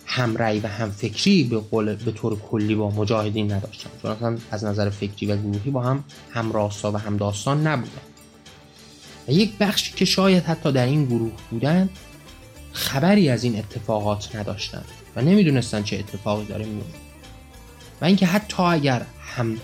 هم 0.07 0.37
رأی 0.37 0.61
و 0.61 0.67
هم 0.67 0.91
فکری 0.91 1.45
به 1.45 1.59
قول 1.59 1.95
به 1.95 2.13
طور 2.13 2.39
کلی 2.41 2.75
با 2.75 2.91
مجاهدین 2.91 3.53
نداشتن. 3.53 3.91
چون 4.03 4.11
اصلا 4.11 4.39
از 4.51 4.65
نظر 4.65 4.91
فکری 4.91 5.27
و 5.27 5.37
گروهی 5.37 5.71
با 5.71 5.83
هم 5.83 6.05
هم 6.31 6.53
راستا 6.53 6.93
و 6.93 6.97
هم 6.97 7.17
داستان 7.17 7.67
نبودن. 7.67 7.91
و 9.29 9.33
یک 9.33 9.59
بخشی 9.59 9.93
که 9.93 10.05
شاید 10.05 10.45
حتی 10.45 10.73
در 10.73 10.87
این 10.87 11.05
گروه 11.05 11.33
بودن 11.51 11.89
خبری 12.73 13.29
از 13.29 13.45
این 13.45 13.59
اتفاقات 13.59 14.37
نداشتن 14.37 14.85
و 15.17 15.23
نمی‌دونستن 15.23 15.83
چه 15.83 15.97
اتفاقی 15.97 16.45
داره 16.45 16.65
میفته 16.65 16.99
و 18.01 18.05
اینکه 18.05 18.27
حتی 18.27 18.63
اگر 18.63 19.07
هم 19.37 19.57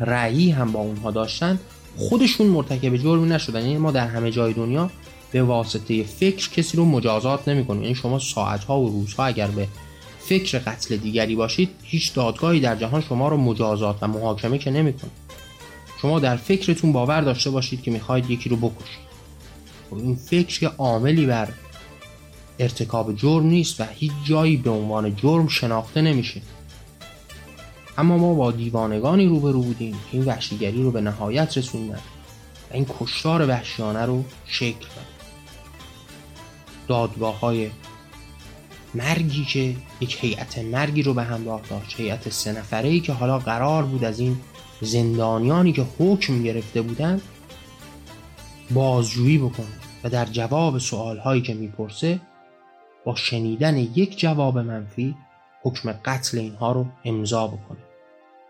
رأیی 0.00 0.50
هم 0.50 0.72
با 0.72 0.80
اونها 0.80 1.10
داشتن 1.10 1.58
خودشون 1.96 2.46
مرتکب 2.46 2.96
جرمی 2.96 3.28
نشدن. 3.28 3.60
یعنی 3.60 3.76
ما 3.76 3.90
در 3.90 4.06
همه 4.06 4.30
جای 4.30 4.52
دنیا 4.52 4.90
به 5.32 5.42
واسطه 5.42 6.02
فکر 6.02 6.50
کسی 6.50 6.76
رو 6.76 6.84
مجازات 6.84 7.48
نمی‌کنیم. 7.48 7.82
یعنی 7.82 7.94
شما 7.94 8.18
ساعتها 8.18 8.80
و 8.80 8.88
روزها 8.88 9.24
اگر 9.24 9.46
به 9.46 9.68
فکر 10.20 10.58
قتل 10.58 10.96
دیگری 10.96 11.34
باشید 11.34 11.70
هیچ 11.82 12.14
دادگاهی 12.14 12.60
در 12.60 12.76
جهان 12.76 13.00
شما 13.00 13.28
رو 13.28 13.36
مجازات 13.36 13.96
و 14.02 14.08
محاکمه 14.08 14.58
که 14.58 14.70
نمی‌کنه. 14.70 15.10
شما 16.02 16.20
در 16.20 16.36
فکرتون 16.36 16.92
باور 16.92 17.20
داشته 17.20 17.50
باشید 17.50 17.82
که 17.82 17.90
می‌خواید 17.90 18.30
یکی 18.30 18.48
رو 18.48 18.56
بکشید. 18.56 19.08
خب 19.90 19.96
این 19.96 20.16
فکر 20.16 20.58
که 20.60 20.66
عاملی 20.68 21.26
بر 21.26 21.48
ارتکاب 22.58 23.16
جرم 23.16 23.46
نیست 23.46 23.80
و 23.80 23.84
هیچ 23.94 24.12
جایی 24.24 24.56
به 24.56 24.70
عنوان 24.70 25.16
جرم 25.16 25.48
شناخته 25.48 26.02
نمیشه. 26.02 26.40
اما 27.98 28.18
ما 28.18 28.34
با 28.34 28.52
دیوانگانی 28.52 29.26
روبرو 29.26 29.62
بودیم 29.62 29.92
که 29.92 29.98
این 30.12 30.24
وحشیگری 30.24 30.82
رو 30.82 30.90
به 30.90 31.00
نهایت 31.00 31.58
رسوندن 31.58 32.00
و 32.70 32.74
این 32.74 32.86
کشتار 33.00 33.48
وحشیانه 33.48 34.06
رو 34.06 34.24
شکل 34.46 34.86
داد 34.86 35.06
دادگاه 36.88 37.40
های 37.40 37.70
مرگی 38.94 39.44
که 39.44 39.76
یک 40.00 40.18
هیئت 40.20 40.58
مرگی 40.58 41.02
رو 41.02 41.14
به 41.14 41.22
همراه 41.22 41.60
داشت 41.70 42.00
هیئت 42.00 42.28
سه 42.28 42.52
نفره 42.52 42.88
ای 42.88 43.00
که 43.00 43.12
حالا 43.12 43.38
قرار 43.38 43.84
بود 43.84 44.04
از 44.04 44.20
این 44.20 44.40
زندانیانی 44.80 45.72
که 45.72 45.86
حکم 45.98 46.42
گرفته 46.42 46.82
بودند 46.82 47.22
بازجویی 48.70 49.38
بکنه 49.38 49.66
و 50.04 50.10
در 50.10 50.24
جواب 50.24 50.78
سوال 50.78 51.18
هایی 51.18 51.42
که 51.42 51.54
می‌پرسه 51.54 52.20
با 53.04 53.14
شنیدن 53.14 53.76
یک 53.76 54.18
جواب 54.18 54.58
منفی 54.58 55.14
حکم 55.62 55.92
قتل 55.92 56.38
اینها 56.38 56.72
رو 56.72 56.86
امضا 57.04 57.46
بکنه. 57.46 57.87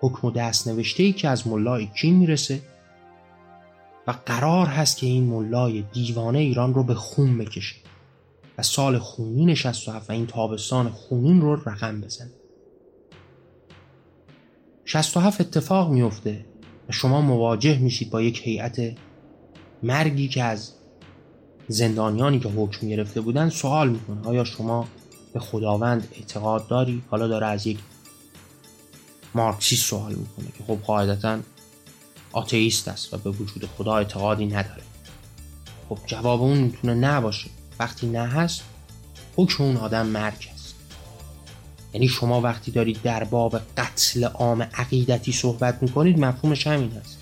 حکم 0.01 0.29
و 0.29 0.31
دست 0.31 0.69
نوشته 0.69 1.03
ای 1.03 1.13
که 1.13 1.29
از 1.29 1.47
ملای 1.47 1.87
کین 1.87 2.15
می‌رسه 2.15 2.61
و 4.07 4.15
قرار 4.27 4.67
هست 4.67 4.97
که 4.97 5.07
این 5.07 5.25
ملای 5.25 5.85
دیوانه 5.93 6.39
ایران 6.39 6.75
رو 6.75 6.83
به 6.83 6.95
خون 6.95 7.39
بکشه 7.39 7.77
و 8.59 8.63
سال 8.63 8.99
خونین 8.99 9.55
67 9.55 10.11
و 10.11 10.13
این 10.13 10.27
تابستان 10.27 10.89
خونین 10.89 11.41
رو 11.41 11.57
رقم 11.57 12.01
بزنه. 12.01 12.31
67 14.85 15.41
اتفاق 15.41 15.91
میفته 15.91 16.45
و 16.89 16.93
شما 16.93 17.21
مواجه 17.21 17.79
میشید 17.79 18.11
با 18.11 18.23
یک 18.23 18.41
هیئت 18.45 18.97
مرگی 19.83 20.29
که 20.29 20.43
از 20.43 20.73
زندانیانی 21.69 22.41
که 22.41 22.49
حکم 22.49 22.89
گرفته 22.89 23.21
بودن 23.21 23.49
سوال 23.49 23.89
می‌کنه. 23.89 24.29
آیا 24.29 24.45
شما 24.45 24.89
به 25.33 25.41
خداوند 25.41 26.09
اعتقاد 26.13 26.69
داری؟ 26.69 27.03
حالا 27.11 27.29
داره 27.29 27.47
از 27.47 27.67
یک 27.67 27.79
مارکسیست 29.35 29.87
سوال 29.87 30.15
می‌کنه 30.15 30.47
که 30.59 30.65
خب 30.67 30.79
قاعدتا 30.87 31.39
آتئیست 32.33 32.89
است 32.89 33.15
و 33.15 33.19
به 33.19 33.31
وجود 33.31 33.69
خدا 33.79 33.97
اعتقادی 33.97 34.47
نداره. 34.47 34.83
خب 35.89 35.99
جواب 36.07 36.43
اون 36.43 36.59
می‌تونه 36.59 36.95
نباشه. 36.95 37.51
وقتی 37.79 38.07
نه 38.07 38.27
هست 38.27 38.63
حکم 39.37 39.65
اون 39.65 39.77
آدم 39.77 40.07
مرگ 40.07 40.49
است. 40.55 40.75
یعنی 41.95 42.09
شما 42.09 42.41
وقتی 42.41 42.71
دارید 42.71 43.03
در 43.03 43.25
باب 43.25 43.61
قتل 43.77 44.25
عام 44.25 44.63
عقیدتی 44.63 45.33
صحبت 45.33 45.83
می‌کنید 45.83 46.19
مفهومش 46.19 46.67
همین 46.67 46.93
هست. 46.93 47.19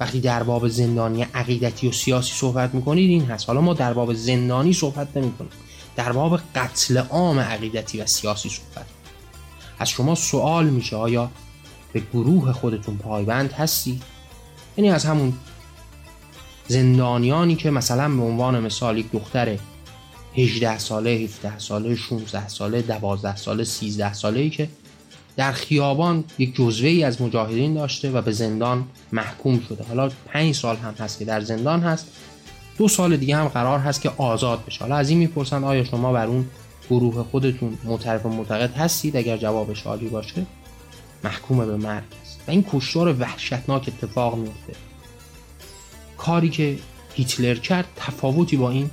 وقتی 0.00 0.20
در 0.20 0.42
باب 0.42 0.68
زندانی 0.68 1.22
عقیدتی 1.22 1.88
و 1.88 1.92
سیاسی 1.92 2.32
صحبت 2.34 2.74
می‌کنید 2.74 3.10
این 3.10 3.24
هست. 3.24 3.46
حالا 3.46 3.60
ما 3.60 3.74
در 3.74 3.92
باب 3.92 4.14
زندانی 4.14 4.72
صحبت 4.72 5.16
نمی‌کنیم. 5.16 5.50
در 5.96 6.12
باب 6.12 6.40
قتل 6.54 6.98
عام 6.98 7.38
عقیدتی 7.38 8.00
و 8.00 8.06
سیاسی 8.06 8.48
صحبت 8.48 8.86
از 9.78 9.88
شما 9.90 10.14
سوال 10.14 10.66
میشه 10.66 10.96
آیا 10.96 11.30
به 11.92 12.02
گروه 12.12 12.52
خودتون 12.52 12.96
پایبند 12.96 13.52
هستی؟ 13.52 14.00
یعنی 14.76 14.90
از 14.90 15.04
همون 15.04 15.32
زندانیانی 16.68 17.56
که 17.56 17.70
مثلا 17.70 18.08
به 18.08 18.22
عنوان 18.22 18.60
مثال 18.60 18.98
یک 18.98 19.12
دختر 19.12 19.58
18 20.36 20.78
ساله 20.78 21.10
17 21.10 21.58
ساله 21.58 21.94
16 21.94 22.48
ساله 22.48 22.82
12 22.82 23.36
ساله 23.36 23.64
13 23.64 24.12
ساله 24.12 24.40
ای 24.40 24.50
که 24.50 24.68
در 25.36 25.52
خیابان 25.52 26.24
یک 26.38 26.54
جزوه 26.54 26.88
ای 26.88 27.04
از 27.04 27.22
مجاهدین 27.22 27.74
داشته 27.74 28.10
و 28.10 28.22
به 28.22 28.32
زندان 28.32 28.84
محکوم 29.12 29.60
شده. 29.68 29.84
حالا 29.88 30.10
5 30.32 30.54
سال 30.54 30.76
هم 30.76 30.94
هست 30.98 31.18
که 31.18 31.24
در 31.24 31.40
زندان 31.40 31.80
هست. 31.80 32.06
دو 32.78 32.88
سال 32.88 33.16
دیگه 33.16 33.36
هم 33.36 33.48
قرار 33.48 33.78
هست 33.78 34.00
که 34.00 34.10
آزاد 34.16 34.64
بشه. 34.66 34.80
حالا 34.80 34.96
از 34.96 35.10
این 35.10 35.18
می‌پرسند 35.18 35.64
آیا 35.64 35.84
شما 35.84 36.12
بر 36.12 36.26
اون 36.26 36.46
گروه 36.90 37.22
خودتون 37.22 37.78
معترف 37.84 38.26
و 38.26 38.28
معتقد 38.28 38.74
هستید 38.74 39.16
اگر 39.16 39.36
جوابش 39.36 39.86
عالی 39.86 40.08
باشه 40.08 40.46
محکوم 41.24 41.66
به 41.66 41.76
مرگ 41.76 42.04
است. 42.22 42.40
و 42.48 42.50
این 42.50 42.64
کشتار 42.72 43.20
وحشتناک 43.20 43.88
اتفاق 43.88 44.36
میفته. 44.36 44.72
کاری 46.16 46.50
که 46.50 46.78
هیتلر 47.14 47.54
کرد 47.54 47.86
تفاوتی 47.96 48.56
با 48.56 48.70
این 48.70 48.90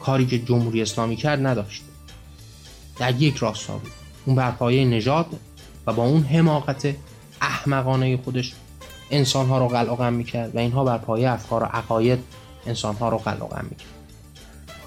کاری 0.00 0.26
که 0.26 0.38
جمهوری 0.38 0.82
اسلامی 0.82 1.16
کرد 1.16 1.46
نداشت. 1.46 1.82
در 2.98 3.22
یک 3.22 3.36
راستا 3.36 3.78
بود 3.78 3.92
اون 4.26 4.36
بر 4.36 4.50
پایه 4.50 4.84
نژاد 4.84 5.26
و 5.86 5.92
با 5.92 6.04
اون 6.04 6.22
حماقت 6.22 6.94
احمقانه 7.40 8.16
خودش 8.16 8.54
انسانها 9.10 9.58
رو 9.58 9.68
قلقم 9.68 10.12
می‌کرد 10.12 10.56
و 10.56 10.58
اینها 10.58 10.84
بر 10.84 10.98
پایه 10.98 11.30
افکار 11.30 11.62
و 11.62 11.66
عقاید 11.66 12.18
انسانها 12.66 13.08
رو 13.08 13.18
قلقم 13.18 13.66
می‌کرد. 13.70 13.97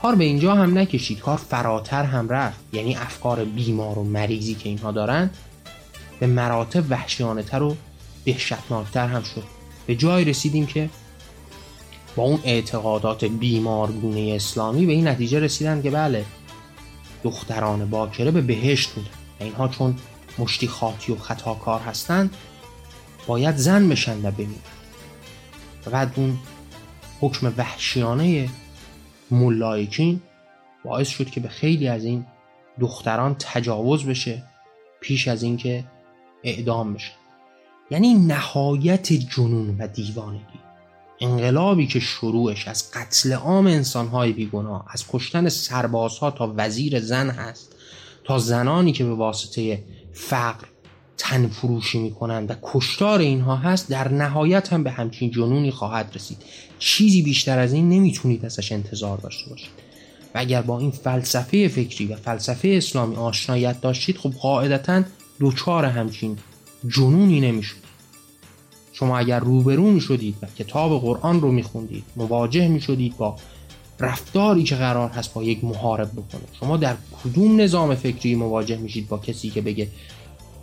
کار 0.01 0.15
به 0.15 0.23
اینجا 0.23 0.55
هم 0.55 0.77
نکشید 0.77 1.19
کار 1.19 1.37
فراتر 1.37 2.03
هم 2.03 2.29
رفت. 2.29 2.59
یعنی 2.73 2.95
افکار 2.95 3.45
بیمار 3.45 3.99
و 3.99 4.03
مریضی 4.03 4.55
که 4.55 4.69
اینها 4.69 4.91
دارن 4.91 5.29
به 6.19 6.27
مراتب 6.27 6.83
وحشیانه 6.89 7.43
تر 7.43 7.63
و 7.63 7.75
دهشتناکتر 8.25 9.07
هم 9.07 9.23
شد. 9.23 9.43
به 9.87 9.95
جای 9.95 10.25
رسیدیم 10.25 10.65
که 10.65 10.89
با 12.15 12.23
اون 12.23 12.39
اعتقادات 12.43 13.25
بیمارگونه 13.25 14.33
اسلامی 14.35 14.85
به 14.85 14.93
این 14.93 15.07
نتیجه 15.07 15.39
رسیدن 15.39 15.81
که 15.81 15.91
بله 15.91 16.25
دختران 17.23 17.89
باکره 17.89 18.31
به 18.31 18.41
بهشت 18.41 18.89
میرن 18.97 19.09
اینها 19.39 19.67
چون 19.67 19.95
مشتی 20.39 20.67
خاطی 20.67 21.11
و 21.11 21.15
خطاکار 21.15 21.79
هستند 21.79 22.35
باید 23.27 23.55
زن 23.55 23.89
بشن 23.89 24.25
و 24.25 24.31
بمیرن. 24.31 24.51
و 25.85 25.89
بعد 25.89 26.13
اون 26.15 26.37
حکم 27.21 27.53
وحشیانه 27.57 28.49
ملایکین 29.31 30.21
باعث 30.85 31.07
شد 31.07 31.29
که 31.29 31.39
به 31.39 31.49
خیلی 31.49 31.87
از 31.87 32.03
این 32.03 32.25
دختران 32.79 33.35
تجاوز 33.39 34.05
بشه 34.05 34.43
پیش 35.01 35.27
از 35.27 35.43
اینکه 35.43 35.83
اعدام 36.43 36.93
بشه 36.93 37.11
یعنی 37.91 38.13
نهایت 38.13 39.13
جنون 39.13 39.77
و 39.79 39.87
دیوانگی. 39.87 40.59
انقلابی 41.21 41.87
که 41.87 41.99
شروعش 41.99 42.67
از 42.67 42.91
قتل 42.91 43.33
عام 43.33 43.67
انسانهای 43.67 44.31
بیگناه 44.31 44.85
از 44.89 45.05
کشتن 45.09 45.49
سربازها 45.49 46.31
تا 46.31 46.53
وزیر 46.57 46.99
زن 46.99 47.29
هست 47.29 47.75
تا 48.23 48.37
زنانی 48.37 48.91
که 48.91 49.03
به 49.03 49.13
واسطه 49.13 49.83
فقر 50.13 50.67
تن 51.31 51.47
فروشی 51.47 51.99
می‌کنند 51.99 52.51
و 52.51 52.53
کشتار 52.61 53.19
اینها 53.19 53.55
هست 53.55 53.89
در 53.89 54.07
نهایت 54.07 54.73
هم 54.73 54.83
به 54.83 54.91
همچین 54.91 55.31
جنونی 55.31 55.71
خواهد 55.71 56.11
رسید. 56.15 56.37
چیزی 56.79 57.21
بیشتر 57.21 57.59
از 57.59 57.73
این 57.73 57.89
نمی‌تونید 57.89 58.45
ازش 58.45 58.71
انتظار 58.71 59.17
داشته 59.17 59.49
باشید. 59.49 59.69
و 60.35 60.39
اگر 60.39 60.61
با 60.61 60.79
این 60.79 60.91
فلسفه 60.91 61.67
فکری 61.67 62.05
و 62.05 62.15
فلسفه 62.15 62.67
اسلامی 62.67 63.15
آشنایت 63.15 63.81
داشتید 63.81 64.17
خب 64.17 64.29
قاعدتا 64.29 65.03
دوچار 65.39 65.85
همچین 65.85 66.37
جنونی 66.87 67.39
نمی‌شد 67.39 67.75
شما 68.93 69.17
اگر 69.17 69.39
روبرو 69.39 69.91
می 69.91 70.01
شدید 70.01 70.35
و 70.41 70.47
کتاب 70.59 71.01
قرآن 71.01 71.41
رو 71.41 71.51
می 71.51 71.63
خوندید 71.63 72.03
مواجه 72.15 72.67
می 72.67 72.81
شدید 72.81 73.17
با 73.17 73.35
رفتاری 73.99 74.63
که 74.63 74.75
قرار 74.75 75.09
هست 75.09 75.33
با 75.33 75.43
یک 75.43 75.63
محارب 75.63 76.11
بکنه 76.11 76.41
شما 76.59 76.77
در 76.77 76.95
کدوم 77.23 77.61
نظام 77.61 77.95
فکری 77.95 78.35
مواجه 78.35 78.77
میشید 78.77 79.07
با 79.07 79.17
کسی 79.17 79.49
که 79.49 79.61
بگه 79.61 79.87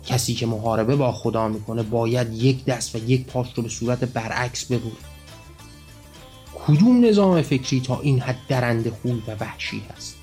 کسی 0.09 0.33
که 0.33 0.45
محاربه 0.45 0.95
با 0.95 1.11
خدا 1.11 1.47
می‌کنه 1.47 1.83
باید 1.83 2.33
یک 2.33 2.65
دست 2.65 2.95
و 2.95 3.09
یک 3.09 3.25
پاش 3.25 3.47
رو 3.55 3.63
به 3.63 3.69
صورت 3.69 4.03
برعکس 4.03 4.65
ببور 4.65 4.97
کدوم 6.67 7.05
نظام 7.05 7.41
فکری 7.41 7.81
تا 7.81 7.99
این 7.99 8.19
حد 8.19 8.37
درنده 8.47 8.91
خوی 9.01 9.23
و 9.27 9.35
وحشی 9.39 9.81
هست؟ 9.95 10.15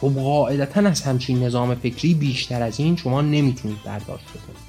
خب 0.00 0.14
قاعدتا 0.14 0.80
از 0.80 1.02
همچین 1.02 1.42
نظام 1.42 1.74
فکری 1.74 2.14
بیشتر 2.14 2.62
از 2.62 2.80
این 2.80 2.96
شما 2.96 3.22
نمی‌تونید 3.22 3.82
برداشت 3.84 4.24
بکنید. 4.24 4.64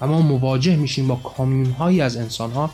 و 0.00 0.06
ما 0.06 0.20
مواجه 0.20 0.76
میشیم 0.76 1.08
با 1.08 1.16
کامیون 1.16 1.70
هایی 1.70 2.00
از 2.00 2.16
انسان 2.16 2.50
ها 2.52 2.70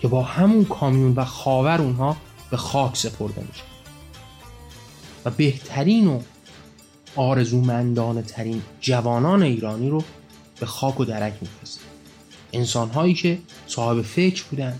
که 0.00 0.08
با 0.08 0.22
همون 0.22 0.64
کامیون 0.64 1.12
و 1.12 1.24
خاور 1.24 1.82
اونها 1.82 2.16
به 2.50 2.56
خاک 2.56 2.96
سپرده 2.96 3.44
میشه 3.48 3.62
و 5.24 5.30
بهترین 5.30 6.06
و 6.06 6.20
آرزومندانه 7.16 8.22
ترین 8.22 8.62
جوانان 8.80 9.42
ایرانی 9.42 9.90
رو 9.90 10.04
به 10.60 10.66
خاک 10.66 11.00
و 11.00 11.04
درک 11.04 11.32
میفرستن. 11.40 11.82
انسان 12.52 12.90
هایی 12.90 13.14
که 13.14 13.38
صاحب 13.66 14.02
فکر 14.02 14.44
بودن 14.50 14.78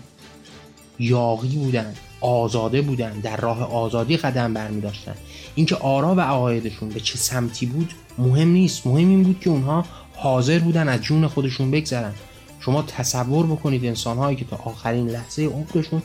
یاقی 0.99 1.57
بودن 1.57 1.93
آزاده 2.21 2.81
بودن 2.81 3.11
در 3.11 3.37
راه 3.37 3.73
آزادی 3.73 4.17
قدم 4.17 4.53
برمی 4.53 4.81
داشتن 4.81 5.15
اینکه 5.55 5.75
آرا 5.75 6.15
و 6.15 6.19
عقایدشون 6.21 6.89
به 6.89 6.99
چه 6.99 7.17
سمتی 7.17 7.65
بود 7.65 7.93
مهم 8.17 8.47
نیست. 8.47 8.87
مهم 8.87 9.09
این 9.09 9.23
بود 9.23 9.39
که 9.39 9.49
اونها 9.49 9.85
حاضر 10.15 10.59
بودن 10.59 10.89
از 10.89 11.01
جون 11.01 11.27
خودشون 11.27 11.71
بگذرن. 11.71 12.13
شما 12.59 12.81
تصور 12.81 13.45
بکنید 13.45 13.85
انسان 13.85 14.17
هایی 14.17 14.37
که 14.37 14.45
تا 14.45 14.55
آخرین 14.65 15.07
لحظه 15.07 15.43
عمرشون 15.43 16.01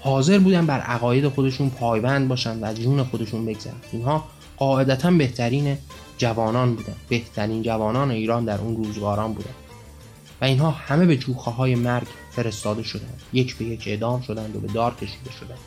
حاضر 0.00 0.38
بودن 0.38 0.66
بر 0.66 0.80
عقاید 0.80 1.28
خودشون 1.28 1.70
پایبند 1.70 2.28
باشن 2.28 2.60
و 2.60 2.64
از 2.64 2.80
جون 2.80 3.04
خودشون 3.04 3.46
بگذرن. 3.46 3.74
اینها 3.92 4.24
قاعدتا 4.60 5.10
بهترین 5.10 5.78
جوانان 6.18 6.74
بودن 6.74 6.96
بهترین 7.08 7.62
جوانان 7.62 8.10
ایران 8.10 8.44
در 8.44 8.58
اون 8.60 8.76
روزگاران 8.76 9.32
بودن 9.32 9.54
و 10.40 10.44
اینها 10.44 10.70
همه 10.70 11.06
به 11.06 11.16
جوخه 11.16 11.50
های 11.50 11.74
مرگ 11.74 12.06
فرستاده 12.30 12.82
شدند. 12.82 13.22
یک 13.32 13.56
به 13.56 13.64
یک 13.64 13.88
اعدام 13.88 14.20
شدند 14.20 14.56
و 14.56 14.60
به 14.60 14.68
دار 14.68 14.94
کشیده 14.94 15.30
شدند. 15.40 15.58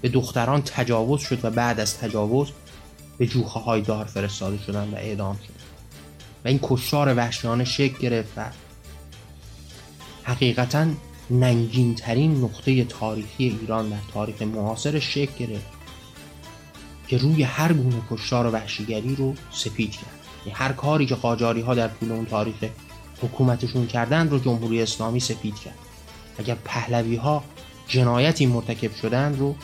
به 0.00 0.08
دختران 0.08 0.62
تجاوز 0.62 1.20
شد 1.20 1.44
و 1.44 1.50
بعد 1.50 1.80
از 1.80 1.98
تجاوز 1.98 2.48
به 3.18 3.26
جوخه 3.26 3.60
های 3.60 3.80
دار 3.80 4.04
فرستاده 4.04 4.58
شدند 4.58 4.92
و 4.92 4.96
اعدام 4.96 5.36
شدند 5.36 5.60
و 6.44 6.48
این 6.48 6.60
کشتار 6.62 7.14
وحشیانه 7.14 7.64
شکل 7.64 7.98
گرفت 7.98 8.32
و 8.36 8.44
حقیقتا 10.22 10.86
ننگین 11.30 11.94
ترین 11.94 12.44
نقطه 12.44 12.84
تاریخی 12.84 13.58
ایران 13.60 13.88
در 13.88 13.96
تاریخ 14.14 14.42
معاصر 14.42 14.98
شکل 14.98 15.46
گرفت. 15.46 15.81
که 17.12 17.18
روی 17.18 17.42
هر 17.42 17.72
گونه 17.72 18.02
کشتار 18.10 18.46
و 18.46 18.50
وحشیگری 18.50 19.14
رو 19.16 19.34
سپید 19.50 19.90
کرد. 19.90 20.20
یعنی 20.46 20.58
هر 20.58 20.72
کاری 20.72 21.06
که 21.06 21.14
قاجاری 21.14 21.60
ها 21.60 21.74
در 21.74 21.88
طول 21.88 22.12
اون 22.12 22.26
تاریخ 22.26 22.54
حکومتشون 23.22 23.86
کردن 23.86 24.28
رو 24.28 24.38
جمهوری 24.38 24.82
اسلامی 24.82 25.20
سپید 25.20 25.54
کرد. 25.54 25.78
اگر 26.38 26.54
پهلوی 26.64 27.16
ها 27.16 27.44
جنایتی 27.88 28.46
مرتکب 28.46 28.94
شدن 28.94 29.36
رو 29.36 29.54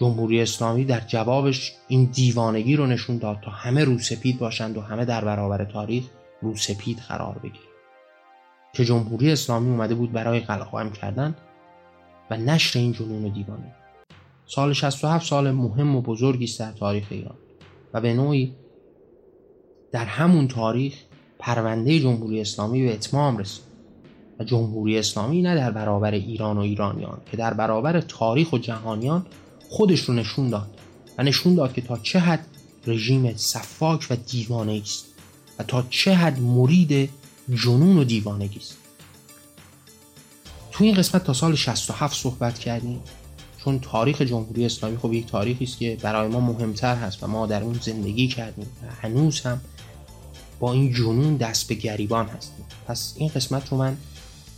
جمهوری 0.00 0.42
اسلامی 0.42 0.84
در 0.84 1.00
جوابش 1.00 1.72
این 1.88 2.04
دیوانگی 2.04 2.76
رو 2.76 2.86
نشون 2.86 3.18
داد 3.18 3.40
تا 3.40 3.50
همه 3.50 3.84
رو 3.84 3.98
سپید 3.98 4.38
باشند 4.38 4.76
و 4.76 4.80
همه 4.80 5.04
در 5.04 5.24
برابر 5.24 5.64
تاریخ 5.64 6.04
رو 6.42 6.56
سپید 6.56 6.98
قرار 6.98 7.38
بگیرند 7.38 7.68
که 8.72 8.84
جمهوری 8.84 9.32
اسلامی 9.32 9.70
اومده 9.70 9.94
بود 9.94 10.12
برای 10.12 10.40
قلقام 10.40 10.92
کردن 10.92 11.36
و 12.30 12.36
نشر 12.36 12.78
این 12.78 12.92
جنون 12.92 13.24
و 13.24 13.28
دیوانه 13.28 13.77
سال 14.48 14.72
67 14.72 15.26
سال 15.26 15.50
مهم 15.50 15.96
و 15.96 16.00
بزرگی 16.00 16.44
است 16.44 16.60
در 16.60 16.72
تاریخ 16.72 17.06
ایران 17.10 17.36
و 17.94 18.00
به 18.00 18.14
نوعی 18.14 18.54
در 19.92 20.04
همون 20.04 20.48
تاریخ 20.48 20.94
پرونده 21.38 22.00
جمهوری 22.00 22.40
اسلامی 22.40 22.82
به 22.82 22.92
اتمام 22.92 23.38
رسید. 23.38 23.68
و 24.38 24.44
جمهوری 24.44 24.98
اسلامی 24.98 25.42
نه 25.42 25.54
در 25.54 25.70
برابر 25.70 26.10
ایران 26.10 26.56
و 26.56 26.60
ایرانیان 26.60 27.20
که 27.30 27.36
در 27.36 27.54
برابر 27.54 28.00
تاریخ 28.00 28.52
و 28.52 28.58
جهانیان 28.58 29.26
خودش 29.68 30.00
رو 30.00 30.14
نشون 30.14 30.50
داد 30.50 30.70
و 31.18 31.22
نشون 31.22 31.54
داد 31.54 31.72
که 31.72 31.80
تا 31.80 31.98
چه 31.98 32.18
حد 32.18 32.46
رژیم 32.86 33.36
صفاک 33.36 34.06
و 34.10 34.16
دیوانه 34.16 34.80
است 34.82 35.06
و 35.58 35.62
تا 35.62 35.84
چه 35.90 36.14
حد 36.14 36.40
مرید 36.40 37.10
جنون 37.54 37.98
و 37.98 38.04
دیوانگی 38.04 38.58
است. 38.58 38.78
تو 40.72 40.84
این 40.84 40.94
قسمت 40.94 41.24
تا 41.24 41.32
سال 41.32 41.54
67 41.54 42.16
صحبت 42.16 42.58
کردیم. 42.58 43.00
چون 43.68 43.80
تاریخ 43.80 44.22
جمهوری 44.22 44.66
اسلامی 44.66 44.96
خب 44.96 45.12
یک 45.12 45.26
تاریخی 45.26 45.64
است 45.64 45.78
که 45.78 45.96
برای 46.02 46.28
ما 46.28 46.40
مهمتر 46.40 46.96
هست 46.96 47.22
و 47.22 47.26
ما 47.26 47.46
در 47.46 47.62
اون 47.62 47.78
زندگی 47.82 48.28
کردیم 48.28 48.66
و 48.82 48.86
هنوز 49.02 49.40
هم 49.40 49.60
با 50.60 50.72
این 50.72 50.92
جنون 50.92 51.36
دست 51.36 51.68
به 51.68 51.74
گریبان 51.74 52.26
هستیم. 52.26 52.64
پس 52.86 53.14
این 53.16 53.28
قسمت 53.28 53.68
رو 53.68 53.78
من 53.78 53.96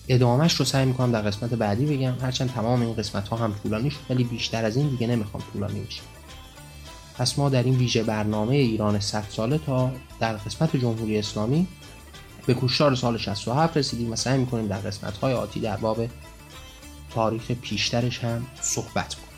ادامهش 0.09 0.55
رو 0.55 0.65
سعی 0.65 0.87
می‌کنم 0.87 1.13
در 1.13 1.23
قسمت 1.23 1.51
بعدی 1.51 1.87
بگم. 1.87 2.15
هرچند 2.23 2.51
تمام 2.51 2.83
این 2.83 2.95
قسمت 2.95 3.29
ها 3.29 3.37
هم 3.37 3.55
طولانی 3.63 3.91
شد 3.91 3.99
ولی 4.11 4.25
بیشتر 4.25 4.65
از 4.65 4.77
این 4.77 4.89
دیگه 4.89 5.07
نمی‌خوام 5.07 5.43
طولانی 5.53 5.81
بشه. 5.81 6.03
پس 7.19 7.39
ما 7.39 7.49
در 7.49 7.63
این 7.63 7.75
ویژه 7.77 8.03
برنامه 8.03 8.55
ایران 8.55 9.01
100 9.01 9.25
ساله 9.29 9.59
تا 9.59 9.91
در 10.21 10.37
قسمت 10.37 10.77
جمهوری 10.77 11.19
اسلامی 11.19 11.67
به 12.47 12.55
کشتار 12.55 12.95
سال 12.95 13.19
67 13.19 13.77
رسیدیم 13.77 14.13
و 14.13 14.17
سعی 14.17 14.39
می‌کنیم 14.39 14.67
در 14.67 14.79
قسمت 14.79 15.17
های 15.17 15.33
آتی 15.33 15.61
در 15.61 15.77
باب 15.77 16.07
تاریخ 17.15 17.51
پیشترش 17.51 18.19
هم 18.19 18.47
صحبت 18.61 19.15
کنیم 19.15 19.31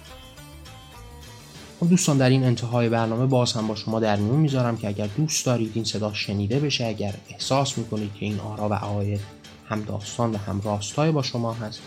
خب 1.81 1.89
دوستان 1.89 2.19
در 2.19 2.31
این 2.31 2.45
انتهای 2.45 2.89
برنامه 2.89 3.27
باز 3.27 3.53
هم 3.53 3.67
با 3.67 3.75
شما 3.75 4.01
در 4.01 4.17
میون 4.17 4.41
می‌ذارم 4.41 4.77
که 4.77 4.89
اگر 4.89 5.07
دوست 5.07 5.47
دارید 5.47 5.73
این 5.75 5.85
صدا 5.85 6.13
شنیده 6.13 6.61
بشه 6.61 6.87
اگر 6.87 7.15
احساس 7.31 7.79
می‌کنید 7.79 8.15
که 8.15 8.27
این 8.27 8.41
آرا 8.41 8.69
و 8.69 8.75
عقاید 8.75 9.21
هم 9.69 9.83
داستان 9.83 10.33
و 10.33 10.37
هم 10.37 10.61
راستای 10.65 11.11
با 11.13 11.23
شما 11.23 11.53
هست 11.53 11.81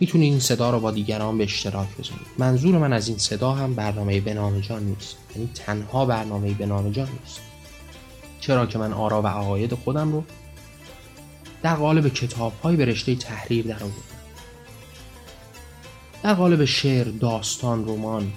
می‌تونید 0.00 0.30
این 0.30 0.40
صدا 0.40 0.70
رو 0.70 0.80
با 0.80 0.90
دیگران 0.90 1.38
به 1.38 1.44
اشتراک 1.44 1.88
بذارید. 1.88 2.26
منظور 2.38 2.78
من 2.78 2.92
از 2.92 3.08
این 3.08 3.18
صدا 3.18 3.52
هم 3.52 3.74
برنامه 3.74 4.20
به 4.20 4.34
جان 4.68 4.84
نیست. 4.84 5.16
یعنی 5.36 5.50
تنها 5.54 6.04
برنامه 6.06 6.54
به 6.54 6.66
جان 6.66 7.08
نیست. 7.20 7.40
چرا 8.40 8.66
که 8.66 8.78
من 8.78 8.92
آرا 8.92 9.22
و 9.22 9.26
عقاید 9.26 9.74
خودم 9.74 10.12
رو 10.12 10.24
در 11.62 11.74
قالب 11.74 12.08
کتاب 12.08 12.52
های 12.62 12.76
به 12.76 12.84
رشته 12.84 13.14
تحریر 13.14 13.66
در 13.66 13.82
آوردم. 13.82 14.09
در 16.22 16.34
قالب 16.34 16.64
شعر، 16.64 17.04
داستان، 17.04 17.84
رمان، 17.88 18.32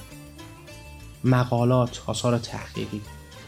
مقالات، 1.24 2.04
آثار 2.06 2.38
تحقیقی 2.38 3.02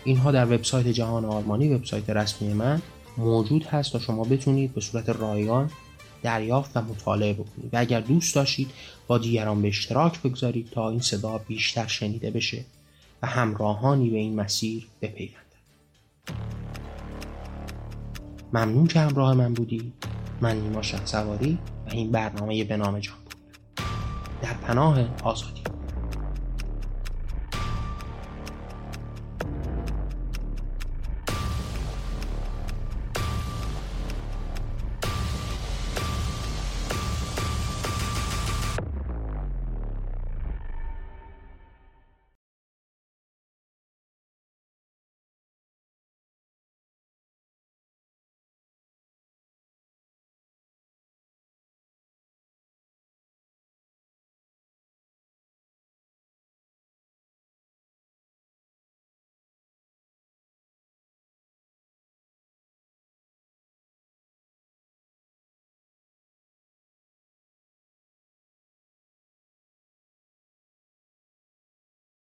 اینها 0.04 0.32
در 0.32 0.46
وبسایت 0.46 0.88
جهان 0.88 1.26
آرمانی 1.26 1.74
وبسایت 1.74 2.10
رسمی 2.10 2.54
من 2.54 2.82
موجود 3.18 3.66
هست 3.66 3.94
تا 3.94 4.00
شما 4.00 4.24
بتونید 4.24 4.74
به 4.74 4.82
صورت 4.82 5.10
رایگان 5.10 5.72
دریافت 6.24 6.78
و 6.78 6.82
مطالعه 6.82 7.34
بکنید. 7.34 7.74
و 7.74 7.78
اگر 7.78 8.02
دوست 8.02 8.36
داشتید 8.36 8.72
با 9.08 9.18
دیگران 9.18 9.62
به 9.62 9.68
اشتراک 9.68 10.22
بگذارید 10.22 10.70
تا 10.70 10.90
این 10.90 11.00
صدا 11.00 11.38
بیشتر 11.38 11.88
شنیده 11.88 12.32
بشه 12.32 12.66
و 13.22 13.28
همراهانی 13.28 14.10
به 14.10 14.18
این 14.18 14.36
مسیر 14.36 14.88
بپیوندند 15.02 15.46
ممنون 18.54 18.88
که 18.88 19.00
همراه 19.00 19.34
من 19.34 19.54
بودید. 19.54 19.94
من 20.42 20.60
نیما 20.60 20.82
سواری 20.82 21.58
و 21.88 21.90
این 21.92 22.12
برنامه 22.12 22.64
به 22.64 22.78
نام 22.78 23.00
جان. 23.00 23.25
در 24.42 24.54
پناه 24.54 25.00
آزادی. 25.24 25.75